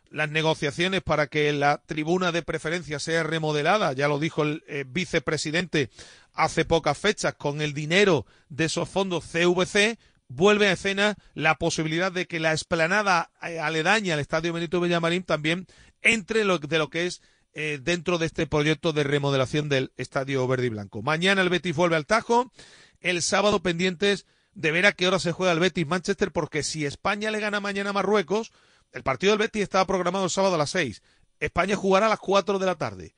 las 0.10 0.30
negociaciones 0.30 1.02
para 1.02 1.28
que 1.28 1.54
la 1.54 1.82
tribuna 1.86 2.34
de 2.34 2.42
preferencia 2.42 3.00
sea 3.00 3.24
remodelada, 3.24 3.94
ya 3.94 4.10
lo 4.10 4.20
dijo 4.20 4.44
el 4.44 4.62
eh, 4.68 4.84
vicepresidente 4.86 5.90
hace 6.34 6.66
pocas 6.66 6.98
fechas, 6.98 7.36
con 7.36 7.62
el 7.62 7.74
dinero 7.74 8.26
de 8.50 8.66
esos 8.66 8.90
fondos 8.90 9.24
CVC, 9.24 9.98
vuelve 10.28 10.68
a 10.68 10.74
escena 10.74 11.16
la 11.34 11.56
posibilidad 11.56 12.12
de 12.12 12.28
que 12.28 12.42
la 12.42 12.52
esplanada 12.52 13.32
eh, 13.42 13.58
aledaña 13.58 14.16
al 14.16 14.20
Estadio 14.20 14.52
Benito 14.52 14.82
Villamarín 14.82 15.24
también 15.24 15.66
entre 16.02 16.44
lo, 16.44 16.60
de 16.60 16.78
lo 16.78 16.90
que 16.90 17.06
es 17.06 17.22
eh, 17.54 17.80
dentro 17.82 18.18
de 18.18 18.26
este 18.26 18.48
proyecto 18.48 18.92
de 18.92 19.06
remodelación 19.06 19.70
del 19.70 19.94
Estadio 19.96 20.46
Verde 20.46 20.66
y 20.66 20.70
Blanco. 20.70 21.02
Mañana 21.02 21.42
el 21.42 21.50
Betis 21.50 21.74
vuelve 21.74 21.96
al 21.96 22.06
Tajo 22.06 22.52
el 23.02 23.22
sábado 23.22 23.62
pendientes 23.62 24.26
de 24.54 24.72
ver 24.72 24.86
a 24.86 24.92
qué 24.94 25.08
hora 25.08 25.20
se 25.20 25.32
juega 25.32 25.54
el 25.54 25.60
Betis 25.60 25.88
Manchester, 25.88 26.32
porque 26.32 26.64
si 26.64 26.86
España 26.86 27.32
le 27.32 27.40
gana 27.40 27.60
mañana 27.60 27.92
a 27.92 27.94
Marruecos, 27.94 28.52
el 28.92 29.04
partido 29.04 29.32
del 29.32 29.40
Betis 29.40 29.64
estaba 29.64 29.86
programado 29.86 30.26
el 30.26 30.32
sábado 30.32 30.56
a 30.56 30.58
las 30.58 30.72
seis. 30.72 31.02
España 31.40 31.76
jugará 31.76 32.06
a 32.06 32.10
las 32.10 32.20
cuatro 32.20 32.60
de 32.60 32.66
la 32.66 32.76
tarde. 32.76 33.16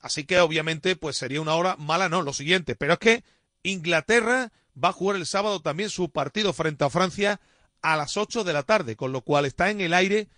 Así 0.00 0.24
que 0.24 0.38
obviamente 0.40 0.96
pues 0.96 1.16
sería 1.16 1.40
una 1.40 1.54
hora 1.54 1.76
mala, 1.76 2.08
no, 2.08 2.22
lo 2.22 2.32
siguiente. 2.32 2.76
Pero 2.76 2.94
es 2.94 2.98
que 2.98 3.24
Inglaterra 3.62 4.52
va 4.82 4.90
a 4.90 4.92
jugar 4.92 5.16
el 5.16 5.26
sábado 5.26 5.60
también 5.60 5.88
su 5.88 6.10
partido 6.10 6.52
frente 6.52 6.84
a 6.84 6.90
Francia 6.90 7.40
a 7.80 7.96
las 7.96 8.16
ocho 8.16 8.44
de 8.44 8.52
la 8.52 8.64
tarde, 8.64 8.96
con 8.96 9.12
lo 9.12 9.22
cual 9.22 9.46
está 9.46 9.70
en 9.70 9.80
el 9.80 9.94
aire 9.94 10.28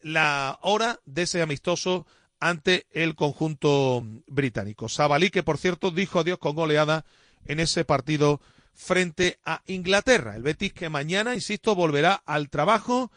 la 0.00 0.58
hora 0.62 1.00
de 1.06 1.22
ese 1.22 1.40
amistoso 1.40 2.06
ante 2.40 2.86
el 2.92 3.14
conjunto 3.14 4.04
británico. 4.26 4.88
Sabalí, 4.88 5.30
que 5.30 5.42
por 5.42 5.56
cierto 5.56 5.90
dijo 5.90 6.20
adiós 6.20 6.38
con 6.38 6.54
goleada 6.54 7.06
en 7.46 7.60
ese 7.60 7.84
partido 7.84 8.40
frente 8.74 9.38
a 9.44 9.62
Inglaterra. 9.66 10.36
El 10.36 10.42
Betis 10.42 10.72
que 10.72 10.88
mañana, 10.88 11.34
insisto, 11.34 11.74
volverá 11.74 12.22
al 12.26 12.50
trabajo 12.50 13.10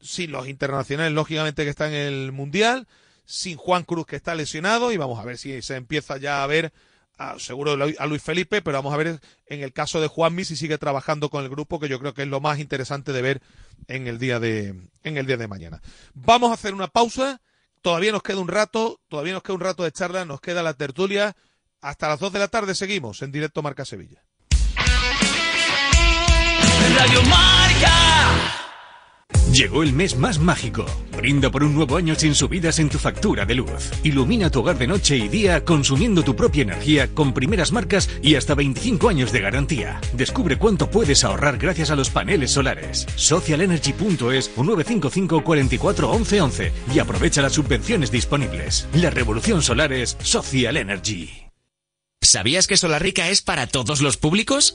sin 0.00 0.32
los 0.32 0.48
internacionales, 0.48 1.12
lógicamente, 1.12 1.64
que 1.64 1.70
están 1.70 1.92
en 1.92 2.06
el 2.06 2.32
Mundial, 2.32 2.86
sin 3.24 3.56
Juan 3.56 3.84
Cruz, 3.84 4.06
que 4.06 4.16
está 4.16 4.34
lesionado, 4.34 4.92
y 4.92 4.96
vamos 4.96 5.18
a 5.18 5.24
ver 5.24 5.38
si 5.38 5.62
se 5.62 5.76
empieza 5.76 6.16
ya 6.16 6.42
a 6.42 6.46
ver, 6.46 6.72
seguro 7.38 7.76
a 7.98 8.06
Luis 8.06 8.22
Felipe, 8.22 8.62
pero 8.62 8.78
vamos 8.78 8.92
a 8.92 8.96
ver 8.96 9.20
en 9.46 9.62
el 9.62 9.72
caso 9.72 10.00
de 10.00 10.08
Juanmi 10.08 10.44
si 10.44 10.56
sigue 10.56 10.78
trabajando 10.78 11.30
con 11.30 11.42
el 11.44 11.50
grupo, 11.50 11.80
que 11.80 11.88
yo 11.88 11.98
creo 11.98 12.14
que 12.14 12.22
es 12.22 12.28
lo 12.28 12.40
más 12.40 12.58
interesante 12.58 13.12
de 13.12 13.22
ver 13.22 13.42
en 13.88 14.06
el 14.06 14.18
día 14.18 14.38
de, 14.38 14.74
en 15.02 15.16
el 15.16 15.26
día 15.26 15.36
de 15.36 15.48
mañana. 15.48 15.80
Vamos 16.14 16.50
a 16.50 16.54
hacer 16.54 16.74
una 16.74 16.88
pausa, 16.88 17.40
todavía 17.80 18.12
nos 18.12 18.22
queda 18.22 18.38
un 18.38 18.48
rato, 18.48 19.00
todavía 19.08 19.32
nos 19.32 19.42
queda 19.42 19.54
un 19.54 19.60
rato 19.60 19.82
de 19.82 19.92
charla, 19.92 20.24
nos 20.24 20.40
queda 20.40 20.62
la 20.62 20.74
tertulia, 20.74 21.36
hasta 21.80 22.08
las 22.08 22.20
2 22.20 22.32
de 22.32 22.38
la 22.38 22.48
tarde 22.48 22.74
seguimos 22.74 23.22
en 23.22 23.32
directo 23.32 23.62
Marca 23.62 23.84
Sevilla. 23.84 24.22
Radio 26.96 27.22
Marca. 27.24 28.56
Llegó 29.52 29.82
el 29.82 29.92
mes 29.92 30.16
más 30.16 30.38
mágico. 30.38 30.84
Brinda 31.16 31.50
por 31.50 31.64
un 31.64 31.74
nuevo 31.74 31.96
año 31.96 32.14
sin 32.14 32.34
subidas 32.34 32.78
en 32.78 32.88
tu 32.88 32.98
factura 32.98 33.46
de 33.46 33.54
luz. 33.54 33.90
Ilumina 34.02 34.50
tu 34.50 34.60
hogar 34.60 34.76
de 34.76 34.86
noche 34.86 35.16
y 35.16 35.28
día 35.28 35.64
consumiendo 35.64 36.22
tu 36.22 36.36
propia 36.36 36.62
energía 36.62 37.08
con 37.14 37.32
primeras 37.32 37.72
marcas 37.72 38.10
y 38.22 38.34
hasta 38.34 38.54
25 38.54 39.08
años 39.08 39.32
de 39.32 39.40
garantía. 39.40 40.00
Descubre 40.12 40.58
cuánto 40.58 40.90
puedes 40.90 41.24
ahorrar 41.24 41.58
gracias 41.58 41.90
a 41.90 41.96
los 41.96 42.10
paneles 42.10 42.50
solares. 42.50 43.06
Socialenergy.es 43.16 44.50
o 44.56 44.64
955 44.64 45.44
44 45.44 46.10
11 46.10 46.40
11 46.40 46.72
y 46.94 46.98
aprovecha 46.98 47.40
las 47.40 47.52
subvenciones 47.52 48.10
disponibles. 48.10 48.88
La 48.94 49.10
revolución 49.10 49.62
solar 49.62 49.92
es 49.92 50.18
Social 50.20 50.76
Energy. 50.76 51.45
¿Sabías 52.26 52.66
que 52.66 52.76
Solarrica 52.76 53.28
es 53.28 53.40
para 53.40 53.68
todos 53.68 54.00
los 54.00 54.16
públicos? 54.16 54.74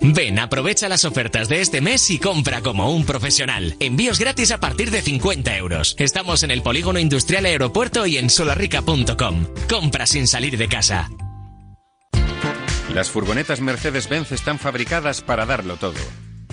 Ven, 0.00 0.38
aprovecha 0.38 0.88
las 0.88 1.04
ofertas 1.04 1.48
de 1.48 1.60
este 1.60 1.80
mes 1.80 2.10
y 2.10 2.18
compra 2.18 2.62
como 2.62 2.90
un 2.90 3.04
profesional. 3.04 3.76
Envíos 3.80 4.18
gratis 4.18 4.50
a 4.50 4.60
partir 4.60 4.90
de 4.90 5.02
50 5.02 5.56
euros. 5.56 5.94
Estamos 5.98 6.42
en 6.42 6.50
el 6.50 6.62
Polígono 6.62 6.98
Industrial 6.98 7.44
Aeropuerto 7.44 8.06
y 8.06 8.16
en 8.16 8.30
solarrica.com. 8.30 9.46
Compra 9.68 10.06
sin 10.06 10.26
salir 10.26 10.56
de 10.56 10.68
casa. 10.68 11.10
Las 12.92 13.10
furgonetas 13.10 13.60
Mercedes-Benz 13.60 14.32
están 14.32 14.58
fabricadas 14.58 15.20
para 15.20 15.44
darlo 15.44 15.76
todo. 15.76 16.00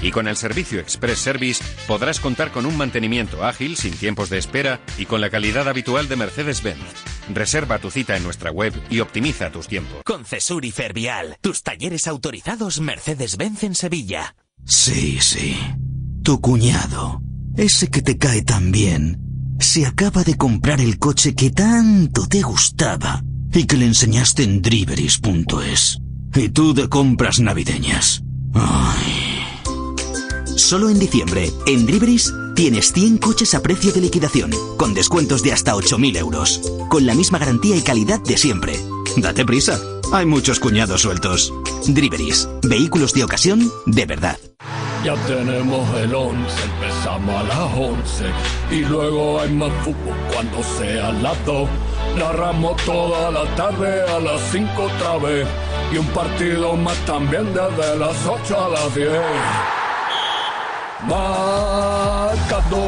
Y 0.01 0.11
con 0.11 0.27
el 0.27 0.35
servicio 0.35 0.81
Express 0.81 1.19
Service 1.19 1.63
podrás 1.87 2.19
contar 2.19 2.51
con 2.51 2.65
un 2.65 2.75
mantenimiento 2.75 3.45
ágil, 3.45 3.77
sin 3.77 3.93
tiempos 3.93 4.29
de 4.29 4.39
espera 4.39 4.81
y 4.97 5.05
con 5.05 5.21
la 5.21 5.29
calidad 5.29 5.69
habitual 5.69 6.09
de 6.09 6.17
Mercedes-Benz. 6.17 7.12
Reserva 7.33 7.79
tu 7.79 7.91
cita 7.91 8.17
en 8.17 8.23
nuestra 8.23 8.51
web 8.51 8.73
y 8.89 8.99
optimiza 8.99 9.51
tus 9.51 9.67
tiempos. 9.67 10.01
Con 10.05 10.25
Cesur 10.25 10.65
y 10.65 10.71
Fervial, 10.71 11.37
tus 11.41 11.63
talleres 11.63 12.07
autorizados 12.07 12.79
Mercedes-Benz 12.79 13.63
en 13.63 13.75
Sevilla. 13.75 14.35
Sí, 14.65 15.19
sí. 15.21 15.57
Tu 16.23 16.39
cuñado, 16.39 17.21
ese 17.57 17.89
que 17.89 18.01
te 18.01 18.17
cae 18.17 18.41
tan 18.43 18.71
bien, 18.71 19.19
se 19.59 19.85
acaba 19.85 20.23
de 20.23 20.35
comprar 20.35 20.81
el 20.81 20.99
coche 20.99 21.35
que 21.35 21.51
tanto 21.51 22.27
te 22.27 22.41
gustaba 22.41 23.23
y 23.53 23.65
que 23.65 23.77
le 23.77 23.85
enseñaste 23.85 24.43
en 24.43 24.61
driveris.es. 24.61 25.99
Y 26.35 26.49
tú 26.49 26.73
de 26.73 26.89
compras 26.89 27.39
navideñas. 27.39 28.23
Ay. 28.53 29.43
Solo 30.55 30.89
en 30.89 30.99
diciembre, 30.99 31.51
en 31.65 31.85
Driveris, 31.85 32.33
tienes 32.55 32.93
100 32.93 33.17
coches 33.17 33.53
a 33.53 33.61
precio 33.61 33.91
de 33.91 34.01
liquidación, 34.01 34.51
con 34.77 34.93
descuentos 34.93 35.43
de 35.43 35.51
hasta 35.51 35.73
8.000 35.73 36.17
euros, 36.17 36.61
con 36.89 37.05
la 37.05 37.15
misma 37.15 37.39
garantía 37.39 37.75
y 37.75 37.81
calidad 37.81 38.19
de 38.21 38.37
siempre. 38.37 38.79
Date 39.17 39.45
prisa, 39.45 39.79
hay 40.11 40.25
muchos 40.25 40.59
cuñados 40.59 41.01
sueltos. 41.01 41.53
Driveris, 41.87 42.47
vehículos 42.63 43.13
de 43.13 43.23
ocasión 43.23 43.71
de 43.85 44.05
verdad. 44.05 44.39
Ya 45.03 45.15
tenemos 45.25 45.93
el 45.97 46.15
11, 46.15 46.37
empezamos 46.63 47.35
a 47.35 47.43
las 47.43 47.77
11 47.77 48.25
y 48.71 48.79
luego 48.85 49.41
hay 49.41 49.51
más 49.51 49.71
fútbol 49.83 50.15
cuando 50.33 50.63
sea 50.63 51.11
las 51.11 51.45
2. 51.45 51.67
Narramos 52.17 52.77
toda 52.85 53.29
la 53.31 53.43
tarde 53.55 54.01
a 54.03 54.19
las 54.19 54.39
5 54.51 54.81
otra 54.81 55.17
vez 55.17 55.47
y 55.91 55.97
un 55.97 56.07
partido 56.07 56.75
más 56.77 56.97
también 57.05 57.53
desde 57.53 57.97
las 57.97 58.15
8 58.25 58.65
a 58.65 58.69
las 58.69 58.95
10. 58.95 59.82
Marcador 61.07 62.83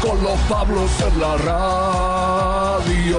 con 0.00 0.22
los 0.22 0.38
Pablos 0.48 0.90
en 1.00 1.20
la 1.20 1.36
radio. 1.38 3.18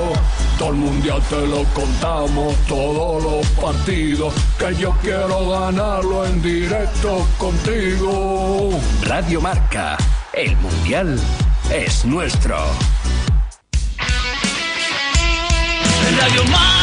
Todo 0.57 0.69
el 0.69 0.75
mundial 0.75 1.21
te 1.29 1.47
lo 1.47 1.63
contamos, 1.73 2.55
todos 2.67 3.23
los 3.23 3.47
partidos. 3.61 4.33
Que 4.57 4.75
yo 4.75 4.91
quiero 5.01 5.49
ganarlo 5.49 6.25
en 6.25 6.41
directo 6.41 7.27
contigo. 7.37 8.71
Radio 9.03 9.41
Marca, 9.41 9.97
el 10.33 10.55
mundial 10.57 11.19
es 11.71 12.05
nuestro. 12.05 12.57
Radio 16.17 16.43
Marca. 16.45 16.74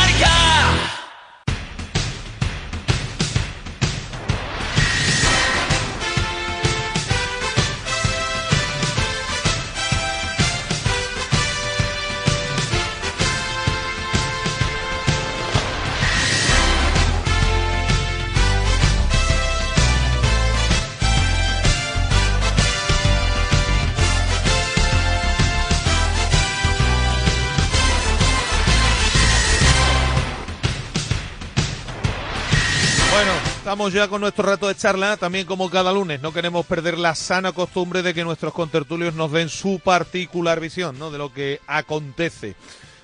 Estamos 33.72 33.94
ya 33.94 34.06
con 34.06 34.20
nuestro 34.20 34.44
rato 34.44 34.68
de 34.68 34.74
charla, 34.74 35.16
también 35.16 35.46
como 35.46 35.70
cada 35.70 35.94
lunes. 35.94 36.20
No 36.20 36.34
queremos 36.34 36.66
perder 36.66 36.98
la 36.98 37.14
sana 37.14 37.52
costumbre 37.52 38.02
de 38.02 38.12
que 38.12 38.22
nuestros 38.22 38.52
contertulios 38.52 39.14
nos 39.14 39.32
den 39.32 39.48
su 39.48 39.80
particular 39.82 40.60
visión, 40.60 40.98
¿no? 40.98 41.10
De 41.10 41.16
lo 41.16 41.32
que 41.32 41.58
acontece. 41.66 42.54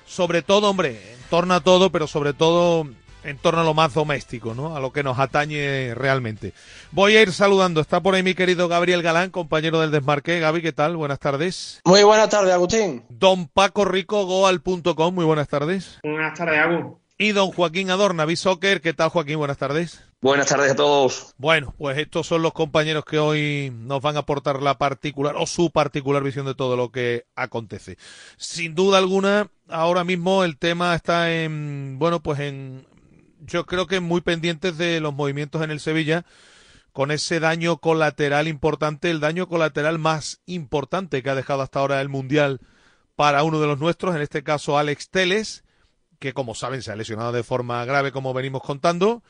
Sobre 0.05 0.43
todo, 0.43 0.69
hombre, 0.69 1.13
en 1.13 1.19
torno 1.31 1.55
a 1.55 1.61
todo, 1.61 1.91
pero 1.91 2.05
sobre 2.05 2.33
todo 2.33 2.87
en 3.23 3.37
torno 3.39 3.61
a 3.61 3.63
lo 3.63 3.73
más 3.73 3.95
doméstico, 3.95 4.53
¿no? 4.53 4.75
A 4.75 4.79
lo 4.79 4.93
que 4.93 5.01
nos 5.01 5.17
atañe 5.17 5.95
realmente. 5.95 6.53
Voy 6.91 7.15
a 7.15 7.23
ir 7.23 7.33
saludando. 7.33 7.81
Está 7.81 7.99
por 7.99 8.13
ahí 8.13 8.21
mi 8.21 8.35
querido 8.35 8.67
Gabriel 8.67 9.01
Galán, 9.01 9.31
compañero 9.31 9.79
del 9.79 9.89
Desmarque. 9.89 10.39
Gaby, 10.39 10.61
¿qué 10.61 10.71
tal? 10.71 10.95
Buenas 10.97 11.17
tardes. 11.17 11.81
Muy 11.83 12.03
buenas 12.03 12.29
tardes, 12.29 12.53
Agustín. 12.53 13.03
Don 13.09 13.47
Paco 13.47 13.85
Rico, 13.85 14.23
goal.com. 14.27 15.15
Muy 15.15 15.25
buenas 15.25 15.47
tardes. 15.47 15.97
Buenas 16.03 16.37
tardes, 16.37 16.59
Agus. 16.59 16.97
Y 17.17 17.31
don 17.31 17.51
Joaquín 17.51 17.89
Adorna, 17.89 18.27
Soccer. 18.35 18.81
¿Qué 18.81 18.93
tal, 18.93 19.09
Joaquín? 19.09 19.39
Buenas 19.39 19.57
tardes. 19.57 20.08
Buenas 20.21 20.47
tardes 20.47 20.71
a 20.71 20.75
todos. 20.75 21.33
Bueno, 21.37 21.73
pues 21.77 21.97
estos 21.97 22.27
son 22.27 22.41
los 22.41 22.51
compañeros 22.51 23.05
que 23.05 23.19
hoy 23.19 23.71
nos 23.73 24.01
van 24.01 24.17
a 24.17 24.19
aportar 24.19 24.61
la 24.61 24.77
particular 24.77 25.35
o 25.37 25.47
su 25.47 25.71
particular 25.71 26.21
visión 26.23 26.45
de 26.45 26.55
todo 26.55 26.75
lo 26.75 26.91
que 26.91 27.25
acontece. 27.35 27.97
Sin 28.35 28.75
duda 28.75 28.97
alguna, 28.97 29.49
ahora 29.69 30.03
mismo 30.03 30.43
el 30.43 30.57
tema 30.57 30.93
está 30.93 31.31
en, 31.31 31.95
bueno, 31.99 32.19
pues 32.21 32.41
en, 32.41 32.85
yo 33.39 33.65
creo 33.65 33.87
que 33.87 34.01
muy 34.01 34.19
pendientes 34.19 34.77
de 34.77 34.99
los 34.99 35.13
movimientos 35.13 35.61
en 35.61 35.71
el 35.71 35.79
Sevilla 35.79 36.25
con 36.91 37.11
ese 37.11 37.39
daño 37.39 37.77
colateral 37.77 38.49
importante, 38.49 39.09
el 39.09 39.21
daño 39.21 39.47
colateral 39.47 39.99
más 39.99 40.41
importante 40.47 41.23
que 41.23 41.29
ha 41.29 41.35
dejado 41.35 41.61
hasta 41.61 41.79
ahora 41.79 42.01
el 42.01 42.09
Mundial 42.09 42.59
para 43.15 43.43
uno 43.43 43.61
de 43.61 43.67
los 43.67 43.79
nuestros, 43.79 44.17
en 44.17 44.21
este 44.21 44.43
caso 44.43 44.77
Alex 44.77 45.11
Teles, 45.11 45.63
que 46.19 46.33
como 46.33 46.55
saben 46.55 46.81
se 46.81 46.91
ha 46.91 46.97
lesionado 46.97 47.31
de 47.31 47.43
forma 47.43 47.85
grave 47.85 48.11
como 48.11 48.33
venimos 48.33 48.63
contando. 48.63 49.23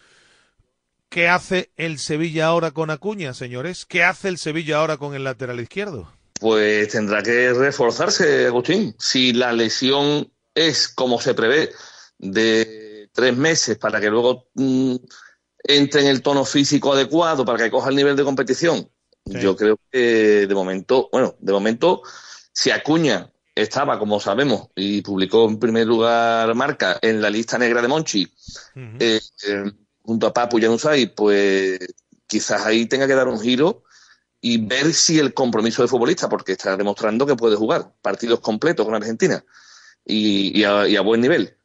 ¿Qué 1.10 1.28
hace 1.28 1.72
el 1.76 1.98
Sevilla 1.98 2.46
ahora 2.48 2.72
con 2.72 2.92
Acuña, 2.92 3.34
señores? 3.34 3.86
¿Qué 3.86 4.04
hace 4.04 4.28
el 4.28 4.38
Sevilla 4.38 4.78
ahora 4.78 4.98
con 4.98 5.16
el 5.16 5.24
lateral 5.24 5.60
izquierdo? 5.60 6.12
Pues 6.40 6.90
tendrá 6.90 7.24
que 7.24 7.52
reforzarse, 7.52 8.46
Agustín. 8.46 8.96
Si 9.00 9.34
la 9.34 9.52
lesión 9.52 10.32
es 10.54 10.88
como 10.88 11.20
se 11.20 11.34
prevé, 11.34 11.72
de 12.20 13.10
tres 13.14 13.36
meses 13.36 13.78
para 13.78 14.00
que 14.00 14.10
luego 14.10 14.50
mm, 14.54 14.96
entre 15.64 16.02
en 16.02 16.08
el 16.08 16.22
tono 16.22 16.46
físico 16.46 16.94
adecuado, 16.94 17.44
para 17.44 17.64
que 17.64 17.72
coja 17.72 17.90
el 17.90 17.96
nivel 17.96 18.16
de 18.16 18.24
competición, 18.24 18.90
Sí. 19.26 19.40
yo 19.42 19.56
creo 19.56 19.80
que 19.92 20.48
de 20.48 20.56
momento, 20.56 21.10
bueno, 21.12 21.36
de 21.40 21.54
momento, 21.54 22.02
si 22.52 22.72
Acuña 22.72 23.32
estaba, 23.54 24.00
como 24.00 24.20
sabemos, 24.20 24.70
y 24.76 25.02
publicó 25.02 25.48
en 25.48 25.60
primer 25.60 25.86
lugar 25.86 26.56
marca 26.56 26.98
en 27.02 27.22
la 27.22 27.30
lista 27.30 27.58
negra 27.60 27.82
de 27.82 27.88
Monchi, 27.90 28.28
eh, 29.00 29.20
eh, 29.48 29.72
junto 30.04 30.28
a 30.28 30.34
Papu 30.34 30.60
y 30.60 30.62
Januzaj, 30.62 31.14
pues 31.16 31.80
quizás 32.28 32.66
ahí 32.66 32.86
tenga 32.86 33.08
que 33.08 33.16
dar 33.16 33.28
un 33.28 33.40
giro 33.40 33.84
y 34.42 34.58
ver 34.58 34.94
si 34.94 35.20
el 35.20 35.34
compromiso 35.34 35.82
de 35.82 35.88
futbolista, 35.88 36.30
porque 36.30 36.54
está 36.54 36.78
demostrando 36.78 37.26
que 37.26 37.36
puede 37.36 37.56
jugar 37.56 37.94
partidos 38.02 38.40
completos 38.40 38.86
con 38.86 38.96
Argentina 38.96 39.44
y, 40.06 40.64
a, 40.64 41.02
buen 41.02 41.22
nivel. 41.22 41.56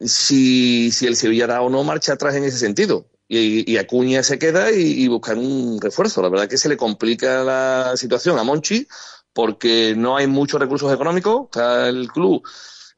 Si, 0.00 0.90
si 0.92 1.06
el 1.06 1.16
Sevilla 1.16 1.46
da 1.46 1.62
o 1.62 1.70
no 1.70 1.84
marcha 1.84 2.14
atrás 2.14 2.34
en 2.34 2.44
ese 2.44 2.58
sentido. 2.58 3.08
Y, 3.28 3.78
Acuña 3.78 4.22
se 4.22 4.38
queda 4.38 4.72
y, 4.72 5.04
y 5.04 5.08
buscar 5.08 5.38
un 5.38 5.80
refuerzo. 5.80 6.20
La 6.20 6.28
verdad 6.28 6.48
que 6.48 6.58
se 6.58 6.68
le 6.68 6.76
complica 6.76 7.42
la 7.42 7.96
situación 7.96 8.38
a 8.38 8.44
Monchi 8.44 8.86
porque 9.32 9.94
no 9.96 10.16
hay 10.16 10.26
muchos 10.26 10.60
recursos 10.60 10.92
económicos. 10.92 11.44
Está 11.44 11.88
el 11.88 12.12
club 12.12 12.42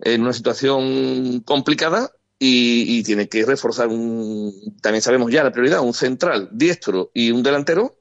en 0.01 0.23
una 0.23 0.33
situación 0.33 1.41
complicada 1.41 2.11
y, 2.39 2.99
y 2.99 3.03
tiene 3.03 3.29
que 3.29 3.45
reforzar 3.45 3.89
un, 3.89 4.77
también 4.81 5.03
sabemos 5.03 5.31
ya 5.31 5.45
la 5.45 5.53
prioridad, 5.53 5.81
un 5.81 5.95
central 5.95 6.49
diestro 6.53 7.11
y 7.15 7.31
un 7.31 7.43
delantero. 7.43 7.99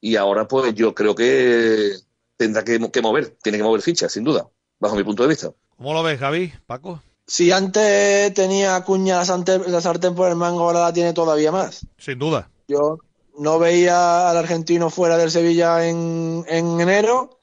Y 0.00 0.16
ahora 0.16 0.48
pues 0.48 0.74
yo 0.74 0.94
creo 0.94 1.14
que 1.14 1.92
tendrá 2.36 2.64
que, 2.64 2.78
que 2.90 3.02
mover, 3.02 3.36
tiene 3.42 3.58
que 3.58 3.64
mover 3.64 3.82
fichas, 3.82 4.12
sin 4.12 4.24
duda, 4.24 4.48
bajo 4.78 4.96
mi 4.96 5.04
punto 5.04 5.22
de 5.22 5.28
vista. 5.28 5.52
¿Cómo 5.76 5.92
lo 5.92 6.02
ves, 6.02 6.18
Javi? 6.18 6.52
Paco. 6.66 7.02
Si 7.26 7.52
antes 7.52 8.34
tenía 8.34 8.76
Acuña 8.76 9.18
la 9.18 9.24
sartén, 9.24 9.62
la 9.66 9.80
sartén 9.80 10.14
por 10.14 10.28
el 10.28 10.36
mango, 10.36 10.62
ahora 10.62 10.80
la 10.80 10.92
tiene 10.92 11.12
todavía 11.12 11.52
más. 11.52 11.86
Sin 11.96 12.18
duda. 12.18 12.50
Yo 12.66 12.98
no 13.38 13.58
veía 13.58 14.30
al 14.30 14.36
argentino 14.36 14.90
fuera 14.90 15.16
del 15.16 15.30
Sevilla 15.30 15.86
en, 15.86 16.44
en 16.48 16.80
enero, 16.80 17.39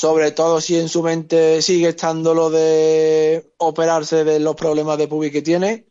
sobre 0.00 0.30
todo 0.32 0.60
si 0.60 0.78
en 0.78 0.88
su 0.90 1.02
mente 1.02 1.62
sigue 1.62 1.88
estando 1.90 2.34
lo 2.34 2.50
de 2.50 3.52
operarse 3.58 4.24
de 4.24 4.38
los 4.40 4.54
problemas 4.54 4.98
de 4.98 5.08
pubis 5.08 5.32
que 5.32 5.42
tiene. 5.42 5.86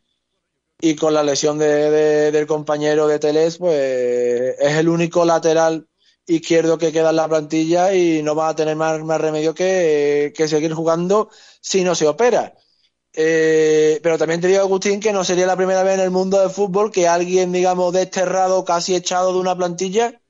Y 0.81 0.95
con 0.95 1.13
la 1.13 1.23
lesión 1.23 1.57
de, 1.59 1.67
de- 1.91 2.31
del 2.31 2.47
compañero 2.47 3.07
de 3.07 3.19
Teles, 3.19 3.57
pues 3.57 4.55
es 4.59 4.73
el 4.77 4.89
único 4.89 5.25
lateral 5.25 5.87
izquierdo 6.27 6.77
que 6.77 6.91
queda 6.91 7.11
en 7.11 7.17
la 7.17 7.27
plantilla 7.29 7.93
y 7.95 8.23
no 8.23 8.35
va 8.35 8.49
a 8.49 8.55
tener 8.55 8.75
más, 8.75 8.99
remedio 9.21 9.53
que, 9.55 10.33
que 10.35 10.47
seguir 10.47 10.73
jugando 10.73 11.29
si 11.61 11.83
no 11.83 11.95
se 11.95 12.07
opera. 12.07 12.53
Eh, 13.13 13.99
pero 14.03 14.17
también 14.17 14.41
te 14.41 14.47
digo, 14.49 14.61
Agustín, 14.61 14.99
que 14.99 15.13
no 15.13 15.23
sería 15.23 15.47
la 15.47 15.55
primera 15.57 15.83
vez 15.83 15.95
en 15.95 16.01
el 16.01 16.11
mundo 16.11 16.39
del 16.41 16.49
fútbol 16.51 16.91
que 16.91 17.07
alguien, 17.07 17.51
digamos, 17.53 17.93
desterrado, 17.93 18.65
casi 18.65 18.95
echado 18.95 19.33
de 19.33 19.39
una 19.39 19.55
plantilla, 19.57 20.21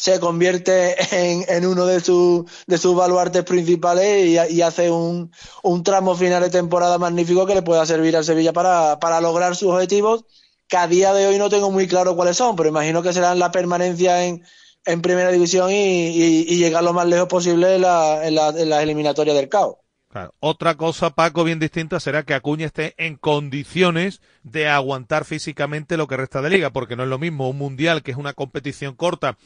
se 0.00 0.18
convierte 0.18 0.96
en, 1.14 1.44
en 1.46 1.66
uno 1.66 1.84
de, 1.84 2.00
sus 2.00 2.44
de 2.66 2.78
sus 2.78 2.96
baluartes 2.96 3.44
principales 3.44 4.50
y, 4.50 4.62
hace 4.62 4.90
un, 4.90 5.30
un 5.62 5.82
tramo 5.82 6.16
final 6.16 6.42
de 6.42 6.48
temporada 6.48 6.96
magnífico 6.96 7.46
que 7.46 7.54
le 7.54 7.62
pueda 7.62 7.84
servir 7.84 8.16
al 8.16 8.24
Sevilla 8.24 8.54
para, 8.54 9.20
lograr 9.20 9.54
sus 9.56 9.68
objetivos, 9.68 10.24
que 10.68 10.78
a 10.78 10.86
día 10.86 11.12
de 11.12 11.26
hoy 11.26 11.36
no 11.36 11.50
tengo 11.50 11.70
muy 11.70 11.86
claro 11.86 12.16
cuáles 12.16 12.38
son, 12.38 12.56
pero 12.56 12.70
imagino 12.70 13.02
que 13.02 13.12
serán 13.12 13.38
la 13.38 13.50
permanencia 13.50 14.24
en, 14.24 14.42
en 14.86 15.02
primera 15.02 15.30
división 15.30 15.70
y, 15.70 16.44
llegar 16.56 16.82
lo 16.82 16.94
más 16.94 17.06
lejos 17.06 17.28
posible 17.28 17.74
en 17.74 17.82
la, 17.82 18.26
en 18.26 18.34
la, 18.34 18.48
en 18.48 18.70
las 18.70 18.82
eliminatorias 18.82 19.36
del 19.36 19.50
CAO. 19.50 19.80
Claro. 20.08 20.34
Otra 20.40 20.76
cosa, 20.76 21.10
Paco, 21.10 21.44
bien 21.44 21.60
distinta 21.60 22.00
será 22.00 22.24
que 22.24 22.34
Acuña 22.34 22.66
esté 22.66 22.94
en 22.96 23.16
condiciones 23.16 24.20
de 24.42 24.66
aguantar 24.66 25.24
físicamente 25.24 25.96
lo 25.96 26.08
que 26.08 26.16
resta 26.16 26.42
de 26.42 26.50
liga, 26.50 26.70
porque 26.70 26.96
no 26.96 27.04
es 27.04 27.08
lo 27.08 27.18
mismo 27.18 27.48
un 27.48 27.58
mundial 27.58 28.02
que 28.02 28.10
es 28.10 28.16
una 28.16 28.32
competición 28.32 28.96
corta 28.96 29.36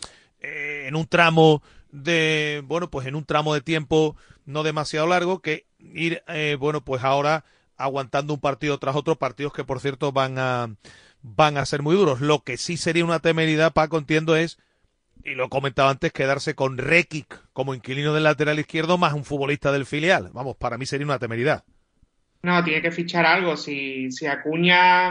eh, 0.44 0.88
en 0.88 0.96
un 0.96 1.06
tramo 1.06 1.62
de, 1.90 2.62
bueno, 2.66 2.90
pues 2.90 3.06
en 3.06 3.14
un 3.14 3.24
tramo 3.24 3.54
de 3.54 3.60
tiempo 3.60 4.16
no 4.44 4.62
demasiado 4.62 5.06
largo 5.06 5.40
que 5.40 5.66
ir, 5.78 6.22
eh, 6.28 6.56
bueno, 6.58 6.84
pues 6.84 7.02
ahora 7.02 7.44
aguantando 7.76 8.34
un 8.34 8.40
partido 8.40 8.78
tras 8.78 8.94
otro, 8.94 9.16
partidos 9.16 9.52
que 9.52 9.64
por 9.64 9.80
cierto 9.80 10.12
van 10.12 10.38
a 10.38 10.70
van 11.22 11.56
a 11.56 11.64
ser 11.64 11.82
muy 11.82 11.96
duros. 11.96 12.20
Lo 12.20 12.40
que 12.40 12.58
sí 12.58 12.76
sería 12.76 13.04
una 13.04 13.20
temeridad, 13.20 13.72
Paco, 13.72 13.96
entiendo, 13.96 14.36
es 14.36 14.58
y 15.24 15.30
lo 15.30 15.48
comentaba 15.48 15.90
antes, 15.90 16.12
quedarse 16.12 16.54
con 16.54 16.76
Rekic 16.76 17.40
como 17.54 17.74
inquilino 17.74 18.12
del 18.12 18.24
lateral 18.24 18.58
izquierdo 18.58 18.98
más 18.98 19.14
un 19.14 19.24
futbolista 19.24 19.72
del 19.72 19.86
filial. 19.86 20.30
Vamos, 20.34 20.56
para 20.56 20.76
mí 20.76 20.84
sería 20.84 21.06
una 21.06 21.18
temeridad. 21.18 21.64
No, 22.42 22.62
tiene 22.62 22.82
que 22.82 22.90
fichar 22.90 23.24
algo. 23.24 23.56
Si, 23.56 24.10
si 24.12 24.26
Acuña 24.26 25.10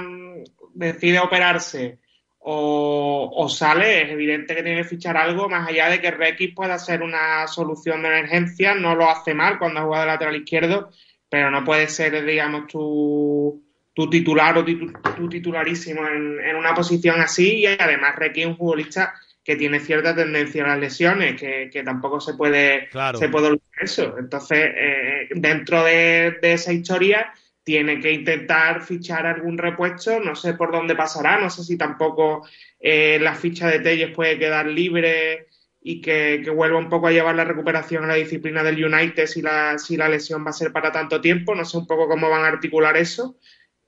decide 0.76 1.20
operarse 1.20 1.98
o, 2.46 3.32
o 3.34 3.50
sale, 3.50 4.04
es 4.04 4.12
evidente 4.12 4.54
que 4.56 4.64
tiene 4.64 4.82
que 4.82 4.88
fichar 4.90 5.16
algo, 5.16 5.48
más 5.48 5.68
allá 5.70 5.90
de 5.90 6.02
que 6.02 6.12
Requis 6.12 6.54
pueda 6.54 6.78
ser 6.78 7.02
una 7.02 7.48
solución 7.48 8.02
de 8.02 8.10
emergencia, 8.10 8.76
no 8.76 8.96
lo 8.96 9.10
hace 9.10 9.34
mal 9.34 9.58
cuando 9.58 9.80
ha 9.80 9.84
jugado 9.84 10.04
de 10.06 10.12
lateral 10.12 10.36
izquierdo, 10.36 10.90
pero 11.30 11.50
no 11.50 11.64
puede 11.64 11.88
ser, 11.88 12.24
digamos, 12.26 12.68
tu, 12.68 13.64
tu 13.94 14.10
titular 14.10 14.58
o 14.58 14.66
tu 14.66 15.30
titularísimo 15.30 16.06
en, 16.08 16.40
en 16.42 16.56
una 16.56 16.74
posición 16.74 17.22
así 17.22 17.60
y 17.60 17.66
además 17.66 18.16
Requis 18.18 18.44
es 18.44 18.50
un 18.50 18.58
futbolista 18.58 19.14
que 19.44 19.56
tiene 19.56 19.80
cierta 19.80 20.16
tendencia 20.16 20.64
a 20.64 20.68
las 20.70 20.80
lesiones, 20.80 21.40
que, 21.40 21.70
que 21.72 21.84
tampoco 21.84 22.20
se 22.22 22.34
puede, 22.34 22.88
Claro. 22.90 23.18
se 23.18 23.28
puede 23.30 23.48
olvidar 23.48 23.82
eso. 23.82 24.16
Entonces, 24.18 24.58
eh, 24.74 25.28
dentro 25.36 25.84
de, 25.84 26.38
de 26.42 26.54
esa 26.54 26.72
historia, 26.72 27.34
tiene 27.64 28.00
que 28.00 28.12
intentar 28.12 28.82
fichar 28.84 29.26
algún 29.26 29.58
repuesto, 29.58 30.20
no 30.20 30.36
sé 30.36 30.54
por 30.54 30.72
dónde 30.72 30.96
pasará, 30.96 31.40
no 31.40 31.50
sé 31.50 31.64
si 31.64 31.78
tampoco 31.78 32.48
eh, 32.80 33.18
la 33.22 33.36
ficha 33.36 33.70
de 33.70 33.80
Telles 33.80 34.14
puede 34.14 34.38
quedar 34.38 34.68
libre 34.68 35.48
y 35.82 36.02
que, 36.02 36.44
vuelva 36.54 36.78
un 36.78 36.90
poco 36.90 37.08
a 37.08 37.12
llevar 37.12 37.36
la 37.36 37.46
recuperación 37.46 38.04
a 38.04 38.08
la 38.08 38.16
disciplina 38.16 38.64
del 38.64 38.84
United 38.84 39.28
si 39.28 39.42
la, 39.42 39.78
si 39.78 39.98
la 39.98 40.10
lesión 40.10 40.46
va 40.46 40.50
a 40.50 40.54
ser 40.54 40.72
para 40.72 40.92
tanto 40.92 41.22
tiempo, 41.22 41.56
no 41.56 41.66
sé 41.66 41.78
un 41.78 41.88
poco 41.88 42.08
cómo 42.08 42.30
van 42.30 42.44
a 42.44 42.48
articular 42.48 42.98
eso, 42.98 43.38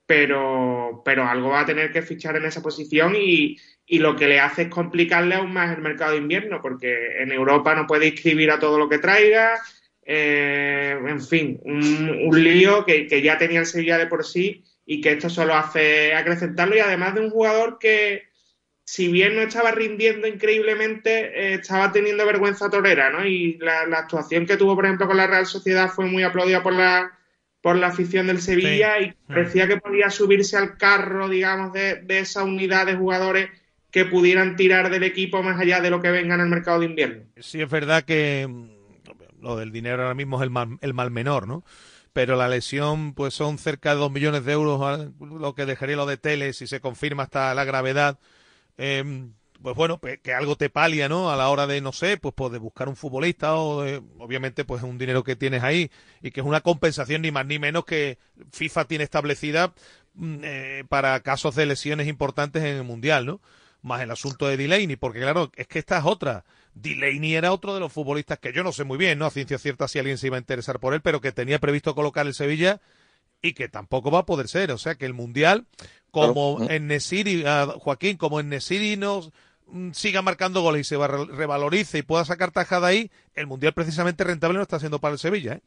pero, 0.05 1.01
pero 1.03 1.27
algo 1.27 1.49
va 1.49 1.61
a 1.61 1.65
tener 1.65 1.91
que 1.91 2.01
fichar 2.01 2.35
en 2.37 2.45
esa 2.45 2.61
posición 2.61 3.15
y, 3.15 3.57
y 3.85 3.99
lo 3.99 4.15
que 4.15 4.27
le 4.27 4.39
hace 4.39 4.63
es 4.63 4.69
complicarle 4.69 5.35
aún 5.35 5.53
más 5.53 5.75
el 5.75 5.81
mercado 5.81 6.11
de 6.11 6.19
invierno, 6.19 6.61
porque 6.61 7.21
en 7.21 7.31
Europa 7.31 7.75
no 7.75 7.87
puede 7.87 8.07
inscribir 8.07 8.51
a 8.51 8.59
todo 8.59 8.77
lo 8.77 8.89
que 8.89 8.99
traiga, 8.99 9.59
eh, 10.05 10.97
en 11.05 11.21
fin, 11.21 11.59
un, 11.63 12.27
un 12.27 12.43
lío 12.43 12.85
que, 12.85 13.07
que 13.07 13.21
ya 13.21 13.37
tenía 13.37 13.59
el 13.59 13.65
Sevilla 13.65 13.97
de 13.97 14.07
por 14.07 14.23
sí 14.23 14.63
y 14.85 15.01
que 15.01 15.13
esto 15.13 15.29
solo 15.29 15.55
hace 15.55 16.13
acrecentarlo 16.13 16.75
y 16.75 16.79
además 16.79 17.15
de 17.15 17.21
un 17.21 17.31
jugador 17.31 17.79
que 17.79 18.23
si 18.85 19.07
bien 19.07 19.35
no 19.35 19.41
estaba 19.41 19.71
rindiendo 19.71 20.27
increíblemente, 20.27 21.09
eh, 21.33 21.53
estaba 21.55 21.91
teniendo 21.91 22.23
vergüenza 22.25 22.69
torera, 22.69 23.09
¿no? 23.09 23.25
Y 23.25 23.57
la, 23.57 23.87
la 23.87 23.97
actuación 23.99 24.45
que 24.45 24.57
tuvo, 24.57 24.75
por 24.75 24.85
ejemplo, 24.85 25.07
con 25.07 25.17
la 25.17 25.25
Real 25.25 25.47
Sociedad 25.47 25.89
fue 25.89 26.05
muy 26.05 26.21
aplaudida 26.21 26.61
por 26.61 26.73
la, 26.73 27.17
por 27.61 27.77
la 27.77 27.87
afición 27.87 28.27
del 28.27 28.39
Sevilla 28.39 28.99
y 28.99 29.11
parecía 29.27 29.67
que 29.67 29.77
podía 29.77 30.11
subirse 30.11 30.55
al 30.55 30.77
carro, 30.77 31.27
digamos, 31.27 31.73
de, 31.73 31.95
de 31.95 32.19
esa 32.19 32.43
unidad 32.43 32.85
de 32.85 32.95
jugadores 32.95 33.49
que 33.89 34.05
pudieran 34.05 34.55
tirar 34.55 34.91
del 34.91 35.03
equipo 35.03 35.41
más 35.41 35.59
allá 35.59 35.81
de 35.81 35.89
lo 35.89 35.99
que 35.99 36.11
venga 36.11 36.35
en 36.35 36.41
el 36.41 36.49
mercado 36.49 36.81
de 36.81 36.85
invierno. 36.85 37.23
Sí, 37.37 37.61
es 37.61 37.69
verdad 37.69 38.03
que 38.03 38.47
lo 39.45 39.55
del 39.57 39.71
dinero 39.71 40.03
ahora 40.03 40.15
mismo 40.15 40.37
es 40.37 40.43
el 40.43 40.49
mal, 40.49 40.77
el 40.81 40.93
mal 40.93 41.11
menor, 41.11 41.47
¿no? 41.47 41.63
Pero 42.13 42.35
la 42.37 42.47
lesión, 42.47 43.13
pues 43.13 43.33
son 43.33 43.57
cerca 43.57 43.91
de 43.91 43.97
dos 43.99 44.11
millones 44.11 44.45
de 44.45 44.53
euros, 44.53 45.09
lo 45.19 45.55
que 45.55 45.65
dejaría 45.65 45.95
lo 45.97 46.05
de 46.05 46.17
Tele, 46.17 46.53
si 46.53 46.67
se 46.67 46.79
confirma 46.81 47.23
hasta 47.23 47.53
la 47.53 47.65
gravedad. 47.65 48.19
Eh, 48.77 49.27
pues 49.61 49.75
bueno, 49.75 49.97
pues 49.99 50.19
que 50.21 50.33
algo 50.33 50.57
te 50.57 50.69
palia, 50.69 51.09
¿no? 51.09 51.31
A 51.31 51.35
la 51.37 51.49
hora 51.49 51.65
de, 51.65 51.81
no 51.81 51.91
sé, 51.93 52.17
pues, 52.17 52.33
pues 52.35 52.51
de 52.51 52.59
buscar 52.59 52.89
un 52.89 52.95
futbolista 52.95 53.55
o 53.55 53.81
de- 53.83 54.01
obviamente 54.19 54.65
pues 54.65 54.83
es 54.83 54.89
un 54.89 54.97
dinero 54.97 55.23
que 55.23 55.35
tienes 55.35 55.63
ahí 55.63 55.89
y 56.21 56.31
que 56.31 56.41
es 56.41 56.45
una 56.45 56.61
compensación 56.61 57.21
ni 57.21 57.31
más 57.31 57.45
ni 57.45 57.57
menos 57.59 57.85
que 57.85 58.19
FIFA 58.51 58.85
tiene 58.85 59.03
establecida 59.05 59.73
mm, 60.13 60.35
eh, 60.43 60.83
para 60.89 61.19
casos 61.21 61.55
de 61.55 61.65
lesiones 61.65 62.07
importantes 62.07 62.63
en 62.63 62.77
el 62.77 62.83
Mundial, 62.83 63.25
¿no? 63.25 63.41
Más 63.81 64.01
el 64.01 64.11
asunto 64.11 64.47
de 64.47 64.57
Delaney, 64.57 64.95
porque 64.97 65.19
claro, 65.19 65.51
es 65.55 65.67
que 65.67 65.79
esta 65.79 65.97
es 65.99 66.05
otra. 66.05 66.43
Delaney 66.75 67.35
era 67.35 67.51
otro 67.53 67.73
de 67.73 67.79
los 67.79 67.91
futbolistas 67.91 68.37
que 68.39 68.53
yo 68.53 68.63
no 68.63 68.71
sé 68.71 68.83
muy 68.83 68.97
bien, 68.97 69.17
¿no? 69.17 69.25
A 69.25 69.31
ciencia 69.31 69.57
cierta 69.57 69.87
si 69.87 69.97
alguien 69.99 70.17
se 70.17 70.27
iba 70.27 70.35
a 70.37 70.39
interesar 70.39 70.79
por 70.79 70.93
él, 70.93 71.01
pero 71.01 71.21
que 71.21 71.31
tenía 71.31 71.57
previsto 71.59 71.95
colocar 71.95 72.27
el 72.27 72.33
Sevilla 72.33 72.79
y 73.41 73.53
que 73.53 73.67
tampoco 73.69 74.11
va 74.11 74.19
a 74.19 74.25
poder 74.25 74.47
ser. 74.47 74.71
O 74.71 74.77
sea 74.77 74.95
que 74.95 75.05
el 75.05 75.13
Mundial, 75.13 75.65
como 76.11 76.57
Claro. 76.57 76.71
en 76.71 76.87
Nesiri, 76.87 77.43
ah, 77.47 77.73
Joaquín, 77.79 78.17
como 78.17 78.39
en 78.39 78.49
Nesiri 78.49 78.97
no 78.97 79.21
mm, 79.67 79.91
siga 79.93 80.21
marcando 80.21 80.61
goles 80.61 80.81
y 80.81 80.83
se 80.89 80.95
va- 80.97 81.07
revalorice 81.07 81.97
y 81.99 82.01
pueda 82.03 82.23
sacar 82.25 82.51
tajada 82.51 82.87
ahí, 82.87 83.09
el 83.33 83.47
Mundial 83.47 83.73
precisamente 83.73 84.23
rentable 84.23 84.57
no 84.57 84.61
está 84.63 84.77
siendo 84.79 84.99
para 84.99 85.13
el 85.13 85.19
Sevilla, 85.19 85.53
¿eh? 85.53 85.61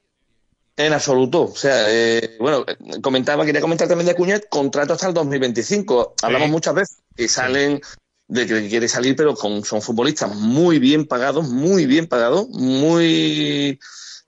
En 0.77 0.93
absoluto. 0.93 1.43
O 1.43 1.57
sea, 1.57 1.87
eh, 1.89 2.37
bueno, 2.39 2.65
comentaba, 3.03 3.45
quería 3.45 3.61
comentar 3.61 3.89
también 3.89 4.07
de 4.07 4.13
Acuña, 4.13 4.39
contrato 4.49 4.93
hasta 4.93 5.09
el 5.09 5.15
2025. 5.15 6.15
Hablamos 6.23 6.51
muchas 6.51 6.75
veces 6.75 6.99
que 7.17 7.27
salen 7.29 7.81
de 8.29 8.47
que 8.47 8.69
quiere 8.69 8.89
salir, 8.89 9.17
pero 9.17 9.35
con, 9.35 9.65
son 9.65 9.83
futbolistas 9.83 10.35
muy 10.37 10.79
bien 10.79 11.07
pagados, 11.07 11.49
muy 11.49 11.87
bien 11.87 12.07
pagados, 12.07 12.49
muy 12.51 13.79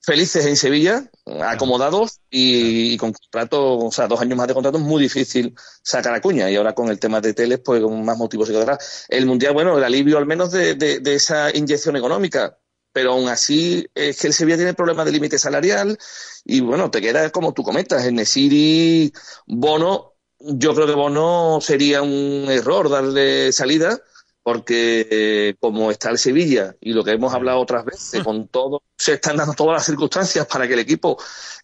felices 0.03 0.47
en 0.47 0.57
Sevilla, 0.57 1.11
acomodados 1.43 2.21
y, 2.31 2.97
con 2.97 3.13
contrato, 3.13 3.77
o 3.79 3.93
sea, 3.93 4.09
dos 4.09 4.21
años 4.21 4.39
más 4.39 4.49
de 4.49 4.55
contrato 4.55 4.79
es 4.79 4.85
muy 4.85 5.03
difícil 5.03 5.55
sacar 5.83 6.15
a 6.15 6.21
Cuña. 6.21 6.51
Y 6.51 6.57
ahora 6.57 6.75
con 6.75 6.89
el 6.89 6.99
tema 6.99 7.21
de 7.21 7.35
Teles, 7.35 7.61
pues 7.65 7.83
con 7.83 8.05
más 8.05 8.17
motivos 8.17 8.49
se 8.49 8.55
quedará. 8.55 8.79
El 9.09 9.27
Mundial, 9.27 9.53
bueno, 9.53 9.77
el 9.77 9.85
alivio 9.85 10.19
al 10.19 10.27
menos 10.27 10.51
de, 10.53 10.75
de- 10.75 11.01
de 11.01 11.15
esa 11.15 11.55
inyección 11.55 11.97
económica. 11.97 12.57
Pero 12.93 13.13
aún 13.13 13.29
así 13.29 13.87
es 13.95 14.19
que 14.21 14.27
el 14.27 14.33
Sevilla 14.35 14.57
tiene 14.57 14.75
problemas 14.75 15.07
de 15.07 15.13
límite 15.13 15.39
salarial 15.39 15.97
y 16.45 16.61
bueno, 16.61 16.91
te 16.91 17.01
queda 17.01 17.31
como 17.31 17.53
tú 17.55 17.63
comentas, 17.63 18.05
en 18.05 18.17
Nesiri, 18.17 19.13
Bono, 19.47 20.10
yo 20.41 20.75
creo 20.75 20.87
que 20.87 20.95
Bono 20.95 21.61
sería 21.61 22.03
un 22.03 22.47
error 22.49 22.89
darle 22.89 23.53
salida 23.53 24.01
porque 24.43 25.07
eh, 25.11 25.55
como 25.61 25.91
está 25.91 26.11
el 26.11 26.19
Sevilla 26.19 26.75
y 26.81 26.93
lo 26.93 27.05
que 27.05 27.13
hemos 27.13 27.33
hablado 27.35 27.61
otras 27.61 27.85
veces, 27.85 28.23
con 28.25 28.49
todo, 28.49 28.83
se 28.97 29.15
están 29.15 29.37
dando 29.37 29.55
todas 29.55 29.75
las 29.75 29.87
circunstancias 29.87 30.47
para 30.47 30.67
que 30.67 30.75
el 30.75 30.81
equipo 30.81 31.19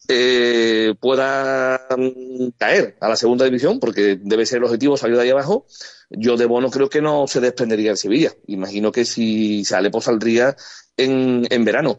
eh, 0.09 0.95
pueda 1.01 1.87
mm, 1.97 2.49
caer 2.59 2.97
a 3.01 3.09
la 3.09 3.17
segunda 3.17 3.45
división, 3.45 3.81
porque 3.81 4.19
debe 4.21 4.47
ser 4.47 4.59
el 4.59 4.65
objetivo 4.65 4.97
salir 4.97 5.17
de 5.17 5.23
ahí 5.23 5.31
abajo. 5.31 5.67
Yo 6.11 6.37
de 6.37 6.47
Bono 6.47 6.71
creo 6.71 6.89
que 6.89 7.03
no 7.03 7.27
se 7.27 7.41
desprendería 7.41 7.91
el 7.91 7.97
Sevilla. 7.97 8.33
Imagino 8.47 8.93
que 8.93 9.05
si 9.05 9.65
sale, 9.65 9.91
pues 9.91 10.05
saldría 10.05 10.55
en, 10.97 11.47
en 11.51 11.65
verano. 11.65 11.99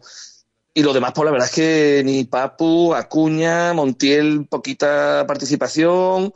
Y 0.78 0.82
lo 0.84 0.92
demás, 0.92 1.10
pues 1.12 1.24
la 1.24 1.32
verdad 1.32 1.48
es 1.48 1.54
que 1.56 2.02
ni 2.04 2.22
Papu, 2.22 2.94
Acuña, 2.94 3.74
Montiel, 3.74 4.46
poquita 4.46 5.24
participación, 5.26 6.32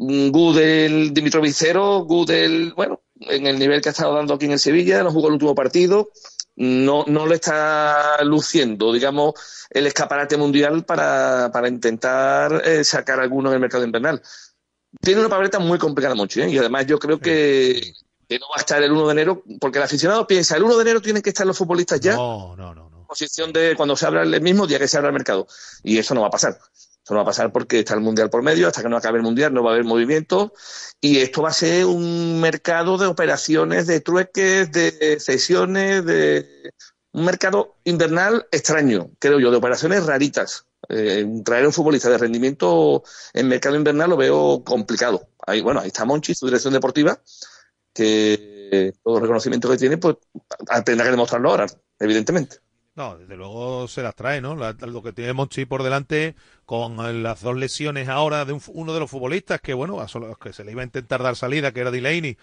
mm, 0.00 0.30
Gudel, 0.30 1.14
Dimitrovic 1.14 1.52
cero, 1.54 2.00
Gudel, 2.00 2.72
bueno, 2.74 3.02
en 3.20 3.46
el 3.46 3.60
nivel 3.60 3.80
que 3.80 3.90
ha 3.90 3.92
estado 3.92 4.16
dando 4.16 4.34
aquí 4.34 4.46
en 4.46 4.50
el 4.50 4.58
Sevilla, 4.58 5.04
no 5.04 5.12
jugó 5.12 5.28
el 5.28 5.34
último 5.34 5.54
partido, 5.54 6.10
no, 6.56 7.04
no 7.06 7.28
le 7.28 7.36
está 7.36 8.24
luciendo, 8.24 8.92
digamos, 8.92 9.34
el 9.70 9.86
escaparate 9.86 10.36
mundial 10.36 10.84
para, 10.84 11.52
para 11.52 11.68
intentar 11.68 12.62
eh, 12.64 12.82
sacar 12.82 13.20
alguno 13.20 13.50
en 13.50 13.54
el 13.54 13.60
mercado 13.60 13.84
invernal. 13.84 14.20
Tiene 15.00 15.20
una 15.20 15.28
papeleta 15.28 15.60
muy 15.60 15.78
complicada, 15.78 16.16
Monchi, 16.16 16.40
¿eh? 16.40 16.48
y 16.48 16.58
además 16.58 16.86
yo 16.86 16.98
creo 16.98 17.20
que, 17.20 17.92
que 18.28 18.38
no 18.40 18.46
va 18.48 18.56
a 18.56 18.60
estar 18.62 18.82
el 18.82 18.90
1 18.90 19.06
de 19.06 19.12
enero, 19.12 19.44
porque 19.60 19.78
el 19.78 19.84
aficionado 19.84 20.26
piensa, 20.26 20.56
el 20.56 20.64
1 20.64 20.74
de 20.74 20.82
enero 20.82 21.00
tienen 21.00 21.22
que 21.22 21.30
estar 21.30 21.46
los 21.46 21.56
futbolistas 21.56 22.00
ya 22.00 22.16
No, 22.16 22.56
no, 22.56 22.74
no. 22.74 22.95
Posición 23.06 23.52
de 23.52 23.74
cuando 23.76 23.96
se 23.96 24.06
abra 24.06 24.22
el 24.22 24.40
mismo 24.40 24.66
día 24.66 24.78
que 24.78 24.88
se 24.88 24.96
abra 24.96 25.08
el 25.08 25.14
mercado. 25.14 25.46
Y 25.82 25.98
eso 25.98 26.14
no 26.14 26.22
va 26.22 26.28
a 26.28 26.30
pasar. 26.30 26.58
Eso 27.06 27.14
no 27.14 27.16
va 27.16 27.22
a 27.22 27.26
pasar 27.26 27.52
porque 27.52 27.78
está 27.78 27.94
el 27.94 28.00
Mundial 28.00 28.30
por 28.30 28.42
medio, 28.42 28.66
hasta 28.66 28.82
que 28.82 28.88
no 28.88 28.96
acabe 28.96 29.18
el 29.18 29.22
Mundial 29.22 29.54
no 29.54 29.62
va 29.62 29.70
a 29.70 29.74
haber 29.74 29.84
movimiento 29.84 30.52
y 31.00 31.18
esto 31.18 31.42
va 31.42 31.50
a 31.50 31.52
ser 31.52 31.84
un 31.84 32.40
mercado 32.40 32.98
de 32.98 33.06
operaciones, 33.06 33.86
de 33.86 34.00
trueques, 34.00 34.72
de 34.72 35.18
cesiones, 35.20 36.04
de 36.04 36.72
un 37.12 37.24
mercado 37.24 37.76
invernal 37.84 38.46
extraño, 38.50 39.10
creo 39.18 39.38
yo, 39.38 39.50
de 39.50 39.56
operaciones 39.56 40.04
raritas. 40.04 40.66
Eh, 40.88 41.24
traer 41.44 41.66
un 41.66 41.72
futbolista 41.72 42.10
de 42.10 42.18
rendimiento 42.18 43.02
en 43.32 43.48
mercado 43.48 43.76
invernal 43.76 44.10
lo 44.10 44.16
veo 44.16 44.64
complicado. 44.64 45.28
Ahí, 45.46 45.60
bueno, 45.60 45.80
ahí 45.80 45.88
está 45.88 46.04
Monchi, 46.04 46.34
su 46.34 46.46
dirección 46.46 46.74
deportiva, 46.74 47.20
que 47.94 48.94
todo 49.02 49.16
el 49.16 49.22
reconocimiento 49.22 49.70
que 49.70 49.76
tiene, 49.76 49.96
pues 49.96 50.16
tendrá 50.84 51.04
que 51.04 51.12
demostrarlo 51.12 51.50
ahora, 51.50 51.66
evidentemente. 51.98 52.58
No, 52.96 53.18
desde 53.18 53.36
luego 53.36 53.86
se 53.88 54.02
las 54.02 54.14
trae, 54.14 54.40
¿no? 54.40 54.56
Lo 54.56 55.02
que 55.02 55.12
tiene 55.12 55.34
Monchi 55.34 55.66
por 55.66 55.82
delante 55.82 56.34
con 56.64 57.22
las 57.22 57.42
dos 57.42 57.54
lesiones 57.54 58.08
ahora 58.08 58.46
de 58.46 58.54
un 58.54 58.62
uno 58.68 58.94
de 58.94 59.00
los 59.00 59.10
futbolistas 59.10 59.60
que, 59.60 59.74
bueno, 59.74 60.00
a 60.00 60.06
los 60.18 60.38
que 60.38 60.54
se 60.54 60.64
le 60.64 60.72
iba 60.72 60.80
a 60.80 60.86
intentar 60.86 61.22
dar 61.22 61.36
salida, 61.36 61.72
que 61.72 61.80
era 61.80 61.90
Delaney, 61.90 62.38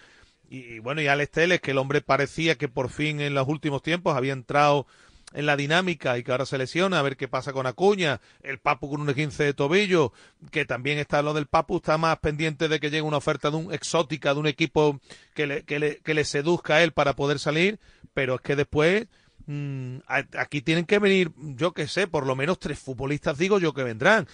y, 0.48 0.78
bueno, 0.78 1.02
y 1.02 1.08
Alex 1.08 1.32
Teles, 1.32 1.60
que 1.60 1.72
el 1.72 1.78
hombre 1.78 2.02
parecía 2.02 2.54
que 2.54 2.68
por 2.68 2.90
fin 2.90 3.20
en 3.20 3.34
los 3.34 3.48
últimos 3.48 3.82
tiempos 3.82 4.16
había 4.16 4.32
entrado 4.32 4.86
en 5.32 5.46
la 5.46 5.56
dinámica 5.56 6.16
y 6.16 6.22
que 6.22 6.30
ahora 6.30 6.46
se 6.46 6.56
lesiona, 6.56 7.00
a 7.00 7.02
ver 7.02 7.16
qué 7.16 7.26
pasa 7.26 7.52
con 7.52 7.66
Acuña, 7.66 8.20
el 8.44 8.60
Papu 8.60 8.88
con 8.88 9.00
un 9.00 9.12
15 9.12 9.42
de 9.42 9.54
tobillo, 9.54 10.12
que 10.52 10.64
también 10.64 10.98
está 10.98 11.22
lo 11.22 11.34
del 11.34 11.46
Papu, 11.46 11.78
está 11.78 11.98
más 11.98 12.18
pendiente 12.18 12.68
de 12.68 12.78
que 12.78 12.90
llegue 12.90 13.02
una 13.02 13.16
oferta 13.16 13.50
de 13.50 13.56
un 13.56 13.72
exótica, 13.72 14.34
de 14.34 14.38
un 14.38 14.46
equipo 14.46 15.00
que 15.34 15.48
le, 15.48 15.64
que 15.64 15.80
le, 15.80 15.96
que 15.98 16.14
le 16.14 16.24
seduzca 16.24 16.76
a 16.76 16.84
él 16.84 16.92
para 16.92 17.16
poder 17.16 17.40
salir, 17.40 17.80
pero 18.12 18.36
es 18.36 18.40
que 18.42 18.54
después 18.54 19.08
mm, 19.46 19.98
aquí 20.38 20.62
tienen 20.62 20.84
que 20.84 20.98
venir, 20.98 21.32
yo 21.36 21.72
que 21.72 21.88
sé, 21.88 22.06
por 22.06 22.26
lo 22.26 22.36
menos 22.36 22.58
tres 22.58 22.78
futbolistas, 22.78 23.38
digo 23.38 23.58
yo, 23.58 23.72
que 23.74 23.82
vendrán. 23.82 24.26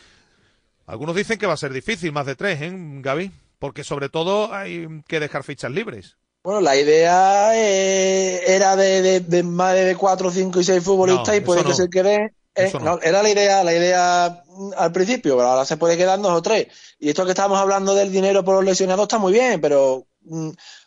Algunos 0.87 1.14
dicen 1.14 1.38
que 1.38 1.46
va 1.46 1.55
a 1.55 1.59
ser 1.59 1.73
difícil, 1.73 2.12
más 2.12 2.27
de 2.27 2.35
tres, 2.35 2.61
¿eh, 2.61 2.73
Gaby? 2.73 3.31
Porque 3.59 3.85
sobre 3.85 4.09
todo 4.09 4.53
hay 4.53 5.03
que 5.07 5.20
dejar 5.20 5.44
fichas 5.44 5.70
libres. 5.70 6.16
Bueno, 6.42 6.62
la 6.62 6.75
idea 6.75 7.51
eh, 7.55 8.42
era 8.46 8.75
de, 8.75 9.42
más 9.44 9.75
de 9.75 9.94
cuatro, 9.94 10.31
cinco 10.31 10.61
y 10.61 10.64
seis 10.64 10.83
futbolistas 10.83 11.37
y 11.37 11.40
puede 11.42 11.64
que 11.64 11.75
se 11.75 11.88
quede. 11.88 12.35
Eh, 12.55 12.73
era 13.03 13.23
la 13.23 13.29
idea, 13.31 13.62
la 13.62 13.75
idea 13.75 14.42
mm, 14.46 14.70
al 14.77 14.90
principio, 14.90 15.37
pero 15.37 15.49
ahora 15.49 15.64
se 15.64 15.77
puede 15.77 15.96
quedar 15.96 16.18
dos 16.20 16.33
o 16.33 16.42
tres. 16.42 16.68
Y 16.99 17.11
esto 17.11 17.25
que 17.25 17.33
estamos 17.33 17.59
hablando 17.59 17.94
del 17.94 18.11
dinero 18.11 18.44
por 18.44 18.57
los 18.57 18.64
lesionados 18.64 19.05
está 19.05 19.18
muy 19.18 19.33
bien, 19.33 19.61
pero 19.61 20.07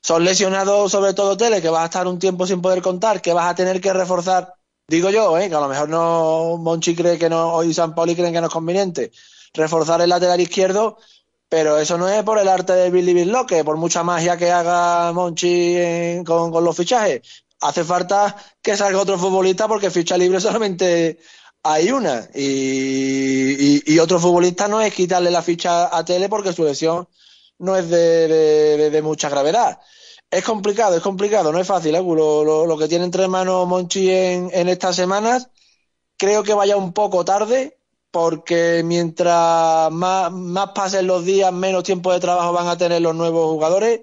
son 0.02 0.24
lesionados 0.24 0.92
sobre 0.92 1.14
todo 1.14 1.38
Tele, 1.38 1.62
que 1.62 1.70
vas 1.70 1.84
a 1.84 1.86
estar 1.86 2.08
un 2.08 2.20
tiempo 2.20 2.46
sin 2.48 2.62
poder 2.62 2.82
contar, 2.82 3.22
que 3.22 3.34
vas 3.34 3.50
a 3.52 3.56
tener 3.56 3.82
que 3.82 3.94
reforzar. 3.94 4.54
Digo 4.88 5.10
yo, 5.10 5.38
eh, 5.38 5.50
que 5.50 5.56
a 5.56 5.60
lo 5.60 5.68
mejor 5.68 5.90
no 5.90 6.58
Monchi 6.58 6.96
cree 6.96 7.18
que 7.18 7.30
no, 7.30 7.56
o 7.56 7.74
San 7.74 7.96
Pauli 7.96 8.16
creen 8.16 8.34
que 8.34 8.42
no 8.42 8.48
es 8.48 8.54
conveniente 8.54 9.12
reforzar 9.54 10.02
el 10.02 10.10
lateral 10.10 10.42
izquierdo, 10.42 10.98
pero 11.48 11.78
eso 11.78 11.98
no 11.98 12.10
es 12.10 12.24
por 12.24 12.40
el 12.40 12.48
arte 12.48 12.74
de 12.74 12.90
Billy 12.90 13.14
Bill 13.14 13.36
que 13.48 13.64
por 13.64 13.78
mucha 13.78 14.04
magia 14.04 14.38
que 14.38 14.52
haga 14.52 15.12
Monchi 15.14 16.24
con, 16.26 16.64
los 16.64 16.76
fichajes. 16.76 17.22
Hace 17.62 17.84
falta 17.84 18.36
que 18.62 18.76
salga 18.76 19.00
otro 19.00 19.18
futbolista 19.18 19.68
porque 19.68 19.92
ficha 19.92 20.18
libre 20.18 20.42
solamente 20.42 21.20
hay 21.62 21.92
una. 21.92 22.28
Y, 22.34 23.98
otro 24.00 24.20
futbolista 24.20 24.68
no 24.68 24.82
es 24.82 24.94
quitarle 24.94 25.32
la 25.32 25.42
ficha 25.42 25.96
a 25.96 26.04
Tele 26.04 26.28
porque 26.28 26.52
su 26.52 26.64
lesión 26.64 27.08
no 27.64 27.76
es 27.76 27.90
de, 27.90 29.02
mucha 29.04 29.30
gravedad. 29.30 29.80
Es 30.30 30.44
complicado, 30.44 30.96
es 30.96 31.02
complicado, 31.02 31.52
no 31.52 31.60
es 31.60 31.68
fácil. 31.68 31.96
¿eh? 31.96 32.02
Lo, 32.02 32.78
que 32.78 32.88
tiene 32.88 33.06
entre 33.06 33.28
manos 33.28 33.68
Monchi 33.68 34.10
en, 34.10 34.50
en 34.54 34.70
estas 34.70 34.96
semanas, 34.96 35.50
creo 36.18 36.44
que 36.44 36.54
vaya 36.54 36.78
un 36.78 36.94
poco 36.94 37.24
tarde 37.24 37.78
porque 38.14 38.84
mientras 38.86 39.92
más, 39.92 40.32
pasen 40.76 41.08
los 41.08 41.26
días, 41.26 41.52
menos 41.52 41.84
tiempo 41.84 42.14
de 42.14 42.20
trabajo 42.20 42.54
van 42.54 42.68
a 42.68 42.78
tener 42.78 43.02
los 43.02 43.16
nuevos 43.16 43.50
jugadores 43.50 44.02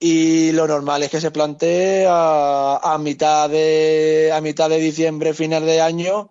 y 0.00 0.50
lo 0.50 0.66
normal 0.66 1.04
es 1.04 1.10
que 1.10 1.20
se 1.20 1.30
plantee 1.30 2.04
a, 2.08 2.98
mitad 3.00 3.48
de 3.48 4.32
a 4.34 4.40
mitad 4.40 4.68
de 4.68 4.78
diciembre, 4.78 5.34
final 5.34 5.64
de 5.64 5.80
año, 5.80 6.30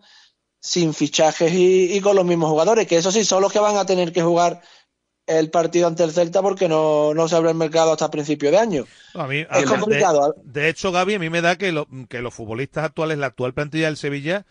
sin 0.59 0.93
fichajes 0.93 1.53
y, 1.53 2.01
con 2.01 2.17
los 2.17 2.25
mismos 2.25 2.49
jugadores, 2.49 2.87
que 2.87 2.97
eso 2.97 3.09
sí 3.09 3.23
son 3.23 3.41
los 3.41 3.53
que 3.53 3.59
van 3.59 3.77
a 3.77 3.85
tener 3.85 4.11
que 4.11 4.21
jugar 4.21 4.61
el 5.39 5.49
partido 5.49 5.87
ante 5.87 6.03
el 6.03 6.11
Celta 6.11 6.41
porque 6.41 6.67
no, 6.67 7.13
se 7.27 7.35
abre 7.35 7.51
el 7.51 7.57
mercado 7.57 7.91
hasta 7.91 8.11
principio 8.11 8.51
de 8.51 8.57
año. 8.57 8.85
es 9.13 9.65
complicado. 9.69 10.35
De, 10.43 10.69
hecho, 10.69 10.91
Gaby, 10.91 11.15
a 11.15 11.19
mí 11.19 11.29
me 11.29 11.41
da 11.41 11.57
que, 11.57 11.85
que 12.09 12.21
los 12.21 12.33
futbolistas 12.33 12.85
actuales, 12.85 13.17
la 13.17 13.27
actual 13.27 13.53
plantilla 13.53 13.85
del 13.85 13.97
Sevilla, 13.97 14.45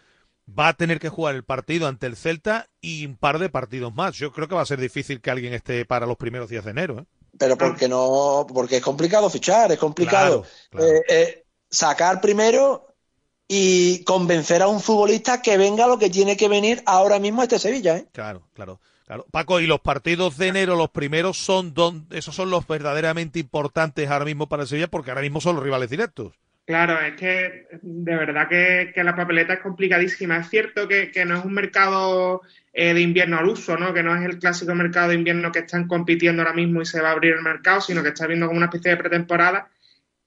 va 0.59 0.69
a 0.69 0.75
tener 0.75 0.99
que 0.99 1.09
jugar 1.09 1.35
el 1.35 1.45
partido 1.45 1.87
ante 1.87 2.07
el 2.07 2.17
Celta 2.17 2.69
y 2.81 3.07
un 3.07 3.17
par 3.17 3.39
de 3.39 3.49
partidos 3.49 3.95
más. 3.95 4.17
Yo 4.17 4.33
creo 4.33 4.49
que 4.49 4.55
va 4.55 4.63
a 4.63 4.67
ser 4.67 4.81
difícil 4.81 5.21
que 5.21 5.31
alguien 5.31 5.53
esté 5.53 5.85
para 5.85 6.07
los 6.07 6.17
primeros 6.17 6.49
días 6.49 6.65
de 6.65 6.71
enero. 6.71 7.01
¿eh? 7.01 7.05
Pero 7.39 7.57
porque 7.57 7.89
no, 7.89 8.47
porque 8.53 8.79
es 8.79 8.83
complicado 8.83 9.31
fichar, 9.31 9.73
es 9.73 9.79
complicado 9.79 10.45
eh, 10.79 11.03
eh, 11.09 11.45
sacar 11.69 12.21
primero 12.21 12.87
y 13.47 14.05
convencer 14.05 14.63
a 14.63 14.69
un 14.69 14.81
futbolista 14.81 15.43
que 15.43 15.57
venga 15.57 15.87
lo 15.87 15.99
que 15.99 16.11
tiene 16.11 16.37
que 16.37 16.49
venir 16.49 16.83
ahora 16.87 17.19
mismo 17.19 17.41
a 17.41 17.45
este 17.45 17.59
Sevilla. 17.59 17.97
¿eh? 17.97 18.07
Claro, 18.13 18.47
claro. 18.55 18.81
Claro. 19.11 19.27
Paco, 19.33 19.59
y 19.59 19.67
los 19.67 19.81
partidos 19.81 20.39
de 20.39 20.47
enero, 20.47 20.77
los 20.77 20.91
primeros 20.91 21.37
son 21.37 21.75
esos 22.13 22.33
son 22.33 22.49
los 22.49 22.65
verdaderamente 22.69 23.41
importantes 23.41 24.09
ahora 24.09 24.25
mismo 24.25 24.49
para 24.49 24.63
el 24.63 24.69
Sevilla, 24.69 24.87
porque 24.87 25.11
ahora 25.11 25.23
mismo 25.23 25.41
son 25.41 25.57
los 25.57 25.65
rivales 25.65 25.91
directos. 25.91 26.33
Claro, 26.65 27.01
es 27.01 27.17
que 27.17 27.67
de 27.83 28.15
verdad 28.15 28.49
que, 28.49 28.93
la 29.03 29.17
papeleta 29.17 29.55
es 29.55 29.59
complicadísima. 29.59 30.37
Es 30.37 30.49
cierto 30.49 30.87
que, 30.87 31.11
no 31.27 31.39
es 31.39 31.45
un 31.45 31.55
mercado 31.55 32.43
eh, 32.73 32.95
de 32.95 33.01
invierno 33.01 33.37
al 33.37 33.49
uso, 33.49 33.77
¿no? 33.77 33.93
que 33.93 34.05
no 34.05 34.15
es 34.15 34.25
el 34.25 34.39
clásico 34.39 34.77
mercado 34.77 35.09
de 35.09 35.17
invierno 35.17 35.51
que 35.51 35.59
están 35.59 35.89
compitiendo 35.89 36.43
ahora 36.43 36.55
mismo 36.55 36.81
y 36.81 36.87
se 36.87 37.01
va 37.01 37.09
a 37.09 37.13
abrir 37.13 37.33
el 37.33 37.43
mercado, 37.43 37.81
sino 37.81 38.05
que 38.05 38.11
está 38.11 38.29
viendo 38.29 38.47
como 38.47 38.59
una 38.59 38.67
especie 38.67 38.93
de 38.93 38.97
pretemporada. 38.97 39.71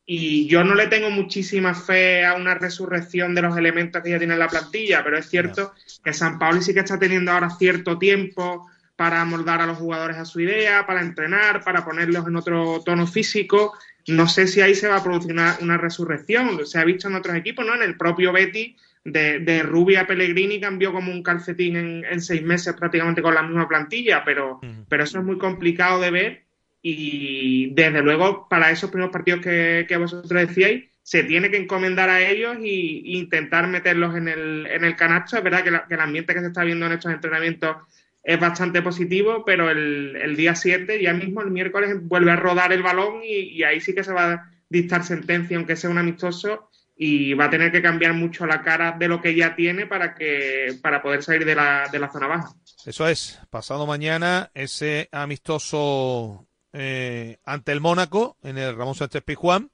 Y 0.06 0.46
yo 0.48 0.66
no 0.66 0.76
le 0.76 0.88
tengo 0.88 1.10
muchísima 1.10 1.74
fe 1.74 2.26
a 2.26 2.34
una 2.34 2.56
resurrección 2.56 3.34
de 3.34 3.44
los 3.44 3.56
elementos 3.56 4.04
que 4.04 4.10
ya 4.10 4.18
tiene 4.18 4.36
la 4.36 4.50
plantilla, 4.50 5.02
pero 5.06 5.18
es 5.18 5.30
cierto 5.30 5.72
que 6.04 6.12
San 6.12 6.38
Pauli 6.38 6.62
sí 6.62 6.74
que 6.74 6.82
está 6.82 7.00
teniendo 7.00 7.32
ahora 7.32 7.50
cierto 7.50 7.98
tiempo 7.98 8.68
para 9.04 9.26
moldar 9.26 9.60
a 9.60 9.66
los 9.66 9.80
jugadores 9.80 10.16
a 10.16 10.24
su 10.24 10.40
idea, 10.40 10.86
para 10.86 11.02
entrenar, 11.02 11.62
para 11.62 11.84
ponerlos 11.84 12.26
en 12.26 12.38
otro 12.38 12.82
tono 12.86 13.06
físico 13.06 13.74
no 14.08 14.30
sé 14.30 14.48
si 14.48 14.62
ahí 14.62 14.76
se 14.76 14.88
va 14.88 14.98
a 14.98 15.04
producir 15.04 15.34
una, 15.34 15.78
resurrección. 15.78 16.66
Se 16.66 16.80
ha 16.80 16.86
visto 16.86 17.10
en 17.10 17.16
otros 17.16 17.36
equipos, 17.36 17.66
¿no? 17.66 17.76
En 17.76 17.84
el 17.84 17.98
propio 17.98 18.32
Betty, 18.32 18.78
de, 19.06 19.40
de 19.40 19.64
Rubia 19.64 20.08
Pellegrini 20.08 20.62
cambió 20.62 20.94
como 20.94 21.12
un 21.12 21.22
calcetín 21.22 21.76
en, 21.76 22.22
seis 22.22 22.42
meses 22.42 22.74
prácticamente 22.74 23.22
con 23.22 23.36
la 23.36 23.44
misma 23.44 23.68
plantilla, 23.68 24.24
pero, 24.24 24.62
pero 24.88 25.04
eso 25.04 25.20
es 25.20 25.26
muy 25.26 25.38
complicado 25.38 26.00
de 26.00 26.12
ver. 26.12 26.44
Y 26.82 27.74
desde 27.74 28.02
luego, 28.02 28.48
para 28.50 28.72
esos 28.72 28.90
primeros 28.90 29.12
partidos 29.12 29.42
que, 29.42 29.98
vosotros 29.98 30.48
decíais, 30.48 30.86
se 31.02 31.24
tiene 31.24 31.52
que 31.52 31.58
encomendar 31.58 32.10
a 32.10 32.22
ellos 32.22 32.56
e 32.62 33.02
intentar 33.06 33.68
meterlos 33.68 34.16
en 34.16 34.30
el, 34.30 34.68
en 34.68 34.86
el 34.86 34.96
canasto. 34.96 35.38
Es 35.38 35.44
verdad 35.44 35.64
que, 35.64 35.72
que 35.88 35.94
el 35.94 36.00
ambiente 36.00 36.34
que 36.34 36.40
se 36.40 36.48
está 36.48 36.64
viendo 36.64 36.86
en 36.86 36.94
estos 36.94 37.12
entrenamientos 37.12 37.76
es 38.24 38.40
bastante 38.40 38.82
positivo, 38.82 39.44
pero 39.46 39.70
el, 39.70 40.16
el 40.16 40.36
día 40.36 40.56
7, 40.56 41.02
ya 41.02 41.14
mismo 41.14 41.42
el 41.42 41.52
miércoles, 41.52 41.98
vuelve 42.02 42.32
a 42.32 42.38
rodar 42.38 42.72
el 42.72 42.82
balón 42.82 43.22
y, 43.24 43.62
ahí 43.64 43.82
sí 43.82 43.94
que 43.94 44.04
se 44.04 44.14
va 44.14 44.32
a 44.32 44.52
dictar 44.70 45.04
sentencia, 45.04 45.58
aunque 45.58 45.76
sea 45.76 45.90
un 45.90 45.98
amistoso, 45.98 46.70
y 46.96 47.34
va 47.34 47.46
a 47.46 47.50
tener 47.50 47.72
que 47.72 47.82
cambiar 47.82 48.14
mucho 48.14 48.46
la 48.46 48.62
cara 48.62 48.94
de 48.98 49.08
lo 49.08 49.22
que 49.22 49.36
ya 49.36 49.56
tiene 49.56 49.88
para, 49.88 50.16
que, 50.16 50.78
para 50.82 51.02
poder 51.02 51.22
salir 51.22 51.46
de 51.46 51.56
la, 51.56 51.90
de 51.92 52.00
la 52.00 52.12
zona 52.12 52.28
baja. 52.28 52.54
Eso 52.86 53.08
es, 53.08 53.40
pasado 53.50 53.86
mañana 53.86 54.52
ese 54.54 55.10
amistoso 55.12 56.48
eh, 56.72 57.38
ante 57.44 57.72
el 57.72 57.82
Mónaco 57.82 58.38
en 58.42 58.58
el 58.58 58.76
Ramón 58.76 58.96
Sánchez 58.96 59.24
Pizjuán 59.24 59.70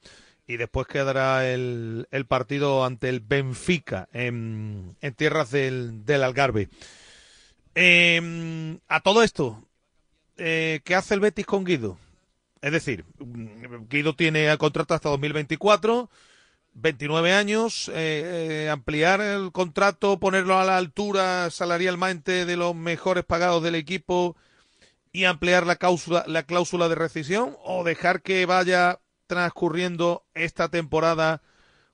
y 0.48 0.58
después 0.58 0.88
quedará 0.88 1.48
el, 1.48 2.08
el 2.10 2.26
partido 2.26 2.84
ante 2.84 3.10
el 3.10 3.20
Benfica 3.20 4.10
en, 4.12 4.96
en 5.02 5.14
tierras 5.14 5.52
del, 5.52 6.06
del 6.06 6.24
Algarve. 6.24 6.70
Eh, 7.82 8.78
a 8.90 9.00
todo 9.00 9.24
esto, 9.24 9.64
eh, 10.36 10.82
¿qué 10.84 10.96
hace 10.96 11.14
el 11.14 11.22
Betis 11.22 11.46
con 11.46 11.64
Guido? 11.64 11.98
Es 12.62 12.74
decir, 12.74 13.06
Guido 13.88 14.18
tiene 14.18 14.52
el 14.52 14.58
contrato 14.58 14.94
hasta 14.96 15.08
2024, 15.08 16.10
29 16.74 17.32
años, 17.32 17.90
eh, 17.96 18.66
eh, 18.66 18.70
ampliar 18.70 19.22
el 19.22 19.54
contrato, 19.54 20.20
ponerlo 20.20 20.60
a 20.60 20.66
la 20.66 20.76
altura 20.76 21.50
salarialmente 21.52 22.46
de 22.46 22.58
los 22.58 22.76
mejores 22.76 23.24
pagados 23.24 23.64
del 23.64 23.76
equipo 23.76 24.36
y 25.14 25.24
ampliar 25.24 25.66
la 25.66 25.78
cláusula, 25.78 26.26
la 26.28 26.44
cláusula 26.44 26.90
de 26.90 26.96
rescisión 26.96 27.56
o 27.64 27.86
dejar 27.86 28.22
que 28.22 28.46
vaya 28.46 29.00
transcurriendo 29.26 30.26
esta 30.34 30.68
temporada 30.68 31.42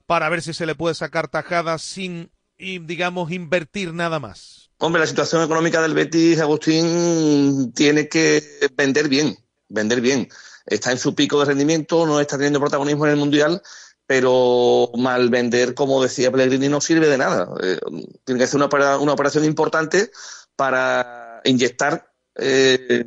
para 0.08 0.30
ver 0.30 0.42
si 0.42 0.56
se 0.56 0.66
le 0.66 0.74
puede 0.74 0.96
sacar 0.96 1.28
tajadas 1.28 1.84
sin, 1.84 2.32
digamos, 2.58 3.32
invertir 3.32 3.94
nada 3.94 4.20
más. 4.20 4.65
Hombre, 4.78 5.00
la 5.00 5.08
situación 5.08 5.42
económica 5.42 5.82
del 5.82 5.94
Betis, 5.94 6.40
Agustín, 6.40 7.72
tiene 7.74 8.10
que 8.10 8.44
vender 8.76 9.08
bien, 9.08 9.38
vender 9.70 10.02
bien. 10.02 10.28
Está 10.66 10.92
en 10.92 10.98
su 10.98 11.16
pico 11.16 11.40
de 11.40 11.46
rendimiento, 11.46 12.06
no 12.06 12.20
está 12.20 12.36
teniendo 12.36 12.60
protagonismo 12.60 13.06
en 13.06 13.12
el 13.12 13.18
Mundial, 13.18 13.62
pero 14.06 14.92
mal 14.98 15.30
vender, 15.30 15.74
como 15.76 16.04
decía 16.04 16.32
Pellegrini, 16.32 16.68
no 16.68 16.82
sirve 16.82 17.08
de 17.08 17.18
nada. 17.18 17.50
Eh, 17.64 17.80
tiene 18.26 18.40
que 18.40 18.44
hacer 18.44 18.62
una, 18.62 18.98
una, 18.98 19.14
operación 19.14 19.46
importante 19.46 20.12
para 20.58 21.42
inyectar 21.46 22.12
eh, 22.36 23.06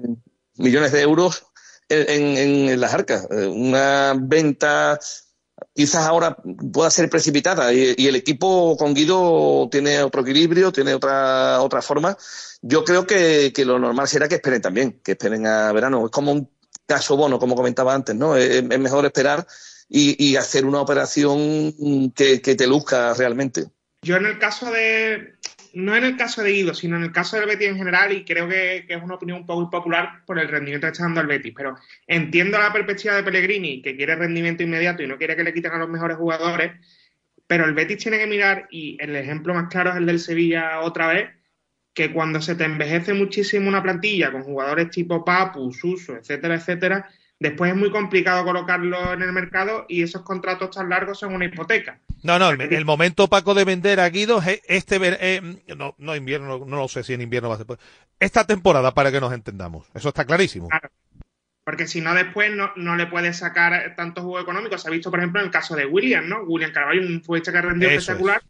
millones 0.56 0.92
de 0.92 1.02
euros 1.02 1.44
en, 1.90 2.70
en 2.70 2.80
las 2.80 2.94
arcas. 2.94 3.26
Eh, 3.30 3.46
una 3.46 4.14
venta 4.18 4.98
quizás 5.74 6.06
ahora 6.06 6.36
pueda 6.72 6.90
ser 6.90 7.08
precipitada 7.08 7.72
y, 7.72 8.06
el 8.06 8.16
equipo 8.16 8.76
con 8.76 8.94
Guido 8.94 9.68
tiene 9.70 10.02
otro 10.02 10.22
equilibrio, 10.22 10.72
tiene 10.72 10.94
otra, 10.94 11.60
otra 11.60 11.82
forma. 11.82 12.16
Yo 12.62 12.84
creo 12.84 13.06
que, 13.06 13.52
lo 13.64 13.78
normal 13.78 14.08
será 14.08 14.28
que 14.28 14.36
esperen 14.36 14.60
también, 14.60 15.00
que 15.02 15.12
esperen 15.12 15.46
a 15.46 15.72
verano. 15.72 16.06
Es 16.06 16.10
como 16.10 16.32
un 16.32 16.50
caso 16.86 17.16
bono, 17.16 17.38
como 17.38 17.54
comentaba 17.54 17.94
antes, 17.94 18.14
¿no? 18.14 18.36
Es, 18.36 18.62
mejor 18.62 19.04
esperar 19.06 19.46
y, 19.88 20.36
hacer 20.36 20.66
una 20.66 20.80
operación 20.80 21.72
que, 22.12 22.38
te 22.40 22.66
luzca 22.66 23.14
realmente. 23.14 23.66
Yo 24.02 24.16
en 24.16 24.26
el 24.26 24.38
caso 24.38 24.70
de, 24.70 25.37
no 25.74 25.96
en 25.96 26.04
el 26.04 26.16
caso 26.16 26.42
de 26.42 26.52
Guido, 26.52 26.74
sino 26.74 26.96
en 26.96 27.04
el 27.04 27.12
caso 27.12 27.36
del 27.36 27.46
Betis 27.46 27.68
en 27.68 27.76
general, 27.76 28.12
y 28.12 28.24
creo 28.24 28.48
que, 28.48 28.84
que, 28.86 28.94
es 28.94 29.02
una 29.02 29.14
opinión 29.14 29.38
un 29.38 29.46
poco 29.46 29.62
impopular 29.62 30.24
por 30.26 30.38
el 30.38 30.48
rendimiento 30.48 30.86
que 30.86 30.92
está 30.92 31.04
dando 31.04 31.20
el 31.20 31.26
Betis, 31.26 31.54
pero 31.56 31.76
entiendo 32.06 32.58
la 32.58 32.72
perspectiva 32.72 33.14
de 33.14 33.22
Pellegrini, 33.22 33.82
que 33.82 33.96
quiere 33.96 34.16
rendimiento 34.16 34.62
inmediato 34.62 35.02
y 35.02 35.06
no 35.06 35.18
quiere 35.18 35.36
que 35.36 35.44
le 35.44 35.54
quiten 35.54 35.72
a 35.72 35.78
los 35.78 35.88
mejores 35.88 36.16
jugadores, 36.16 36.72
pero 37.46 37.64
el 37.64 37.74
Betis 37.74 37.98
tiene 37.98 38.18
que 38.18 38.26
mirar, 38.26 38.68
y 38.70 38.96
el 39.00 39.16
ejemplo 39.16 39.54
más 39.54 39.68
claro 39.68 39.90
es 39.90 39.96
el 39.96 40.06
del 40.06 40.20
Sevilla 40.20 40.80
otra 40.80 41.08
vez, 41.08 41.30
que 41.94 42.12
cuando 42.12 42.40
se 42.40 42.54
te 42.54 42.64
envejece 42.64 43.12
muchísimo 43.12 43.68
una 43.68 43.82
plantilla 43.82 44.30
con 44.30 44.44
jugadores 44.44 44.90
tipo 44.90 45.24
Papu, 45.24 45.72
Suso, 45.72 46.16
etcétera, 46.16 46.54
etcétera, 46.54 47.08
después 47.38 47.70
es 47.70 47.76
muy 47.76 47.90
complicado 47.90 48.44
colocarlo 48.44 49.12
en 49.12 49.22
el 49.22 49.32
mercado 49.32 49.86
y 49.88 50.02
esos 50.02 50.22
contratos 50.22 50.74
tan 50.74 50.88
largos 50.88 51.18
son 51.18 51.34
una 51.34 51.44
hipoteca. 51.44 52.00
No, 52.22 52.38
no, 52.38 52.50
el, 52.50 52.60
el 52.60 52.84
momento 52.84 53.28
Paco 53.28 53.54
de 53.54 53.64
vender 53.64 54.00
a 54.00 54.08
Guido 54.08 54.38
es 54.38 54.60
este 54.66 54.98
eh, 55.02 55.40
no, 55.76 55.94
no 55.98 56.16
invierno, 56.16 56.64
no 56.66 56.76
lo 56.76 56.88
sé 56.88 57.04
si 57.04 57.14
en 57.14 57.20
invierno 57.20 57.48
va 57.48 57.54
a 57.54 57.58
ser. 57.58 57.66
Esta 58.18 58.44
temporada 58.44 58.92
para 58.92 59.12
que 59.12 59.20
nos 59.20 59.32
entendamos. 59.32 59.86
Eso 59.94 60.08
está 60.08 60.24
clarísimo. 60.24 60.68
Claro. 60.68 60.90
Porque 61.64 61.86
si 61.86 62.00
no, 62.00 62.14
después 62.14 62.50
no, 62.50 62.72
no 62.76 62.96
le 62.96 63.06
puedes 63.06 63.36
sacar 63.36 63.94
tanto 63.94 64.22
juego 64.22 64.40
económico. 64.40 64.78
Se 64.78 64.88
ha 64.88 64.90
visto, 64.90 65.10
por 65.10 65.20
ejemplo, 65.20 65.40
en 65.40 65.46
el 65.46 65.52
caso 65.52 65.76
de 65.76 65.84
William, 65.84 66.26
¿no? 66.26 66.40
William 66.44 66.72
Carvalho, 66.72 67.06
un 67.06 67.22
futbolista 67.22 67.52
que 67.52 67.60
rendido 67.60 67.90
Eso 67.90 67.98
espectacular, 67.98 68.42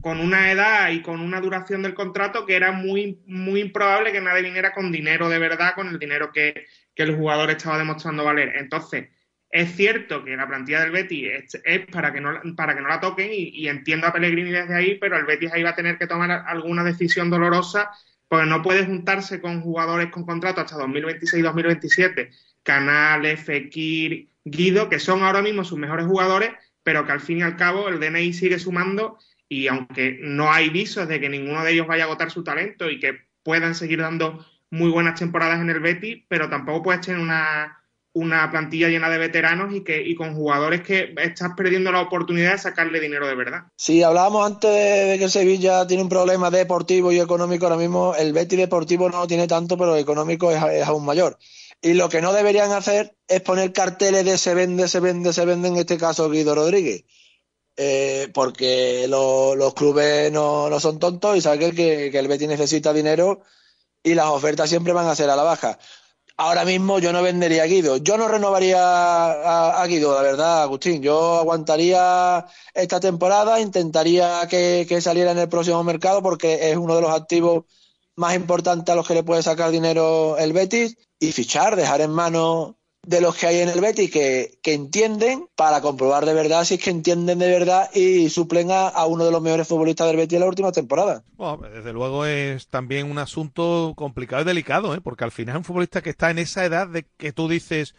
con 0.00 0.18
una 0.18 0.50
edad 0.50 0.90
y 0.90 1.02
con 1.02 1.20
una 1.20 1.40
duración 1.40 1.82
del 1.82 1.94
contrato 1.94 2.46
que 2.46 2.56
era 2.56 2.72
muy, 2.72 3.20
muy 3.26 3.60
improbable 3.60 4.12
que 4.12 4.20
nadie 4.20 4.42
viniera 4.42 4.72
con 4.72 4.90
dinero 4.90 5.28
de 5.28 5.38
verdad, 5.38 5.74
con 5.74 5.88
el 5.88 5.98
dinero 5.98 6.32
que, 6.32 6.66
que 6.98 7.04
el 7.04 7.14
jugador 7.14 7.48
estaba 7.48 7.78
demostrando 7.78 8.24
valer. 8.24 8.56
Entonces, 8.56 9.06
es 9.50 9.76
cierto 9.76 10.24
que 10.24 10.36
la 10.36 10.48
plantilla 10.48 10.80
del 10.80 10.90
Betis 10.90 11.30
es, 11.62 11.86
para, 11.86 12.12
que 12.12 12.20
no, 12.20 12.40
para 12.56 12.74
que 12.74 12.80
no 12.80 12.88
la 12.88 12.98
toquen 12.98 13.30
y, 13.32 13.50
y, 13.50 13.68
entiendo 13.68 14.08
a 14.08 14.12
Pellegrini 14.12 14.50
desde 14.50 14.74
ahí, 14.74 14.98
pero 15.00 15.16
el 15.16 15.24
Betis 15.24 15.52
ahí 15.52 15.62
va 15.62 15.70
a 15.70 15.76
tener 15.76 15.96
que 15.96 16.08
tomar 16.08 16.28
alguna 16.48 16.82
decisión 16.82 17.30
dolorosa 17.30 17.92
porque 18.26 18.46
no 18.46 18.62
puede 18.62 18.84
juntarse 18.84 19.40
con 19.40 19.60
jugadores 19.60 20.10
con 20.10 20.26
contrato 20.26 20.60
hasta 20.60 20.76
2026-2027, 20.76 22.30
Canales, 22.64 23.44
Fekir, 23.44 24.30
Guido, 24.44 24.88
que 24.88 24.98
son 24.98 25.22
ahora 25.22 25.40
mismo 25.40 25.62
sus 25.62 25.78
mejores 25.78 26.04
jugadores, 26.04 26.50
pero 26.82 27.06
que 27.06 27.12
al 27.12 27.20
fin 27.20 27.38
y 27.38 27.42
al 27.42 27.54
cabo 27.54 27.88
el 27.88 28.00
DNI 28.00 28.32
sigue 28.32 28.58
sumando 28.58 29.18
y 29.48 29.68
aunque 29.68 30.18
no 30.20 30.50
hay 30.52 30.68
visos 30.68 31.06
de 31.06 31.20
que 31.20 31.28
ninguno 31.28 31.62
de 31.62 31.74
ellos 31.74 31.86
vaya 31.86 32.02
a 32.02 32.06
agotar 32.06 32.32
su 32.32 32.42
talento 32.42 32.90
y 32.90 32.98
que 32.98 33.20
puedan 33.44 33.76
seguir 33.76 34.00
dando 34.00 34.44
muy 34.70 34.90
buenas 34.90 35.18
temporadas 35.18 35.60
en 35.60 35.70
el 35.70 35.80
Betis, 35.80 36.24
pero 36.28 36.48
tampoco 36.48 36.82
puedes 36.84 37.00
tener 37.00 37.20
una, 37.20 37.78
una 38.12 38.50
plantilla 38.50 38.88
llena 38.88 39.08
de 39.08 39.18
veteranos 39.18 39.74
y 39.74 39.82
que 39.82 40.02
y 40.02 40.14
con 40.14 40.34
jugadores 40.34 40.82
que 40.82 41.14
estás 41.22 41.52
perdiendo 41.56 41.92
la 41.92 42.02
oportunidad 42.02 42.52
de 42.52 42.58
sacarle 42.58 43.00
dinero 43.00 43.26
de 43.26 43.34
verdad. 43.34 43.62
Sí, 43.76 44.02
hablábamos 44.02 44.46
antes 44.46 44.70
de 44.70 45.16
que 45.18 45.28
Sevilla 45.28 45.86
tiene 45.86 46.02
un 46.02 46.08
problema 46.08 46.50
deportivo 46.50 47.12
y 47.12 47.20
económico. 47.20 47.66
Ahora 47.66 47.78
mismo 47.78 48.14
el 48.16 48.32
Betis 48.32 48.58
deportivo 48.58 49.08
no 49.08 49.26
tiene 49.26 49.46
tanto, 49.46 49.76
pero 49.78 49.94
el 49.94 50.02
económico 50.02 50.50
es, 50.50 50.62
es 50.62 50.86
aún 50.86 51.04
mayor. 51.04 51.38
Y 51.80 51.94
lo 51.94 52.08
que 52.08 52.20
no 52.20 52.32
deberían 52.32 52.72
hacer 52.72 53.14
es 53.28 53.40
poner 53.40 53.72
carteles 53.72 54.24
de 54.24 54.36
se 54.36 54.54
vende, 54.54 54.88
se 54.88 54.98
vende, 55.00 55.32
se 55.32 55.44
vende, 55.44 55.68
en 55.68 55.76
este 55.76 55.96
caso 55.96 56.28
Guido 56.28 56.54
Rodríguez. 56.54 57.04
Eh, 57.76 58.28
porque 58.34 59.06
lo, 59.08 59.54
los 59.54 59.72
clubes 59.74 60.32
no, 60.32 60.68
no, 60.68 60.80
son 60.80 60.98
tontos 60.98 61.36
y 61.36 61.40
saben 61.40 61.76
que, 61.76 62.10
que 62.10 62.18
el 62.18 62.26
Betis 62.26 62.48
necesita 62.48 62.92
dinero 62.92 63.42
y 64.02 64.14
las 64.14 64.26
ofertas 64.26 64.68
siempre 64.68 64.92
van 64.92 65.06
a 65.06 65.16
ser 65.16 65.30
a 65.30 65.36
la 65.36 65.42
baja. 65.42 65.78
Ahora 66.40 66.64
mismo 66.64 67.00
yo 67.00 67.12
no 67.12 67.20
vendería 67.20 67.64
a 67.64 67.66
Guido. 67.66 67.96
Yo 67.96 68.16
no 68.16 68.28
renovaría 68.28 68.78
a, 68.78 69.84
Guido, 69.86 70.14
la 70.14 70.22
verdad, 70.22 70.62
Agustín. 70.62 71.02
Yo 71.02 71.38
aguantaría 71.38 72.46
esta 72.74 73.00
temporada, 73.00 73.60
intentaría 73.60 74.46
que, 74.48 74.86
que, 74.88 75.00
saliera 75.00 75.32
en 75.32 75.38
el 75.38 75.48
próximo 75.48 75.82
mercado 75.82 76.22
porque 76.22 76.70
es 76.70 76.76
uno 76.76 76.94
de 76.94 77.02
los 77.02 77.10
activos 77.10 77.64
más 78.14 78.36
importantes 78.36 78.92
a 78.92 78.96
los 78.96 79.06
que 79.06 79.14
le 79.14 79.24
puede 79.24 79.42
sacar 79.42 79.72
dinero 79.72 80.38
el 80.38 80.52
Betis 80.52 80.96
y 81.18 81.32
fichar, 81.32 81.74
dejar 81.74 82.02
en 82.02 82.10
manos 82.10 82.77
de 83.02 83.20
los 83.20 83.36
que 83.36 83.46
hay 83.46 83.60
en 83.60 83.68
el 83.68 83.80
Betis 83.80 84.10
que, 84.10 84.58
que, 84.62 84.74
entienden 84.74 85.48
para 85.54 85.80
comprobar 85.80 86.26
de 86.26 86.34
verdad 86.34 86.64
si 86.64 86.74
es 86.74 86.82
que 86.82 86.90
entienden 86.90 87.38
de 87.38 87.48
verdad 87.48 87.88
y 87.94 88.28
suplen 88.28 88.68
a, 88.70 89.06
uno 89.06 89.24
de 89.24 89.30
los 89.30 89.40
mejores 89.40 89.68
futbolistas 89.68 90.06
del 90.08 90.16
Betis 90.16 90.34
en 90.34 90.40
la 90.40 90.48
última 90.48 90.72
temporada. 90.72 91.22
Bueno, 91.36 91.68
desde 91.68 91.92
luego 91.92 92.26
es 92.26 92.68
también 92.68 93.10
un 93.10 93.18
asunto 93.18 93.94
complicado 93.96 94.42
y 94.42 94.44
delicado, 94.44 94.94
¿eh? 94.94 95.00
porque 95.00 95.24
al 95.24 95.32
final 95.32 95.54
es 95.54 95.58
un 95.58 95.64
futbolista 95.64 96.02
que 96.02 96.10
está 96.10 96.30
en 96.30 96.38
esa 96.38 96.64
edad 96.64 96.88
de 96.88 97.06
que 97.16 97.32
tú 97.32 97.48
dices 97.48 97.94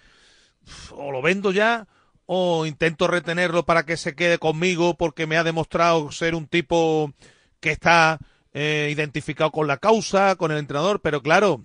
o 0.91 1.11
lo 1.11 1.21
vendo 1.21 1.51
ya 1.51 1.87
o 2.25 2.67
intento 2.67 3.07
retenerlo 3.07 3.65
para 3.65 3.85
que 3.85 3.97
se 3.97 4.13
quede 4.13 4.37
conmigo 4.37 4.95
porque 4.95 5.25
me 5.25 5.37
ha 5.37 5.43
demostrado 5.43 6.11
ser 6.11 6.35
un 6.35 6.47
tipo 6.47 7.11
que 7.59 7.71
está 7.71 8.19
eh, 8.53 8.89
identificado 8.91 9.51
con 9.51 9.65
la 9.65 9.77
causa, 9.77 10.35
con 10.35 10.51
el 10.51 10.59
entrenador, 10.59 11.01
pero 11.01 11.23
claro, 11.23 11.63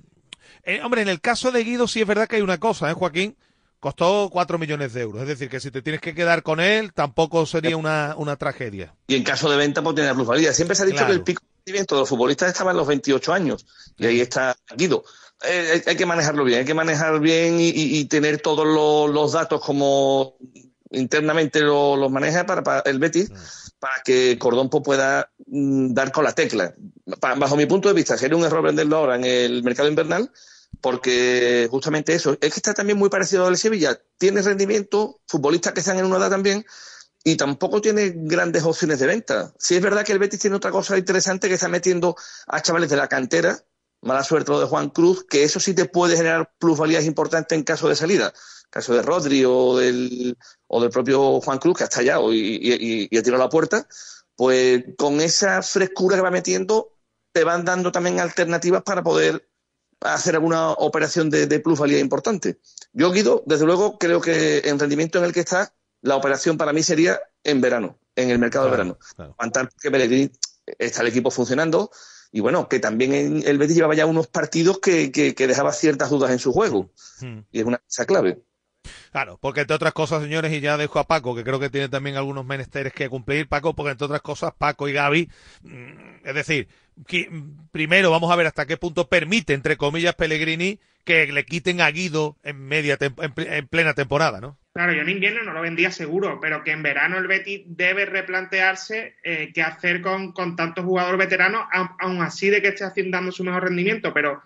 eh, 0.67 0.81
hombre, 0.83 1.03
en 1.03 1.09
el 1.09 1.21
caso 1.21 1.51
de 1.51 1.65
Guido 1.65 1.89
sí 1.89 2.01
es 2.01 2.07
verdad 2.07 2.29
que 2.29 2.37
hay 2.37 2.43
una 2.43 2.59
cosa, 2.59 2.91
¿eh, 2.91 2.95
Joaquín? 2.95 3.37
Costó 3.81 4.31
cuatro 4.33 4.59
millones 4.59 4.95
de 4.95 5.03
euros. 5.03 5.23
Es 5.23 5.29
decir, 5.29 5.51
que 5.51 5.61
si 5.61 5.71
te 5.71 5.83
tienes 5.83 6.01
que 6.01 6.15
quedar 6.15 6.43
con 6.43 6.59
él, 6.59 6.95
tampoco 6.95 7.45
sería 7.45 7.77
una, 7.77 8.15
una 8.17 8.37
tragedia. 8.37 8.95
Y 9.09 9.15
en 9.15 9.25
caso 9.25 9.51
de 9.51 9.59
venta, 9.59 9.83
pues 9.83 9.95
tiene 9.95 10.15
plusvalía. 10.15 10.55
Siempre 10.55 10.75
se 10.75 10.85
ha 10.85 10.87
dicho 10.87 10.97
claro. 10.97 11.13
que 11.13 11.17
el 11.19 11.23
pico 11.23 11.43
de 11.43 11.49
rendimiento 11.59 11.95
de 11.95 12.01
los 12.01 12.09
futbolistas 12.09 12.49
estaba 12.49 12.71
en 12.71 12.79
los 12.79 12.87
28 12.87 13.33
años. 13.35 13.67
Y 13.99 14.07
ahí 14.07 14.21
está 14.23 14.57
Guido. 14.75 15.05
Eh, 15.47 15.83
hay 15.87 15.97
que 15.97 16.07
manejarlo 16.07 16.45
bien, 16.45 16.61
hay 16.61 16.65
que 16.65 16.75
manejar 16.75 17.21
bien 17.21 17.61
y, 17.61 17.69
y, 17.69 17.99
y 17.99 18.05
tener 18.07 18.41
todos 18.41 18.67
los, 18.67 19.15
los, 19.15 19.33
datos 19.33 19.61
como 19.61 20.37
internamente 20.91 21.61
los 21.61 21.99
lo 21.99 22.09
maneja 22.09 22.47
para, 22.47 22.63
para, 22.63 22.81
el 22.81 22.99
Betis, 22.99 23.31
para 23.79 23.95
que 24.05 24.39
Cordón 24.39 24.71
pueda 24.71 25.31
mm, 25.47 25.93
dar 25.93 26.13
con 26.13 26.25
la 26.25 26.33
tecla. 26.33 26.75
Bajo 27.21 27.57
mi 27.57 27.67
punto 27.67 27.89
de 27.89 27.95
vista, 27.95 28.17
sería 28.17 28.37
un 28.37 28.45
error 28.45 28.63
venderlo 28.63 28.97
ahora 28.97 29.17
en 29.17 29.25
el 29.25 29.63
mercado 29.63 29.89
invernal, 29.89 30.31
porque 30.85 31.67
justamente 31.71 32.15
eso, 32.15 32.33
es 32.33 32.53
que 32.53 32.59
está 32.59 32.75
también 32.75 32.99
muy 32.99 33.09
parecido 33.09 33.47
al 33.47 33.57
Sevilla, 33.57 33.99
tiene 34.19 34.43
rendimiento, 34.43 35.23
futbolistas 35.27 35.73
que 35.73 35.81
están 35.81 35.99
en 35.99 36.05
una 36.05 36.19
edad 36.19 36.29
también, 36.29 36.67
y 37.25 37.37
tampoco 37.37 37.81
tiene 37.81 38.13
grandes 38.15 38.65
opciones 38.65 38.99
de 38.99 39.07
venta. 39.07 39.55
Sí 39.59 39.77
es 39.77 39.81
verdad 39.81 40.05
que 40.05 40.13
el 40.13 40.19
Betis 40.19 40.41
tiene 40.41 40.57
otra 40.57 40.71
cosa 40.71 40.99
interesante 40.99 41.49
que 41.49 41.55
está 41.55 41.69
metiendo 41.69 42.17
a 42.47 42.61
chavales 42.61 42.91
de 42.91 42.97
la 42.97 43.09
cantera, 43.09 43.59
mala 44.03 44.23
suerte 44.23 44.53
lo 44.53 44.61
de 44.61 44.67
Juan 44.67 44.91
Cruz, 44.91 45.25
que 45.25 45.43
eso 45.43 45.59
sí 45.59 45.73
te 45.73 45.87
puede 45.87 46.19
generar 46.19 46.53
plusvalías 46.59 47.07
importantes 47.07 47.57
en 47.57 47.65
caso 47.65 47.89
de 47.89 47.97
salida. 47.97 48.35
Caso 48.69 48.93
de 48.93 49.01
Rodri 49.01 49.43
o 49.47 49.79
del, 49.79 50.37
o 50.67 50.83
del 50.83 50.91
propio 50.91 51.41
Juan 51.41 51.61
Cruz, 51.61 51.79
que 51.79 51.85
ha 51.85 51.87
estallado 51.87 52.31
y, 52.31 52.39
y, 52.39 53.09
y 53.11 53.17
ha 53.17 53.23
tirado 53.23 53.43
la 53.43 53.49
puerta, 53.49 53.89
pues 54.37 54.85
con 54.99 55.23
esa 55.23 55.63
frescura 55.63 56.17
que 56.17 56.23
va 56.23 56.31
metiendo, 56.31 56.93
te 57.33 57.43
van 57.43 57.65
dando 57.65 57.91
también 57.91 58.21
alternativas 58.21 58.83
para 58.83 59.03
poder 59.03 59.49
hacer 60.05 60.35
alguna 60.35 60.71
operación 60.73 61.31
de, 61.31 61.47
de 61.47 61.61
plusvalía 61.61 61.99
importante. 61.99 62.59
Yo, 62.93 63.11
Guido, 63.11 63.43
desde 63.47 63.67
luego, 63.67 63.99
creo 63.99 64.21
que 64.21 64.59
en 64.67 64.79
rendimiento 64.79 65.19
en 65.19 65.25
el 65.25 65.33
que 65.33 65.41
está, 65.41 65.75
la 66.03 66.17
operación 66.17 66.59
para 66.59 66.73
mí 66.73 66.83
sería 66.83 67.21
en 67.43 67.61
verano, 67.61 67.99
en 68.15 68.31
el 68.31 68.39
mercado 68.39 68.67
claro, 68.67 68.77
de 68.77 68.77
verano. 68.77 68.99
Claro. 69.17 69.35
Aguantar 69.39 69.71
que 69.81 69.91
Pellegrini 69.91 70.31
está 70.79 71.01
el 71.01 71.09
equipo 71.09 71.31
funcionando 71.31 71.91
y 72.31 72.41
bueno, 72.41 72.69
que 72.69 72.81
también 72.81 73.15
en 73.15 73.47
el 73.47 73.59
Betis 73.59 73.77
llevaba 73.77 73.95
ya 73.95 74.07
unos 74.07 74.27
partidos 74.27 74.79
que, 74.81 75.11
que, 75.11 75.35
que 75.35 75.47
dejaba 75.47 75.73
ciertas 75.73 76.11
dudas 76.11 76.31
en 76.31 76.39
su 76.39 76.53
juego. 76.53 76.91
Hmm. 77.21 77.41
Y 77.51 77.61
es 77.61 77.65
una 77.65 77.81
esa 77.89 78.05
clave. 78.05 78.43
Claro, 79.13 79.39
porque 79.41 79.61
entre 79.61 79.77
otras 79.77 79.93
cosas, 79.93 80.23
señores, 80.23 80.53
y 80.53 80.61
ya 80.61 80.77
dejo 80.77 80.99
a 80.99 81.07
Paco, 81.07 81.35
que 81.35 81.45
creo 81.45 81.61
que 81.61 81.71
tiene 81.71 81.89
también 81.89 82.17
algunos 82.17 82.45
menesteres 82.45 82.93
que 82.93 83.09
cumplir, 83.09 83.49
Paco, 83.49 83.75
porque 83.75 83.93
entre 83.93 84.07
otras 84.07 84.23
cosas, 84.23 84.53
Paco 84.57 84.89
y 84.89 84.93
Gaby, 84.93 85.29
mm, 85.63 86.27
es 86.27 86.35
decir, 86.35 86.69
primero 87.73 88.11
vamos 88.11 88.31
a 88.31 88.37
ver 88.37 88.47
hasta 88.47 88.67
qué 88.67 88.77
punto 88.77 89.09
permite, 89.09 89.55
entre 89.55 89.77
comillas, 89.77 90.15
Pellegrini 90.15 90.79
que 91.05 91.27
le 91.27 91.45
quiten 91.45 91.81
a 91.81 91.91
Guido 91.91 92.37
en 92.43 92.67
media 92.67 92.97
en, 92.99 93.15
en, 93.37 93.69
plena 93.69 93.93
temporada, 93.93 94.41
¿no? 94.41 94.59
Claro, 94.73 94.93
yo 94.93 95.03
en 95.03 95.11
invierno 95.11 95.43
no 95.43 95.53
lo 95.53 95.61
vendía 95.61 95.91
seguro, 95.91 96.39
pero 96.41 96.65
que 96.65 96.73
en 96.73 96.83
verano 96.83 97.19
el 97.19 97.27
Betis 97.27 97.63
debe 97.67 98.07
replantearse 98.07 99.15
eh, 99.23 99.53
qué 99.55 99.63
hacer 99.63 100.01
con, 100.01 100.33
con 100.33 100.57
tantos 100.57 100.85
jugadores 100.85 101.19
veteranos, 101.19 101.67
aún 101.71 102.23
así 102.23 102.49
de 102.49 102.63
que 102.63 102.69
esté 102.69 102.85
haciendo 102.85 103.31
su 103.31 103.45
mejor 103.45 103.65
rendimiento, 103.65 104.13
pero 104.15 104.43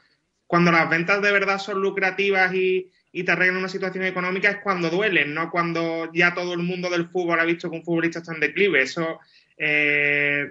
cuando 0.47 0.73
las 0.73 0.91
ventas 0.91 1.23
de 1.23 1.33
verdad 1.33 1.59
son 1.59 1.81
lucrativas 1.81 2.53
y, 2.53 2.91
y 3.13 3.25
te 3.25 3.33
arreglan 3.33 3.59
una 3.59 3.69
situación 3.69 4.05
económica 4.05 4.51
es 4.51 4.59
cuando 4.59 4.91
duelen, 4.91 5.35
no 5.35 5.51
cuando 5.51 6.11
ya 6.13 6.35
todo 6.35 6.53
el 6.53 6.61
mundo 6.61 6.91
del 6.91 7.09
fútbol 7.09 7.41
ha 7.41 7.45
visto 7.45 7.71
que 7.71 7.77
un 7.77 7.85
futbolista 7.85 8.19
está 8.19 8.35
en 8.35 8.41
declive. 8.41 8.83
Eso 8.83 9.21
eh, 9.57 10.47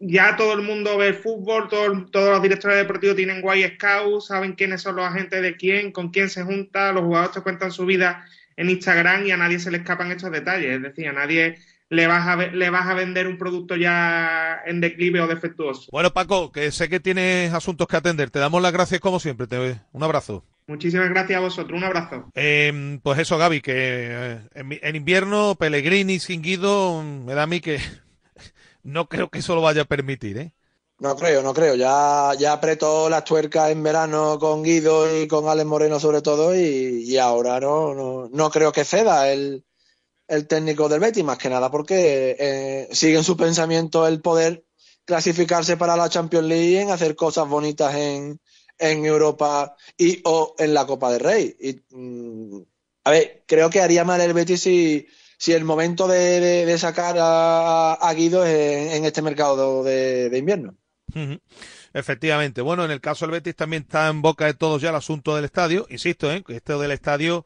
ya 0.00 0.36
todo 0.36 0.52
el 0.52 0.62
mundo 0.62 0.98
ve 0.98 1.14
fútbol, 1.14 1.68
todo, 1.68 2.06
todos 2.06 2.30
los 2.30 2.42
directores 2.42 2.76
deportivos 2.76 3.16
tienen 3.16 3.40
guay 3.40 3.64
scouts, 3.74 4.26
saben 4.26 4.52
quiénes 4.52 4.82
son 4.82 4.96
los 4.96 5.06
agentes 5.06 5.40
de 5.40 5.56
quién, 5.56 5.92
con 5.92 6.10
quién 6.10 6.28
se 6.28 6.42
junta, 6.42 6.92
los 6.92 7.04
jugadores 7.04 7.34
te 7.34 7.40
cuentan 7.40 7.72
su 7.72 7.86
vida 7.86 8.26
en 8.56 8.68
Instagram 8.68 9.26
y 9.26 9.30
a 9.30 9.36
nadie 9.38 9.58
se 9.58 9.70
le 9.70 9.78
escapan 9.78 10.10
estos 10.10 10.30
detalles. 10.30 10.76
Es 10.76 10.82
decir, 10.82 11.08
a 11.08 11.12
nadie 11.12 11.58
le 11.88 12.06
vas 12.06 12.26
a, 12.26 12.36
le 12.36 12.70
vas 12.70 12.86
a 12.86 12.94
vender 12.94 13.26
un 13.26 13.38
producto 13.38 13.76
ya 13.76 14.60
en 14.66 14.80
declive 14.80 15.20
o 15.20 15.26
defectuoso. 15.26 15.90
Bueno, 15.90 16.12
Paco, 16.12 16.52
que 16.52 16.70
sé 16.70 16.88
que 16.88 17.00
tienes 17.00 17.52
asuntos 17.54 17.88
que 17.88 17.96
atender. 17.96 18.30
Te 18.30 18.38
damos 18.38 18.60
las 18.60 18.72
gracias 18.72 19.00
como 19.00 19.20
siempre. 19.20 19.46
Te... 19.46 19.80
Un 19.92 20.02
abrazo. 20.02 20.44
Muchísimas 20.70 21.10
gracias 21.10 21.36
a 21.36 21.40
vosotros. 21.40 21.76
Un 21.76 21.82
abrazo. 21.82 22.30
Eh, 22.32 23.00
pues 23.02 23.18
eso, 23.18 23.36
Gaby, 23.36 23.60
que 23.60 23.72
eh, 23.74 24.40
en, 24.54 24.78
en, 24.80 24.94
invierno, 24.94 25.56
Pellegrini 25.56 26.20
sin 26.20 26.42
Guido, 26.42 27.02
me 27.02 27.34
da 27.34 27.42
a 27.42 27.46
mí 27.48 27.60
que 27.60 27.80
no 28.84 29.08
creo 29.08 29.30
que 29.30 29.40
eso 29.40 29.56
lo 29.56 29.62
vaya 29.62 29.82
a 29.82 29.86
permitir, 29.86 30.38
¿eh? 30.38 30.52
No 31.00 31.16
creo, 31.16 31.42
no 31.42 31.52
creo. 31.54 31.74
Ya, 31.74 32.34
ya 32.38 32.52
apretó 32.52 33.10
las 33.10 33.24
tuercas 33.24 33.72
en 33.72 33.82
verano 33.82 34.38
con 34.38 34.62
Guido 34.62 35.20
y 35.20 35.26
con 35.26 35.48
Alex 35.48 35.66
Moreno 35.66 35.98
sobre 35.98 36.22
todo 36.22 36.54
y, 36.54 37.02
y 37.04 37.18
ahora 37.18 37.58
no, 37.58 37.92
no, 37.92 38.28
no 38.32 38.50
creo 38.50 38.70
que 38.70 38.84
ceda 38.84 39.32
el, 39.32 39.64
el 40.28 40.46
técnico 40.46 40.88
del 40.88 41.00
Betis, 41.00 41.24
más 41.24 41.38
que 41.38 41.50
nada 41.50 41.68
porque 41.72 42.36
eh, 42.38 42.88
sigue 42.92 43.16
en 43.16 43.24
su 43.24 43.36
pensamiento 43.36 44.06
el 44.06 44.20
poder 44.20 44.64
clasificarse 45.04 45.76
para 45.76 45.96
la 45.96 46.08
Champions 46.08 46.46
League 46.46 46.80
en 46.80 46.90
hacer 46.90 47.16
cosas 47.16 47.48
bonitas 47.48 47.92
en, 47.96 48.38
en 48.80 49.04
Europa 49.04 49.76
y 49.96 50.20
o 50.24 50.54
en 50.58 50.74
la 50.74 50.86
Copa 50.86 51.12
del 51.12 51.20
Rey. 51.20 51.56
Y, 51.60 51.80
mm, 51.94 52.62
a 53.04 53.10
ver, 53.10 53.44
creo 53.46 53.70
que 53.70 53.80
haría 53.80 54.04
mal 54.04 54.20
el 54.20 54.32
Betis 54.34 54.62
si, 54.62 55.06
si 55.38 55.52
el 55.52 55.64
momento 55.64 56.08
de, 56.08 56.40
de- 56.40 56.66
de 56.66 56.78
sacar 56.78 57.16
a, 57.18 57.94
a 57.94 58.14
Guido 58.14 58.44
es 58.44 58.94
en, 58.94 59.04
este 59.04 59.22
mercado 59.22 59.82
de, 59.84 60.28
de 60.30 60.38
invierno. 60.38 60.76
Efectivamente. 61.92 62.60
Bueno, 62.60 62.84
en 62.84 62.90
el 62.90 63.00
caso 63.00 63.24
del 63.26 63.32
Betis 63.32 63.56
también 63.56 63.82
está 63.82 64.08
en 64.08 64.22
boca 64.22 64.46
de 64.46 64.54
todos 64.54 64.80
ya 64.82 64.90
el 64.90 64.96
asunto 64.96 65.34
del 65.34 65.44
estadio. 65.44 65.86
Insisto, 65.90 66.30
¿eh? 66.32 66.44
esto 66.48 66.78
del 66.80 66.92
estadio, 66.92 67.44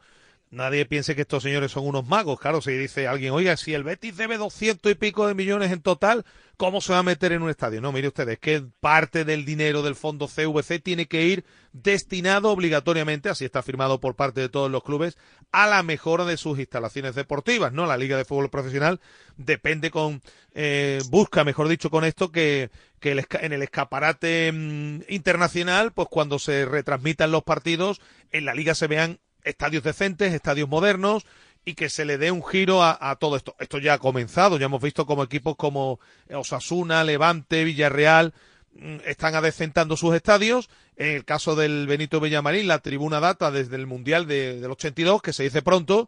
nadie 0.55 0.85
piense 0.85 1.15
que 1.15 1.21
estos 1.21 1.43
señores 1.43 1.71
son 1.71 1.85
unos 1.85 2.07
magos. 2.07 2.39
Claro, 2.39 2.61
si 2.61 2.71
dice 2.71 3.07
alguien, 3.07 3.33
oiga, 3.33 3.57
si 3.57 3.73
el 3.73 3.83
Betis 3.83 4.17
debe 4.17 4.37
doscientos 4.37 4.91
y 4.91 4.95
pico 4.95 5.27
de 5.27 5.35
millones 5.35 5.71
en 5.71 5.81
total, 5.81 6.25
¿cómo 6.57 6.81
se 6.81 6.93
va 6.93 6.99
a 6.99 7.03
meter 7.03 7.33
en 7.33 7.41
un 7.41 7.49
estadio? 7.49 7.81
No, 7.81 7.91
mire 7.91 8.07
ustedes, 8.07 8.39
que 8.39 8.63
parte 8.79 9.25
del 9.25 9.45
dinero 9.45 9.83
del 9.83 9.95
fondo 9.95 10.27
CVC 10.27 10.79
tiene 10.79 11.07
que 11.07 11.25
ir 11.25 11.45
destinado 11.73 12.49
obligatoriamente, 12.51 13.29
así 13.29 13.43
está 13.43 13.61
firmado 13.61 13.99
por 13.99 14.15
parte 14.15 14.41
de 14.41 14.49
todos 14.49 14.71
los 14.71 14.83
clubes, 14.83 15.17
a 15.51 15.67
la 15.67 15.83
mejora 15.83 16.23
de 16.25 16.37
sus 16.37 16.57
instalaciones 16.57 17.15
deportivas, 17.15 17.73
¿no? 17.73 17.85
La 17.85 17.97
Liga 17.97 18.17
de 18.17 18.25
Fútbol 18.25 18.49
Profesional 18.49 19.01
depende 19.35 19.91
con, 19.91 20.21
eh, 20.53 21.01
busca, 21.09 21.43
mejor 21.43 21.67
dicho, 21.67 21.89
con 21.89 22.05
esto 22.05 22.31
que, 22.31 22.69
que 22.99 23.11
en 23.41 23.53
el 23.53 23.61
escaparate 23.61 24.51
mm, 24.53 25.01
internacional, 25.09 25.91
pues 25.91 26.07
cuando 26.09 26.39
se 26.39 26.65
retransmitan 26.65 27.31
los 27.31 27.43
partidos, 27.43 27.99
en 28.31 28.45
la 28.45 28.55
Liga 28.55 28.73
se 28.73 28.87
vean 28.87 29.19
estadios 29.45 29.83
decentes, 29.83 30.33
estadios 30.33 30.67
modernos, 30.67 31.25
y 31.63 31.73
que 31.73 31.89
se 31.89 32.05
le 32.05 32.17
dé 32.17 32.29
un 32.31 32.45
giro 32.45 32.83
a, 32.83 33.15
todo 33.19 33.35
esto. 33.37 33.55
Esto 33.59 33.79
ya 33.79 33.93
ha 33.93 33.97
comenzado, 33.99 34.57
ya 34.57 34.65
hemos 34.65 34.81
visto 34.81 35.05
como 35.05 35.23
equipos 35.23 35.55
como 35.55 35.99
Osasuna, 36.31 37.03
Levante, 37.03 37.63
Villarreal 37.63 38.33
mm, 38.73 38.97
están 39.05 39.33
adecentando 39.35 39.97
sus 39.97 40.13
estadios. 40.15 40.69
En 40.95 41.07
el 41.15 41.25
caso 41.25 41.55
del 41.55 41.87
Benito 41.87 42.19
Villamarín, 42.19 42.67
la 42.67 42.79
tribuna 42.79 43.19
data 43.19 43.49
desde 43.49 43.77
el 43.77 43.87
Mundial 43.87 44.27
de- 44.27 44.59
del 44.61 44.71
82, 44.71 45.21
que 45.23 45.33
se 45.33 45.41
dice 45.43 45.61
pronto, 45.63 46.07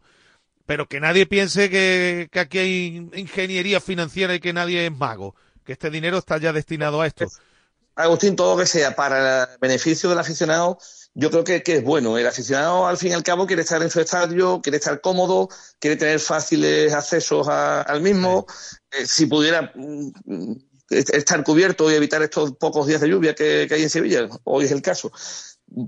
pero 0.64 0.86
que 0.86 1.00
nadie 1.00 1.26
piense 1.26 1.70
que, 1.70 2.28
que 2.30 2.40
aquí 2.40 2.58
hay 2.58 3.08
ingeniería 3.14 3.80
financiera 3.80 4.34
y 4.34 4.40
que 4.40 4.52
nadie 4.52 4.86
es 4.86 4.92
mago, 4.92 5.34
que 5.64 5.72
este 5.72 5.90
dinero 5.90 6.18
está 6.18 6.38
ya 6.38 6.52
destinado 6.52 7.00
a 7.00 7.06
esto. 7.06 7.26
Agustín, 7.96 8.36
todo 8.36 8.54
lo 8.54 8.60
que 8.60 8.66
sea 8.66 8.94
para 8.94 9.42
el 9.44 9.58
beneficio 9.60 10.08
del 10.08 10.20
aficionado, 10.20 10.78
yo 11.20 11.30
creo 11.32 11.42
que, 11.42 11.64
que 11.64 11.76
es 11.78 11.82
bueno. 11.84 12.16
El 12.16 12.26
aficionado, 12.28 12.86
al 12.86 12.96
fin 12.96 13.10
y 13.10 13.14
al 13.14 13.24
cabo, 13.24 13.44
quiere 13.46 13.62
estar 13.62 13.82
en 13.82 13.90
su 13.90 14.00
estadio, 14.00 14.60
quiere 14.62 14.78
estar 14.78 15.00
cómodo, 15.00 15.48
quiere 15.80 15.96
tener 15.96 16.20
fáciles 16.20 16.92
accesos 16.92 17.48
a- 17.48 17.82
al 17.82 18.00
mismo. 18.02 18.46
Eh, 18.92 19.04
si 19.04 19.26
pudiera 19.26 19.72
mm, 19.74 20.52
est- 20.90 21.10
estar 21.12 21.42
cubierto 21.42 21.90
y 21.90 21.94
evitar 21.94 22.22
estos 22.22 22.52
pocos 22.52 22.86
días 22.86 23.00
de 23.00 23.08
lluvia 23.08 23.34
que, 23.34 23.66
que 23.68 23.74
hay 23.74 23.82
en 23.82 23.90
Sevilla, 23.90 24.28
hoy 24.44 24.66
es 24.66 24.70
el 24.70 24.80
caso, 24.80 25.10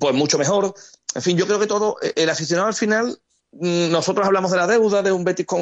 pues 0.00 0.14
mucho 0.16 0.36
mejor. 0.36 0.74
En 1.14 1.22
fin, 1.22 1.36
yo 1.36 1.46
creo 1.46 1.60
que 1.60 1.68
todo, 1.68 1.96
eh, 2.02 2.12
el 2.16 2.28
aficionado 2.28 2.66
al 2.66 2.74
final, 2.74 3.16
mm, 3.52 3.88
nosotros 3.92 4.26
hablamos 4.26 4.50
de 4.50 4.56
la 4.56 4.66
deuda, 4.66 5.00
de 5.00 5.12
un 5.12 5.22
Betis 5.22 5.46
con 5.46 5.60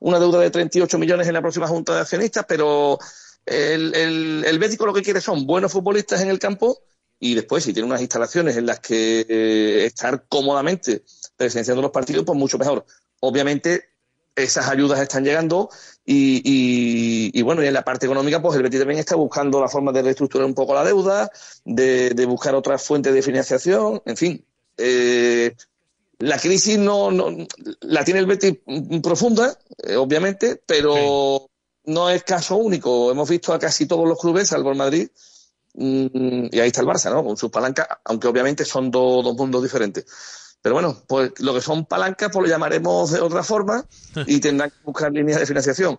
una 0.00 0.18
deuda 0.18 0.40
de 0.40 0.50
38 0.50 0.98
millones 0.98 1.26
en 1.26 1.32
la 1.34 1.40
próxima 1.40 1.66
junta 1.68 1.94
de 1.94 2.00
accionistas, 2.02 2.44
pero 2.46 2.98
el, 3.46 3.94
el, 3.94 4.44
el 4.46 4.58
Bético 4.58 4.84
lo 4.84 4.92
que 4.92 5.00
quiere 5.02 5.22
son 5.22 5.46
buenos 5.46 5.72
futbolistas 5.72 6.20
en 6.20 6.28
el 6.28 6.38
campo 6.38 6.78
y 7.20 7.34
después, 7.34 7.62
si 7.62 7.72
tiene 7.72 7.86
unas 7.86 8.00
instalaciones 8.00 8.56
en 8.56 8.66
las 8.66 8.80
que 8.80 9.26
eh, 9.28 9.84
estar 9.84 10.24
cómodamente 10.28 11.04
presenciando 11.36 11.82
los 11.82 11.90
partidos, 11.90 12.24
pues 12.24 12.38
mucho 12.38 12.56
mejor. 12.58 12.84
Obviamente, 13.20 13.84
esas 14.34 14.68
ayudas 14.68 14.98
están 15.00 15.22
llegando 15.24 15.68
y, 16.04 16.40
y- 16.44 17.30
y, 17.38 17.42
bueno, 17.42 17.62
y 17.62 17.66
en 17.66 17.74
la 17.74 17.84
parte 17.84 18.06
económica, 18.06 18.40
pues 18.40 18.56
el 18.56 18.62
Betis 18.62 18.78
también 18.80 18.98
está 19.00 19.16
buscando 19.16 19.60
la 19.60 19.68
forma 19.68 19.92
de 19.92 20.00
reestructurar 20.02 20.46
un 20.46 20.54
poco 20.54 20.74
la 20.74 20.82
deuda, 20.84 21.30
de, 21.64 22.10
de 22.10 22.26
buscar 22.26 22.54
otras 22.54 22.82
fuentes 22.82 23.12
de 23.12 23.22
financiación, 23.22 24.00
en 24.06 24.16
fin. 24.16 24.44
eh, 24.78 25.54
la 26.20 26.38
crisis 26.38 26.78
no, 26.78 27.10
no 27.10 27.28
la 27.80 28.04
tiene 28.04 28.20
el 28.20 28.26
Betis 28.26 28.54
profunda, 29.02 29.58
eh, 29.82 29.96
obviamente, 29.96 30.62
pero 30.66 31.48
no 31.84 32.10
es 32.10 32.22
caso 32.24 32.56
único. 32.56 33.10
Hemos 33.10 33.28
visto 33.28 33.52
a 33.54 33.58
casi 33.58 33.86
todos 33.86 34.06
los 34.06 34.18
clubes, 34.18 34.48
salvo 34.48 34.70
el 34.70 34.76
Madrid, 34.76 35.08
y 35.74 36.58
ahí 36.58 36.68
está 36.68 36.80
el 36.80 36.86
Barça, 36.86 37.10
¿no? 37.12 37.22
Con 37.24 37.36
sus 37.36 37.50
palancas, 37.50 37.86
aunque 38.04 38.26
obviamente 38.28 38.64
son 38.64 38.90
do- 38.90 39.22
dos 39.22 39.34
mundos 39.36 39.62
diferentes. 39.62 40.04
Pero 40.62 40.74
bueno, 40.74 41.02
pues 41.08 41.32
lo 41.40 41.54
que 41.54 41.60
son 41.60 41.86
palancas, 41.86 42.30
pues 42.32 42.42
lo 42.42 42.48
llamaremos 42.50 43.12
de 43.12 43.20
otra 43.20 43.42
forma 43.42 43.84
y 44.26 44.40
tendrán 44.40 44.70
que 44.70 44.76
buscar 44.84 45.10
líneas 45.12 45.40
de 45.40 45.46
financiación. 45.46 45.98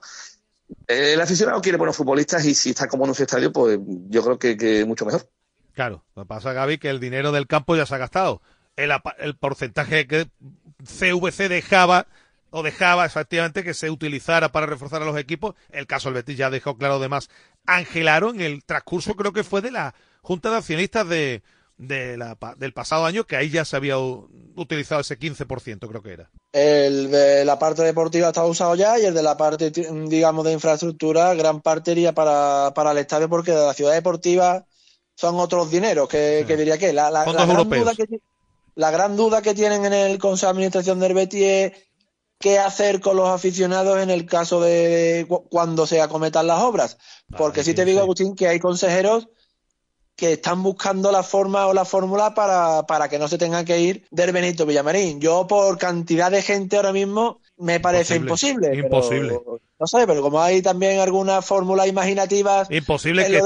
El 0.88 1.20
aficionado 1.20 1.62
quiere 1.62 1.78
buenos 1.78 1.96
futbolistas 1.98 2.46
y 2.46 2.54
si 2.54 2.70
está 2.70 2.88
como 2.88 3.06
en 3.06 3.14
su 3.16 3.24
estadio, 3.24 3.52
pues 3.52 3.80
yo 4.10 4.24
creo 4.24 4.38
que, 4.40 4.56
que 4.56 4.86
mucho 4.86 5.06
mejor. 5.06 5.28
Claro, 5.74 6.04
lo 6.16 6.24
que 6.24 6.28
pasa, 6.28 6.54
Gaby, 6.54 6.78
que 6.78 6.90
el 6.90 7.00
dinero 7.00 7.32
del 7.32 7.48
campo 7.48 7.76
ya 7.76 7.86
se 7.86 7.96
ha 7.96 7.98
gastado. 7.98 8.42
El, 8.76 8.92
el 9.20 9.36
porcentaje 9.38 10.08
que 10.08 10.30
CVC 10.84 11.50
dejaba 11.50 12.08
o 12.52 12.62
dejaba 12.64 13.06
efectivamente 13.06 13.64
que 13.64 13.74
se 13.74 13.90
utilizara 13.90 14.52
para 14.52 14.66
reforzar 14.68 15.02
a 15.02 15.06
los 15.06 15.18
equipos. 15.18 15.56
El 15.72 15.88
caso 15.88 16.10
del 16.10 16.16
Betis 16.16 16.38
ya 16.38 16.50
dejó 16.50 16.78
claro 16.78 16.96
además 16.96 17.30
Ángel 17.66 18.08
Aro 18.08 18.30
en 18.30 18.42
el 18.42 18.64
transcurso 18.64 19.16
creo 19.16 19.34
que 19.34 19.44
fue 19.44 19.62
de 19.62 19.72
la 19.72 19.96
Junta 20.22 20.52
de 20.52 20.58
Accionistas 20.58 21.08
de, 21.10 21.42
de 21.78 22.18
la 22.18 22.36
pa- 22.36 22.54
del 22.56 22.74
pasado 22.74 23.06
año, 23.06 23.24
que 23.26 23.36
ahí 23.36 23.50
ya 23.50 23.66
se 23.66 23.76
había 23.76 23.98
utilizado 23.98 25.02
ese 25.02 25.18
15%, 25.18 25.88
creo 25.88 26.02
que 26.04 26.14
era. 26.14 26.30
El 26.54 27.10
de 27.10 27.46
la 27.46 27.58
parte 27.58 27.82
deportiva 27.84 28.28
está 28.28 28.44
usado 28.46 28.76
ya 28.76 29.00
y 29.00 29.06
el 29.06 29.14
de 29.14 29.24
la 29.24 29.38
parte, 29.38 29.72
digamos, 29.72 30.46
de 30.46 30.52
infraestructura, 30.52 31.34
gran 31.34 31.62
parte 31.62 31.94
iría 31.94 32.14
para, 32.14 32.72
para 32.76 32.92
el 32.92 32.98
estadio 33.00 33.30
porque 33.30 33.52
de 33.52 33.66
la 33.66 33.74
ciudad 33.74 33.94
deportiva 33.94 34.66
son 35.16 35.40
otros 35.40 35.72
dineros 35.72 36.08
que, 36.10 36.44
que 36.48 36.58
diría 36.58 36.78
que 36.78 36.92
la, 36.94 37.10
la- 37.10 37.20
la 37.20 37.26
Fondos 37.26 37.48
gran 37.48 37.70
duda 37.70 37.96
que 37.96 38.20
la 38.76 38.92
gran 38.92 39.16
duda 39.18 39.42
que 39.42 39.54
tienen 39.54 39.86
en 39.86 39.94
el 39.94 40.18
Consejo 40.18 40.48
de 40.48 40.52
Administración 40.52 41.00
del 41.00 41.14
Betis 41.14 41.42
es 41.44 41.72
qué 42.42 42.60
hacer 42.60 43.00
con 43.00 43.16
los 43.16 43.30
aficionados 43.30 44.00
en 44.00 44.10
el 44.10 44.26
caso 44.26 44.60
de, 44.60 44.88
de 44.90 45.26
cu- 45.28 45.48
cuando 45.50 45.88
se 45.88 46.02
acometan 46.02 46.48
las 46.48 46.62
obras. 46.62 46.98
Porque 47.38 47.64
sí 47.64 47.74
te 47.74 47.86
digo, 47.86 48.02
Agustín, 48.02 48.36
que 48.36 48.48
hay 48.50 48.60
consejeros 48.60 49.30
que 50.18 50.34
están 50.34 50.62
buscando 50.62 51.12
la 51.12 51.24
forma 51.24 51.66
o 51.68 51.74
la 51.74 51.86
fórmula 51.86 52.34
para, 52.36 52.84
para 52.86 53.08
que 53.10 53.18
no 53.18 53.28
se 53.28 53.38
tengan 53.38 53.64
que 53.66 53.80
ir 53.80 54.06
del 54.12 54.32
Benito 54.34 54.66
Villamarín. 54.66 55.20
Yo, 55.22 55.48
por 55.48 55.78
cantidad 55.78 56.30
de 56.30 56.42
gente 56.42 56.76
ahora 56.76 56.92
mismo, 56.94 57.40
me 57.58 57.80
parece 57.80 58.18
imposible. 58.18 58.68
pero- 58.70 58.84
Imposible. 58.84 59.40
no 59.80 59.88
sé, 59.88 60.06
pero 60.06 60.22
como 60.22 60.40
hay 60.42 60.62
también 60.62 61.00
algunas 61.00 61.44
fórmulas 61.44 61.88
imaginativas. 61.88 62.70
Imposible 62.70 63.26
que 63.26 63.42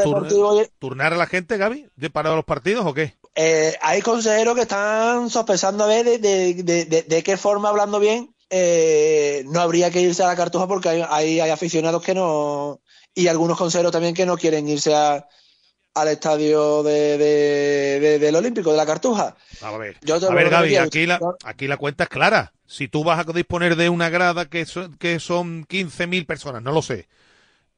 turnar 0.80 1.14
a 1.14 1.18
la 1.18 1.28
gente, 1.28 1.58
Gaby, 1.58 1.88
de- 1.96 2.10
para 2.10 2.36
los 2.36 2.44
partidos 2.44 2.86
o 2.86 2.94
qué? 2.94 3.14
eh, 3.36 3.76
hay 3.82 4.02
consejeros 4.02 4.56
que 4.56 4.62
están 4.62 5.30
sospechando 5.30 5.84
a 5.84 5.88
ver 5.88 6.20
de- 6.20 6.54
de- 6.64 7.04
de 7.04 7.24
qué 7.24 7.38
forma, 7.38 7.70
hablando 7.70 8.00
bien, 8.00 8.34
eh, 8.50 9.44
no 9.48 9.60
habría 9.62 9.92
que 9.92 10.02
irse 10.02 10.24
a 10.24 10.28
la 10.28 10.36
cartuja 10.36 10.68
porque 10.68 10.90
hay, 10.90 11.04
hay, 11.08 11.40
hay 11.40 11.50
aficionados 11.50 12.04
que 12.04 12.14
no. 12.14 12.82
Y 13.14 13.28
algunos 13.28 13.58
consejeros 13.58 13.92
también 13.92 14.14
que 14.14 14.26
no 14.26 14.38
quieren 14.38 14.68
irse 14.68 14.94
a- 14.94 15.28
al 15.94 16.08
estadio 16.10 16.84
de, 16.84 17.18
de- 17.18 18.00
de- 18.02 18.20
del 18.20 18.36
Olímpico, 18.36 18.72
de 18.72 18.78
la 18.78 18.86
cartuja. 18.86 19.36
A 19.62 19.78
ver, 19.78 19.96
Yo 20.02 20.20
te 20.20 20.26
a 20.26 20.30
lo 20.30 20.36
ver 20.36 20.46
digo 20.46 20.58
Gaby, 20.58 20.76
aquí, 20.76 20.88
aquí 20.88 21.06
la, 21.06 21.20
aquí 21.46 21.68
la 21.68 21.78
cuenta 21.78 22.04
es 22.04 22.10
clara. 22.10 22.52
Si 22.68 22.88
tú 22.90 23.04
vas 23.04 23.26
a 23.26 23.32
disponer 23.32 23.76
de 23.78 23.90
una 23.90 24.10
grada 24.10 24.46
que 24.46 24.66
son, 24.66 24.96
que 24.98 25.20
son 25.20 25.64
15.000 25.66 26.26
personas, 26.26 26.62
no 26.62 26.72
lo 26.74 26.82
sé, 26.82 27.08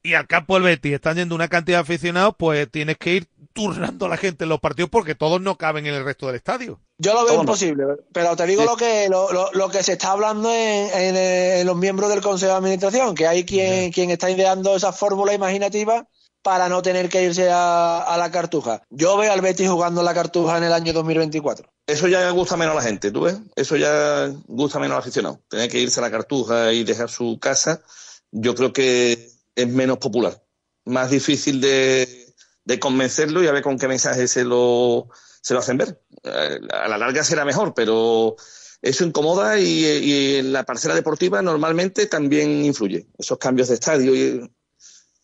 y 0.02 0.14
al 0.14 0.26
campo 0.26 0.54
del 0.54 0.62
Betis 0.64 0.94
están 0.94 1.16
yendo 1.16 1.34
una 1.34 1.48
cantidad 1.48 1.78
de 1.78 1.82
aficionados, 1.82 2.34
pues 2.38 2.68
tienes 2.70 2.96
que 2.98 3.14
ir 3.16 3.26
turnando 3.58 4.06
a 4.06 4.08
la 4.08 4.16
gente 4.16 4.44
en 4.44 4.50
los 4.50 4.60
partidos 4.60 4.90
porque 4.90 5.14
todos 5.14 5.40
no 5.40 5.56
caben 5.58 5.86
en 5.86 5.94
el 5.94 6.04
resto 6.04 6.26
del 6.26 6.36
estadio. 6.36 6.80
Yo 6.98 7.14
lo 7.14 7.24
veo 7.24 7.40
imposible, 7.40 7.84
pero 8.12 8.34
te 8.36 8.46
digo 8.46 8.62
Sí. 8.62 8.68
lo 8.68 8.76
que 8.76 9.08
lo, 9.08 9.32
lo- 9.32 9.52
lo 9.52 9.68
que 9.68 9.82
se 9.82 9.92
está 9.92 10.12
hablando 10.12 10.50
en, 10.52 10.90
en, 10.92 11.16
en 11.16 11.66
los 11.66 11.76
miembros 11.76 12.08
del 12.10 12.20
Consejo 12.20 12.52
de 12.52 12.58
Administración, 12.58 13.14
que 13.14 13.26
hay 13.26 13.44
quien, 13.44 13.92
quien 13.92 14.10
está 14.10 14.30
ideando 14.30 14.74
esa 14.76 14.92
fórmula 14.92 15.34
imaginativa 15.34 16.06
para 16.42 16.68
no 16.68 16.80
tener 16.82 17.08
que 17.08 17.22
irse 17.24 17.50
a, 17.50 17.98
a 18.00 18.16
la 18.16 18.30
cartuja. 18.30 18.82
Yo 18.90 19.16
veo 19.16 19.32
al 19.32 19.40
Betis 19.40 19.68
jugando 19.68 20.00
en 20.00 20.04
la 20.06 20.14
cartuja 20.14 20.56
en 20.56 20.64
el 20.64 20.72
año 20.72 20.92
2024. 20.92 21.68
Eso 21.86 22.06
ya 22.08 22.30
gusta 22.30 22.56
menos 22.56 22.72
a 22.72 22.76
la 22.76 22.82
gente, 22.82 23.10
¿tú 23.10 23.22
ves? 23.22 23.36
Eso 23.56 23.76
ya 23.76 24.28
gusta 24.46 24.78
menos 24.78 24.94
al 24.94 25.00
aficionado. 25.00 25.40
Tener 25.48 25.68
que 25.68 25.80
irse 25.80 25.98
a 26.00 26.02
la 26.02 26.10
cartuja 26.10 26.72
y 26.72 26.84
dejar 26.84 27.10
su 27.10 27.38
casa, 27.40 27.82
yo 28.30 28.54
creo 28.54 28.72
que 28.72 29.30
es 29.56 29.68
menos 29.68 29.98
popular. 29.98 30.40
Más 30.84 31.10
difícil 31.10 31.60
de, 31.60 32.27
de 32.68 32.78
convencerlo 32.78 33.42
y 33.42 33.46
a 33.46 33.52
ver 33.52 33.62
con 33.62 33.78
qué 33.78 33.88
mensaje 33.88 34.28
se 34.28 34.44
lo, 34.44 35.08
se 35.40 35.54
lo 35.54 35.60
hacen 35.60 35.78
ver. 35.78 36.02
Eh, 36.22 36.60
A 36.70 36.86
la 36.86 36.98
larga 36.98 37.24
será 37.24 37.46
mejor, 37.46 37.72
pero 37.74 38.36
eso 38.82 39.04
incomoda 39.06 39.58
y, 39.58 39.84
y 39.86 40.36
en 40.36 40.52
la 40.52 40.64
parcela 40.64 40.94
deportiva 40.94 41.40
normalmente 41.40 42.06
también 42.06 42.62
influye. 42.64 43.06
Esos 43.18 43.38
cambios 43.38 43.68
de 43.68 43.74
estadio. 43.74 44.14
Y 44.14 44.50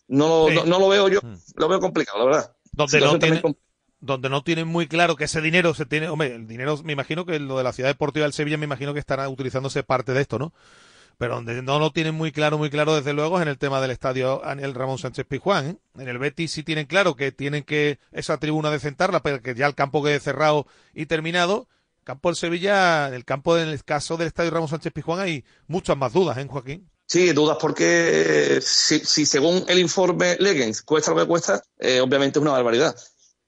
no, 0.09 0.49
Sí. 0.49 0.55
no, 0.55 0.65
no 0.65 0.79
lo 0.79 0.89
veo 0.89 1.09
yo, 1.09 1.21
lo 1.57 1.69
veo 1.69 1.81
complicado, 1.81 2.19
la 2.21 2.25
verdad. 2.25 2.57
donde 2.73 3.01
no 3.01 3.19
tiene, 3.19 3.43
donde 4.01 4.29
no 4.31 4.43
tienen 4.43 4.67
muy 4.67 4.87
claro 4.87 5.15
que 5.17 5.25
ese 5.25 5.43
dinero 5.43 5.75
se 5.75 5.85
tiene, 5.85 6.09
hombre, 6.09 6.35
el 6.35 6.47
dinero, 6.47 6.81
me 6.83 6.95
imagino 6.95 7.27
que 7.27 7.39
lo 7.39 7.59
de 7.59 7.65
la 7.65 7.73
ciudad 7.75 7.91
deportiva 7.91 8.25
del 8.25 8.33
Sevilla, 8.33 8.57
me 8.57 8.65
imagino 8.65 8.95
que 8.95 9.01
estará 9.01 9.29
utilizándose 9.29 9.83
parte 9.83 10.13
de 10.15 10.23
esto, 10.23 10.39
¿no? 10.39 10.55
Pero 11.19 11.37
donde 11.37 11.63
no 11.63 11.79
lo 11.79 11.93
tienen 11.93 12.15
muy 12.15 12.33
claro, 12.33 12.59
muy 12.59 12.71
claro, 12.71 12.95
desde 12.95 13.13
luego, 13.13 13.37
es 13.37 13.43
en 13.43 13.49
el 13.49 13.59
tema 13.59 13.81
del 13.81 13.91
estadio 13.91 14.45
Aniel 14.45 14.75
Ramón 14.75 14.99
Sánchez 14.99 15.27
Pizjuán. 15.27 15.67
¿eh? 15.67 15.77
En 16.03 16.09
el 16.09 16.19
Betis 16.19 16.53
sí 16.53 16.63
tienen 16.63 16.87
claro 16.87 17.15
que 17.15 17.33
tienen 17.33 17.63
que 17.63 17.99
esa 18.13 18.39
tribuna 18.39 18.71
decentarla, 18.71 19.21
pero 19.21 19.41
que 19.41 19.55
ya 19.55 19.67
el 19.67 19.75
campo 19.75 20.03
quede 20.03 20.21
cerrado 20.21 20.67
y 20.93 21.07
terminado. 21.07 21.69
Campo 22.03 22.29
del 22.29 22.37
Sevilla, 22.37 23.09
en 23.09 23.15
el 23.15 23.25
campo 23.25 23.55
del 23.55 23.83
caso 23.85 24.17
del 24.17 24.27
estadio 24.27 24.51
Ramón 24.51 24.69
Sánchez 24.69 24.93
Pizjuán 24.93 25.21
hay 25.21 25.45
muchas 25.67 25.97
más 25.97 26.13
dudas, 26.13 26.37
¿eh, 26.37 26.47
Joaquín? 26.47 26.91
Sí, 27.07 27.33
dudas 27.33 27.59
porque 27.61 28.61
si, 28.63 29.01
si 29.01 29.27
según 29.27 29.65
el 29.69 29.79
informe 29.79 30.37
Legends 30.41 30.83
cuesta 30.83 31.13
lo 31.13 31.19
que 31.19 31.27
cuesta, 31.27 31.63
eh, 31.79 32.01
obviamente 32.01 32.39
es 32.39 32.43
una 32.43 32.53
barbaridad. 32.53 32.95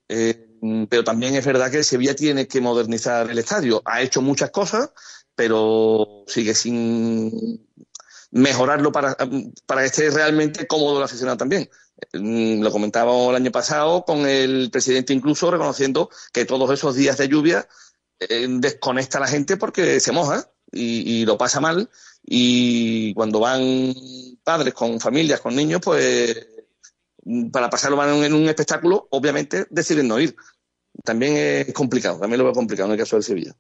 Eh, 0.09 0.47
pero 0.89 1.05
también 1.05 1.35
es 1.35 1.45
verdad 1.45 1.71
que 1.71 1.85
Sevilla 1.85 2.15
tiene 2.15 2.47
que 2.49 2.61
modernizar 2.61 3.31
el 3.31 3.39
estadio. 3.39 3.83
Ha 3.85 4.03
hecho 4.03 4.23
muchas 4.23 4.51
cosas, 4.51 4.91
pero 5.37 6.25
sigue 6.27 6.55
sin 6.55 7.65
mejorarlo 8.31 8.91
para, 8.91 9.17
para 9.67 9.83
que 9.83 9.87
esté 9.87 10.11
realmente 10.11 10.67
cómodo 10.67 10.99
el 10.99 11.05
aficionado 11.05 11.37
también. 11.37 11.71
Mm, 12.13 12.63
lo 12.63 12.71
comentábamos 12.71 13.31
el 13.31 13.37
año 13.37 13.51
pasado 13.51 14.05
con 14.05 14.27
el 14.27 14.71
presidente 14.71 15.15
incluso 15.15 15.51
reconociendo 15.51 16.11
que 16.33 16.45
todos 16.45 16.71
esos 16.71 16.95
días 16.95 17.17
de 17.17 17.29
lluvia 17.29 17.69
eh, 18.21 18.47
desconecta 18.49 19.19
a 19.19 19.23
la 19.23 19.29
gente 19.29 19.57
porque 19.57 20.01
se 20.01 20.13
moja 20.13 20.51
y, 20.73 21.25
lo 21.25 21.39
pasa 21.39 21.61
mal 21.61 21.89
y 22.23 23.15
cuando 23.15 23.41
van 23.41 23.95
padres 24.43 24.75
con 24.75 25.01
familias, 25.01 25.41
con 25.41 25.55
niños, 25.55 25.81
pues 25.83 26.47
para 27.53 27.71
pasarlo 27.71 28.25
en 28.25 28.35
un 28.35 28.49
espectáculo, 28.49 29.09
obviamente 29.11 29.67
deciden 29.71 30.09
no 30.09 30.21
ir. 30.21 30.37
También 31.05 31.37
es 31.37 31.73
complicado, 31.73 32.19
también 32.19 32.39
lo 32.39 32.45
veo 32.45 32.53
complicado 32.53 32.89
en 32.89 32.93
el 32.93 32.99
caso 32.99 33.17
del 33.17 33.23
Sevilla. 33.23 33.57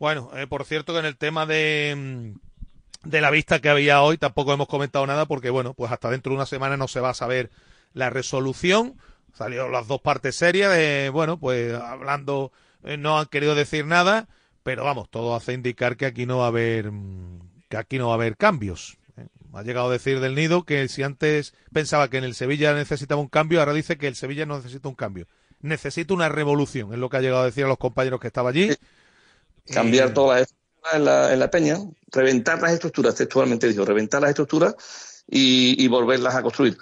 Bueno, 0.00 0.30
eh, 0.34 0.46
por 0.46 0.64
cierto 0.64 0.94
que 0.94 1.00
en 1.00 1.04
el 1.04 1.18
tema 1.18 1.44
de, 1.44 1.94
mm, 1.94 3.08
de 3.08 3.20
la 3.20 3.30
vista 3.30 3.60
que 3.60 3.68
había 3.68 4.00
hoy 4.00 4.16
tampoco 4.16 4.54
hemos 4.54 4.66
comentado 4.66 5.06
nada 5.06 5.26
porque, 5.26 5.50
bueno, 5.50 5.74
pues 5.74 5.92
hasta 5.92 6.10
dentro 6.10 6.30
de 6.30 6.36
una 6.36 6.46
semana 6.46 6.78
no 6.78 6.88
se 6.88 7.00
va 7.00 7.10
a 7.10 7.14
saber 7.14 7.50
la 7.92 8.08
resolución. 8.08 8.96
Salieron 9.34 9.72
las 9.72 9.88
dos 9.88 10.00
partes 10.00 10.36
serias 10.36 10.72
de, 10.72 11.10
bueno, 11.10 11.38
pues 11.38 11.74
hablando, 11.74 12.50
eh, 12.82 12.96
no 12.96 13.18
han 13.18 13.26
querido 13.26 13.54
decir 13.54 13.84
nada, 13.84 14.26
pero 14.62 14.84
vamos, 14.84 15.10
todo 15.10 15.36
hace 15.36 15.52
indicar 15.52 15.98
que 15.98 16.06
aquí 16.06 16.24
no 16.24 16.38
va 16.38 16.46
a 16.46 16.48
haber, 16.48 16.90
mm, 16.90 17.40
que 17.68 17.76
aquí 17.76 17.98
no 17.98 18.06
va 18.06 18.12
a 18.12 18.16
haber 18.16 18.38
cambios. 18.38 18.96
Eh, 19.18 19.26
ha 19.52 19.62
llegado 19.62 19.90
a 19.90 19.92
decir 19.92 20.20
del 20.20 20.34
Nido 20.34 20.64
que 20.64 20.88
si 20.88 21.02
antes 21.02 21.52
pensaba 21.74 22.08
que 22.08 22.16
en 22.16 22.24
el 22.24 22.34
Sevilla 22.34 22.72
necesitaba 22.72 23.20
un 23.20 23.28
cambio, 23.28 23.60
ahora 23.60 23.74
dice 23.74 23.98
que 23.98 24.08
el 24.08 24.16
Sevilla 24.16 24.46
no 24.46 24.56
necesita 24.56 24.88
un 24.88 24.94
cambio. 24.94 25.26
Necesita 25.60 26.14
una 26.14 26.30
revolución, 26.30 26.94
es 26.94 26.98
lo 26.98 27.10
que 27.10 27.18
ha 27.18 27.20
llegado 27.20 27.42
a 27.42 27.46
decir 27.46 27.66
a 27.66 27.68
los 27.68 27.76
compañeros 27.76 28.18
que 28.18 28.28
estaba 28.28 28.48
allí. 28.48 28.70
Cambiar 29.72 30.12
todas 30.12 30.40
las 30.40 30.48
estructuras 30.48 30.94
en 30.94 31.04
la, 31.04 31.32
en 31.32 31.38
la 31.38 31.50
peña, 31.50 31.78
reventar 32.10 32.60
las 32.60 32.72
estructuras, 32.72 33.14
textualmente 33.14 33.68
dijo, 33.68 33.84
reventar 33.84 34.20
las 34.20 34.30
estructuras 34.30 34.74
y, 35.26 35.86
volverlas 35.88 36.34
a 36.34 36.42
construir. 36.42 36.76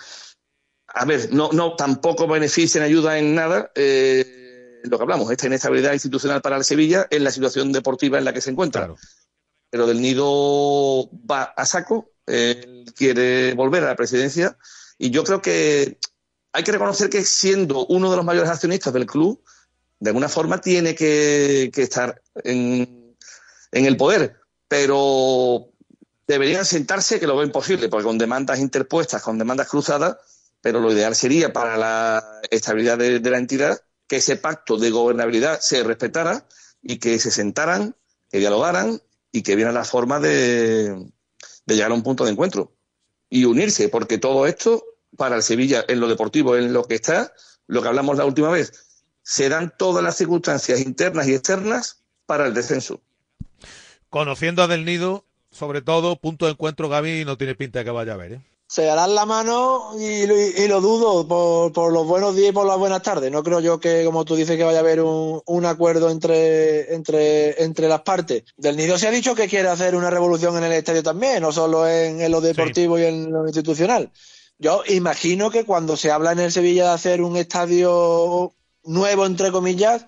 A 0.89 1.05
ver, 1.05 1.33
no, 1.33 1.51
no 1.53 1.77
tampoco 1.77 2.27
beneficia 2.27 2.81
ni 2.81 2.87
ayuda 2.87 3.19
en 3.19 3.35
nada 3.35 3.71
eh, 3.75 4.81
lo 4.85 4.97
que 4.97 5.03
hablamos, 5.03 5.31
esta 5.31 5.47
inestabilidad 5.47 5.93
institucional 5.93 6.41
para 6.41 6.57
el 6.57 6.65
Sevilla 6.65 7.07
en 7.11 7.25
la 7.25 7.31
situación 7.31 7.73
deportiva 7.73 8.19
en 8.19 8.25
la 8.25 8.33
que 8.33 8.41
se 8.41 8.51
encuentra. 8.51 8.95
Pero 9.71 9.87
del 9.87 10.01
nido 10.01 11.11
va 11.31 11.43
a 11.43 11.67
saco, 11.67 12.13
él 12.27 12.87
quiere 12.97 13.55
volver 13.55 13.85
a 13.85 13.89
la 13.89 13.97
presidencia 13.97 14.57
y 14.97 15.11
yo 15.11 15.25
creo 15.25 15.43
que 15.43 15.99
hay 16.53 16.65
que 16.65 16.73
reconocer 16.73 17.11
que 17.11 17.23
siendo 17.25 17.87
uno 17.87 18.11
de 18.11 18.17
los 18.17 18.25
mayores 18.25 18.51
accionistas 18.51 18.93
del 18.93 19.07
club, 19.07 19.43
de 20.01 20.11
alguna 20.11 20.29
forma 20.29 20.61
tiene 20.61 20.95
que, 20.95 21.71
estar 21.75 22.23
en, 22.45 23.17
el 23.73 23.97
poder, 23.97 24.37
pero 24.69 25.71
deberían 26.27 26.65
sentarse, 26.65 27.19
que 27.19 27.27
lo 27.27 27.37
ven 27.37 27.51
posible, 27.51 27.89
porque 27.89 28.05
con 28.05 28.19
demandas 28.19 28.61
interpuestas, 28.61 29.23
con 29.23 29.39
demandas 29.39 29.69
cruzadas, 29.69 30.17
pero 30.61 30.81
lo 30.81 30.93
ideal 30.93 31.15
sería 31.15 31.53
para 31.53 31.77
la 31.77 32.41
estabilidad 32.51 32.99
de, 32.99 33.21
la 33.21 33.39
entidad 33.39 33.81
que 34.07 34.17
ese 34.17 34.37
pacto 34.37 34.77
de 34.77 34.91
gobernabilidad 34.91 35.61
se 35.61 35.83
respetara 35.83 36.47
y 36.83 36.99
que 36.99 37.19
se 37.19 37.31
sentaran, 37.31 37.97
que 38.31 38.39
dialogaran 38.39 39.03
y 39.33 39.43
que 39.43 39.57
vieran 39.57 39.75
la 39.75 39.85
forma 39.85 40.21
de, 40.21 41.11
de 41.67 41.75
llegar 41.75 41.91
a 41.91 41.95
un 41.95 42.03
punto 42.03 42.25
de 42.25 42.31
encuentro 42.31 42.73
y 43.29 43.45
unirse, 43.45 43.89
porque 43.89 44.19
todo 44.19 44.47
esto 44.47 44.85
para 45.17 45.37
el 45.37 45.43
Sevilla 45.43 45.85
en 45.87 46.01
lo 46.01 46.09
deportivo, 46.09 46.57
en 46.57 46.73
lo 46.73 46.85
que 46.85 46.95
está, 46.95 47.33
lo 47.67 47.83
que 47.83 47.89
hablamos 47.89 48.17
la 48.17 48.25
última 48.25 48.51
vez, 48.51 48.88
se 49.29 49.51
dan 49.51 49.75
todas 49.77 50.03
las 50.03 50.17
circunstancias 50.17 50.81
internas 50.81 51.29
y 51.29 51.35
externas 51.35 52.03
para 52.25 52.47
el 52.47 52.55
descenso. 52.55 53.03
Conociendo 54.09 54.63
a 54.63 54.69
Del 54.69 54.87
Nido, 54.87 55.27
sobre 55.51 55.83
todo, 55.83 56.17
punto 56.17 56.47
de 56.47 56.53
encuentro, 56.53 56.89
Gaby, 56.89 57.27
no 57.27 57.37
tiene 57.37 57.55
pinta 57.55 57.81
de 57.81 57.85
que 57.85 57.91
vaya 57.91 58.15
a 58.15 58.17
ver. 58.17 58.33
¿eh? 58.33 58.41
Se 58.67 58.85
darán 58.85 59.15
la 59.15 59.27
mano 59.27 59.91
y, 59.99 60.27
lo 60.67 60.81
dudo 60.81 61.29
por, 61.29 61.93
los 61.93 62.07
buenos 62.07 62.37
días 62.37 62.51
y 62.51 62.53
por 62.53 62.67
las 62.67 62.79
buenas 62.79 63.03
tardes. 63.03 63.31
No 63.31 63.43
creo 63.43 63.61
yo 63.61 63.79
que, 63.79 64.03
como 64.07 64.25
tú 64.25 64.35
dices, 64.35 64.57
que 64.57 64.65
vaya 64.65 64.79
a 64.79 64.81
haber 64.81 65.03
un, 65.03 65.67
acuerdo 65.67 66.09
entre, 66.09 66.95
entre, 66.95 67.63
entre 67.63 67.87
las 67.87 68.01
partes. 68.01 68.45
Del 68.57 68.79
Nido 68.79 68.97
se 68.97 69.09
ha 69.09 69.11
dicho 69.11 69.35
que 69.35 69.47
quiere 69.47 69.69
hacer 69.69 69.95
una 69.95 70.09
revolución 70.09 70.57
en 70.57 70.65
el 70.65 70.73
estadio 70.73 71.03
también, 71.03 71.43
no 71.43 71.53
solo 71.53 71.87
en, 71.87 72.31
lo 72.31 72.41
deportivo 72.41 72.99
y 72.99 73.05
en 73.05 73.31
lo 73.31 73.45
institucional. 73.45 74.11
Yo 74.59 74.83
imagino 74.89 75.51
que 75.51 75.67
cuando 75.67 75.99
se 75.99 76.11
habla 76.11 76.33
en 76.33 76.41
el 76.41 76.51
Sevilla 76.51 76.85
de 76.85 76.95
hacer 76.95 77.21
un 77.21 77.37
estadio 77.37 78.55
nuevo, 78.85 79.27
entre 79.27 79.51
comillas, 79.53 80.07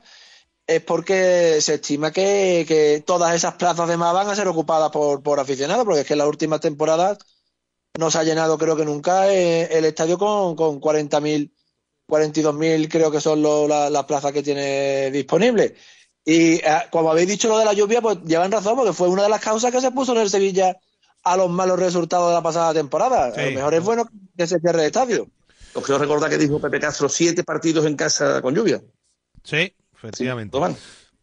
es 0.67 0.83
porque 0.83 1.61
se 1.61 1.75
estima 1.75 2.13
que, 2.13 3.03
todas 3.07 3.35
esas 3.35 3.55
plazas 3.55 3.89
de 3.89 3.97
más 3.97 4.15
van 4.15 4.29
a 4.29 4.37
ser 4.37 4.49
ocupadas 4.49 4.91
por, 4.91 5.23
por 5.23 5.41
aficionados, 5.41 5.85
porque 5.85 6.01
es 6.01 6.07
que 6.07 6.15
en 6.15 6.19
las 6.19 6.29
últimas 6.29 6.61
temporadas 6.61 7.19
no 7.99 8.11
se 8.11 8.19
ha 8.19 8.25
llenado, 8.25 8.57
creo 8.57 8.77
que 8.77 8.85
nunca, 8.85 9.33
eh, 9.33 9.69
el 9.77 9.85
estadio 9.85 10.17
con, 10.17 10.55
con 10.55 10.81
40.000, 10.81 11.51
42.000 12.09 12.89
creo 12.89 13.11
que 13.11 13.21
son 13.21 13.43
las 13.43 14.05
plazas 14.05 14.33
que 14.33 14.43
tiene 14.43 15.11
disponibles. 15.11 15.73
Y 16.25 16.55
eh, 16.55 16.63
como 16.91 17.11
habéis 17.11 17.29
dicho 17.29 17.49
lo 17.49 17.59
de 17.59 17.65
la 17.65 17.73
lluvia, 17.73 18.01
pues 18.01 18.19
llevan 18.25 18.53
razón, 18.53 18.77
porque 18.77 18.93
fue 18.93 19.09
una 19.09 19.25
de 19.25 19.29
las 19.29 19.41
causas 19.41 19.73
que 19.73 19.81
se 19.81 19.91
puso 19.91 20.13
en 20.13 20.19
el 20.19 20.31
Sevilla 20.31 20.79
a 21.23 21.37
los 21.37 21.51
malos 21.51 21.79
resultados 21.79 22.29
de 22.29 22.35
la 22.35 22.43
pasada 22.43 22.73
temporada. 22.75 23.27
A 23.27 23.45
lo 23.45 23.51
mejor 23.53 23.75
es 23.75 23.85
bueno 23.85 24.09
que 24.37 24.47
se 24.47 24.61
cierre 24.61 24.81
el 24.81 24.87
estadio. 24.87 25.29
Os 25.75 25.85
quiero 25.85 25.99
recordar 25.99 26.31
que 26.31 26.39
dijo 26.39 26.61
Pepe 26.61 26.81
Castro 26.81 27.09
siete 27.09 27.45
partidos 27.45 27.87
en 27.87 27.97
casa 27.97 28.43
con 28.43 28.55
lluvia. 28.55 28.83
Sí, 29.45 29.75
efectivamente. 29.95 30.59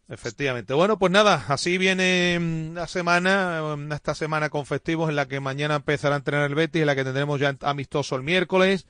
efectivamente. 0.08 0.74
Bueno, 0.74 0.98
pues 0.98 1.12
nada, 1.12 1.44
así 1.48 1.78
viene 1.78 2.38
mm, 2.40 2.74
la 2.74 2.86
semana, 2.86 3.76
mm, 3.76 3.92
esta 3.92 4.14
semana 4.14 4.48
con 4.48 4.66
festivos 4.66 5.10
en 5.10 5.16
la 5.16 5.28
que 5.28 5.40
mañana 5.40 5.76
empezará 5.76 6.14
a 6.14 6.18
entrenar 6.18 6.48
el 6.48 6.54
Betis, 6.54 6.80
en 6.80 6.86
la 6.86 6.96
que 6.96 7.04
tendremos 7.04 7.40
ya 7.40 7.56
amistoso 7.60 8.16
el 8.16 8.22
miércoles, 8.22 8.86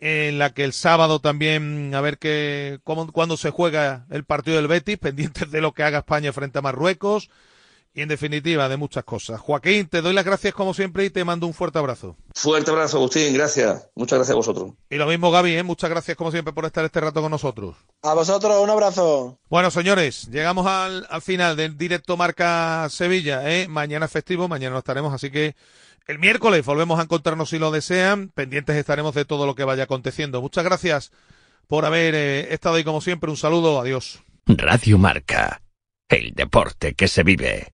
en 0.00 0.38
la 0.38 0.50
que 0.50 0.64
el 0.64 0.72
sábado 0.72 1.20
también 1.20 1.90
mm, 1.90 1.94
a 1.94 2.00
ver 2.00 2.18
qué, 2.18 2.78
cómo, 2.84 3.10
cuándo 3.10 3.36
se 3.36 3.50
juega 3.50 4.06
el 4.10 4.24
partido 4.24 4.56
del 4.56 4.68
Betis, 4.68 4.98
pendientes 5.00 5.50
de 5.50 5.60
lo 5.60 5.72
que 5.72 5.82
haga 5.82 5.98
España 5.98 6.32
frente 6.32 6.58
a 6.58 6.62
Marruecos 6.62 7.30
y 7.94 8.02
en 8.02 8.08
definitiva 8.08 8.68
de 8.68 8.76
muchas 8.76 9.04
cosas. 9.04 9.40
Joaquín, 9.40 9.86
te 9.86 10.02
doy 10.02 10.12
las 10.12 10.24
gracias 10.24 10.52
como 10.52 10.74
siempre 10.74 11.04
y 11.04 11.10
te 11.10 11.24
mando 11.24 11.46
un 11.46 11.54
fuerte 11.54 11.78
abrazo. 11.78 12.16
Fuerte 12.34 12.72
abrazo, 12.72 12.96
Agustín, 12.96 13.32
gracias. 13.32 13.88
Muchas 13.94 14.18
gracias 14.18 14.34
a 14.34 14.36
vosotros. 14.36 14.72
Y 14.90 14.96
lo 14.96 15.06
mismo, 15.06 15.30
Gaby, 15.30 15.56
¿eh? 15.56 15.62
muchas 15.62 15.88
gracias 15.88 16.16
como 16.16 16.32
siempre 16.32 16.52
por 16.52 16.64
estar 16.64 16.84
este 16.84 17.00
rato 17.00 17.22
con 17.22 17.30
nosotros. 17.30 17.76
A 18.02 18.14
vosotros, 18.14 18.60
un 18.60 18.68
abrazo. 18.68 19.38
Bueno, 19.48 19.70
señores, 19.70 20.28
llegamos 20.28 20.66
al, 20.66 21.06
final 21.22 21.56
del 21.56 21.78
directo 21.78 22.16
Marca 22.16 22.88
Sevilla. 22.90 23.48
¿eh? 23.48 23.68
Mañana 23.68 24.08
festivo, 24.08 24.48
mañana 24.48 24.72
no 24.72 24.78
estaremos, 24.80 25.14
así 25.14 25.30
que 25.30 25.54
el 26.08 26.18
miércoles 26.18 26.66
volvemos 26.66 26.98
a 26.98 27.04
encontrarnos 27.04 27.50
si 27.50 27.60
lo 27.60 27.70
desean. 27.70 28.28
Pendientes 28.34 28.76
estaremos 28.76 29.14
de 29.14 29.24
todo 29.24 29.46
lo 29.46 29.54
que 29.54 29.62
vaya 29.62 29.84
aconteciendo. 29.84 30.42
Muchas 30.42 30.64
gracias 30.64 31.12
por 31.68 31.84
haber 31.84 32.16
eh, 32.16 32.52
estado 32.52 32.74
ahí 32.74 32.84
como 32.84 33.00
siempre. 33.00 33.30
Un 33.30 33.36
saludo, 33.36 33.80
adiós. 33.80 34.20
Radio 34.46 34.98
Marca, 34.98 35.62
el 36.08 36.32
deporte 36.34 36.94
que 36.94 37.06
se 37.06 37.22
vive. 37.22 37.73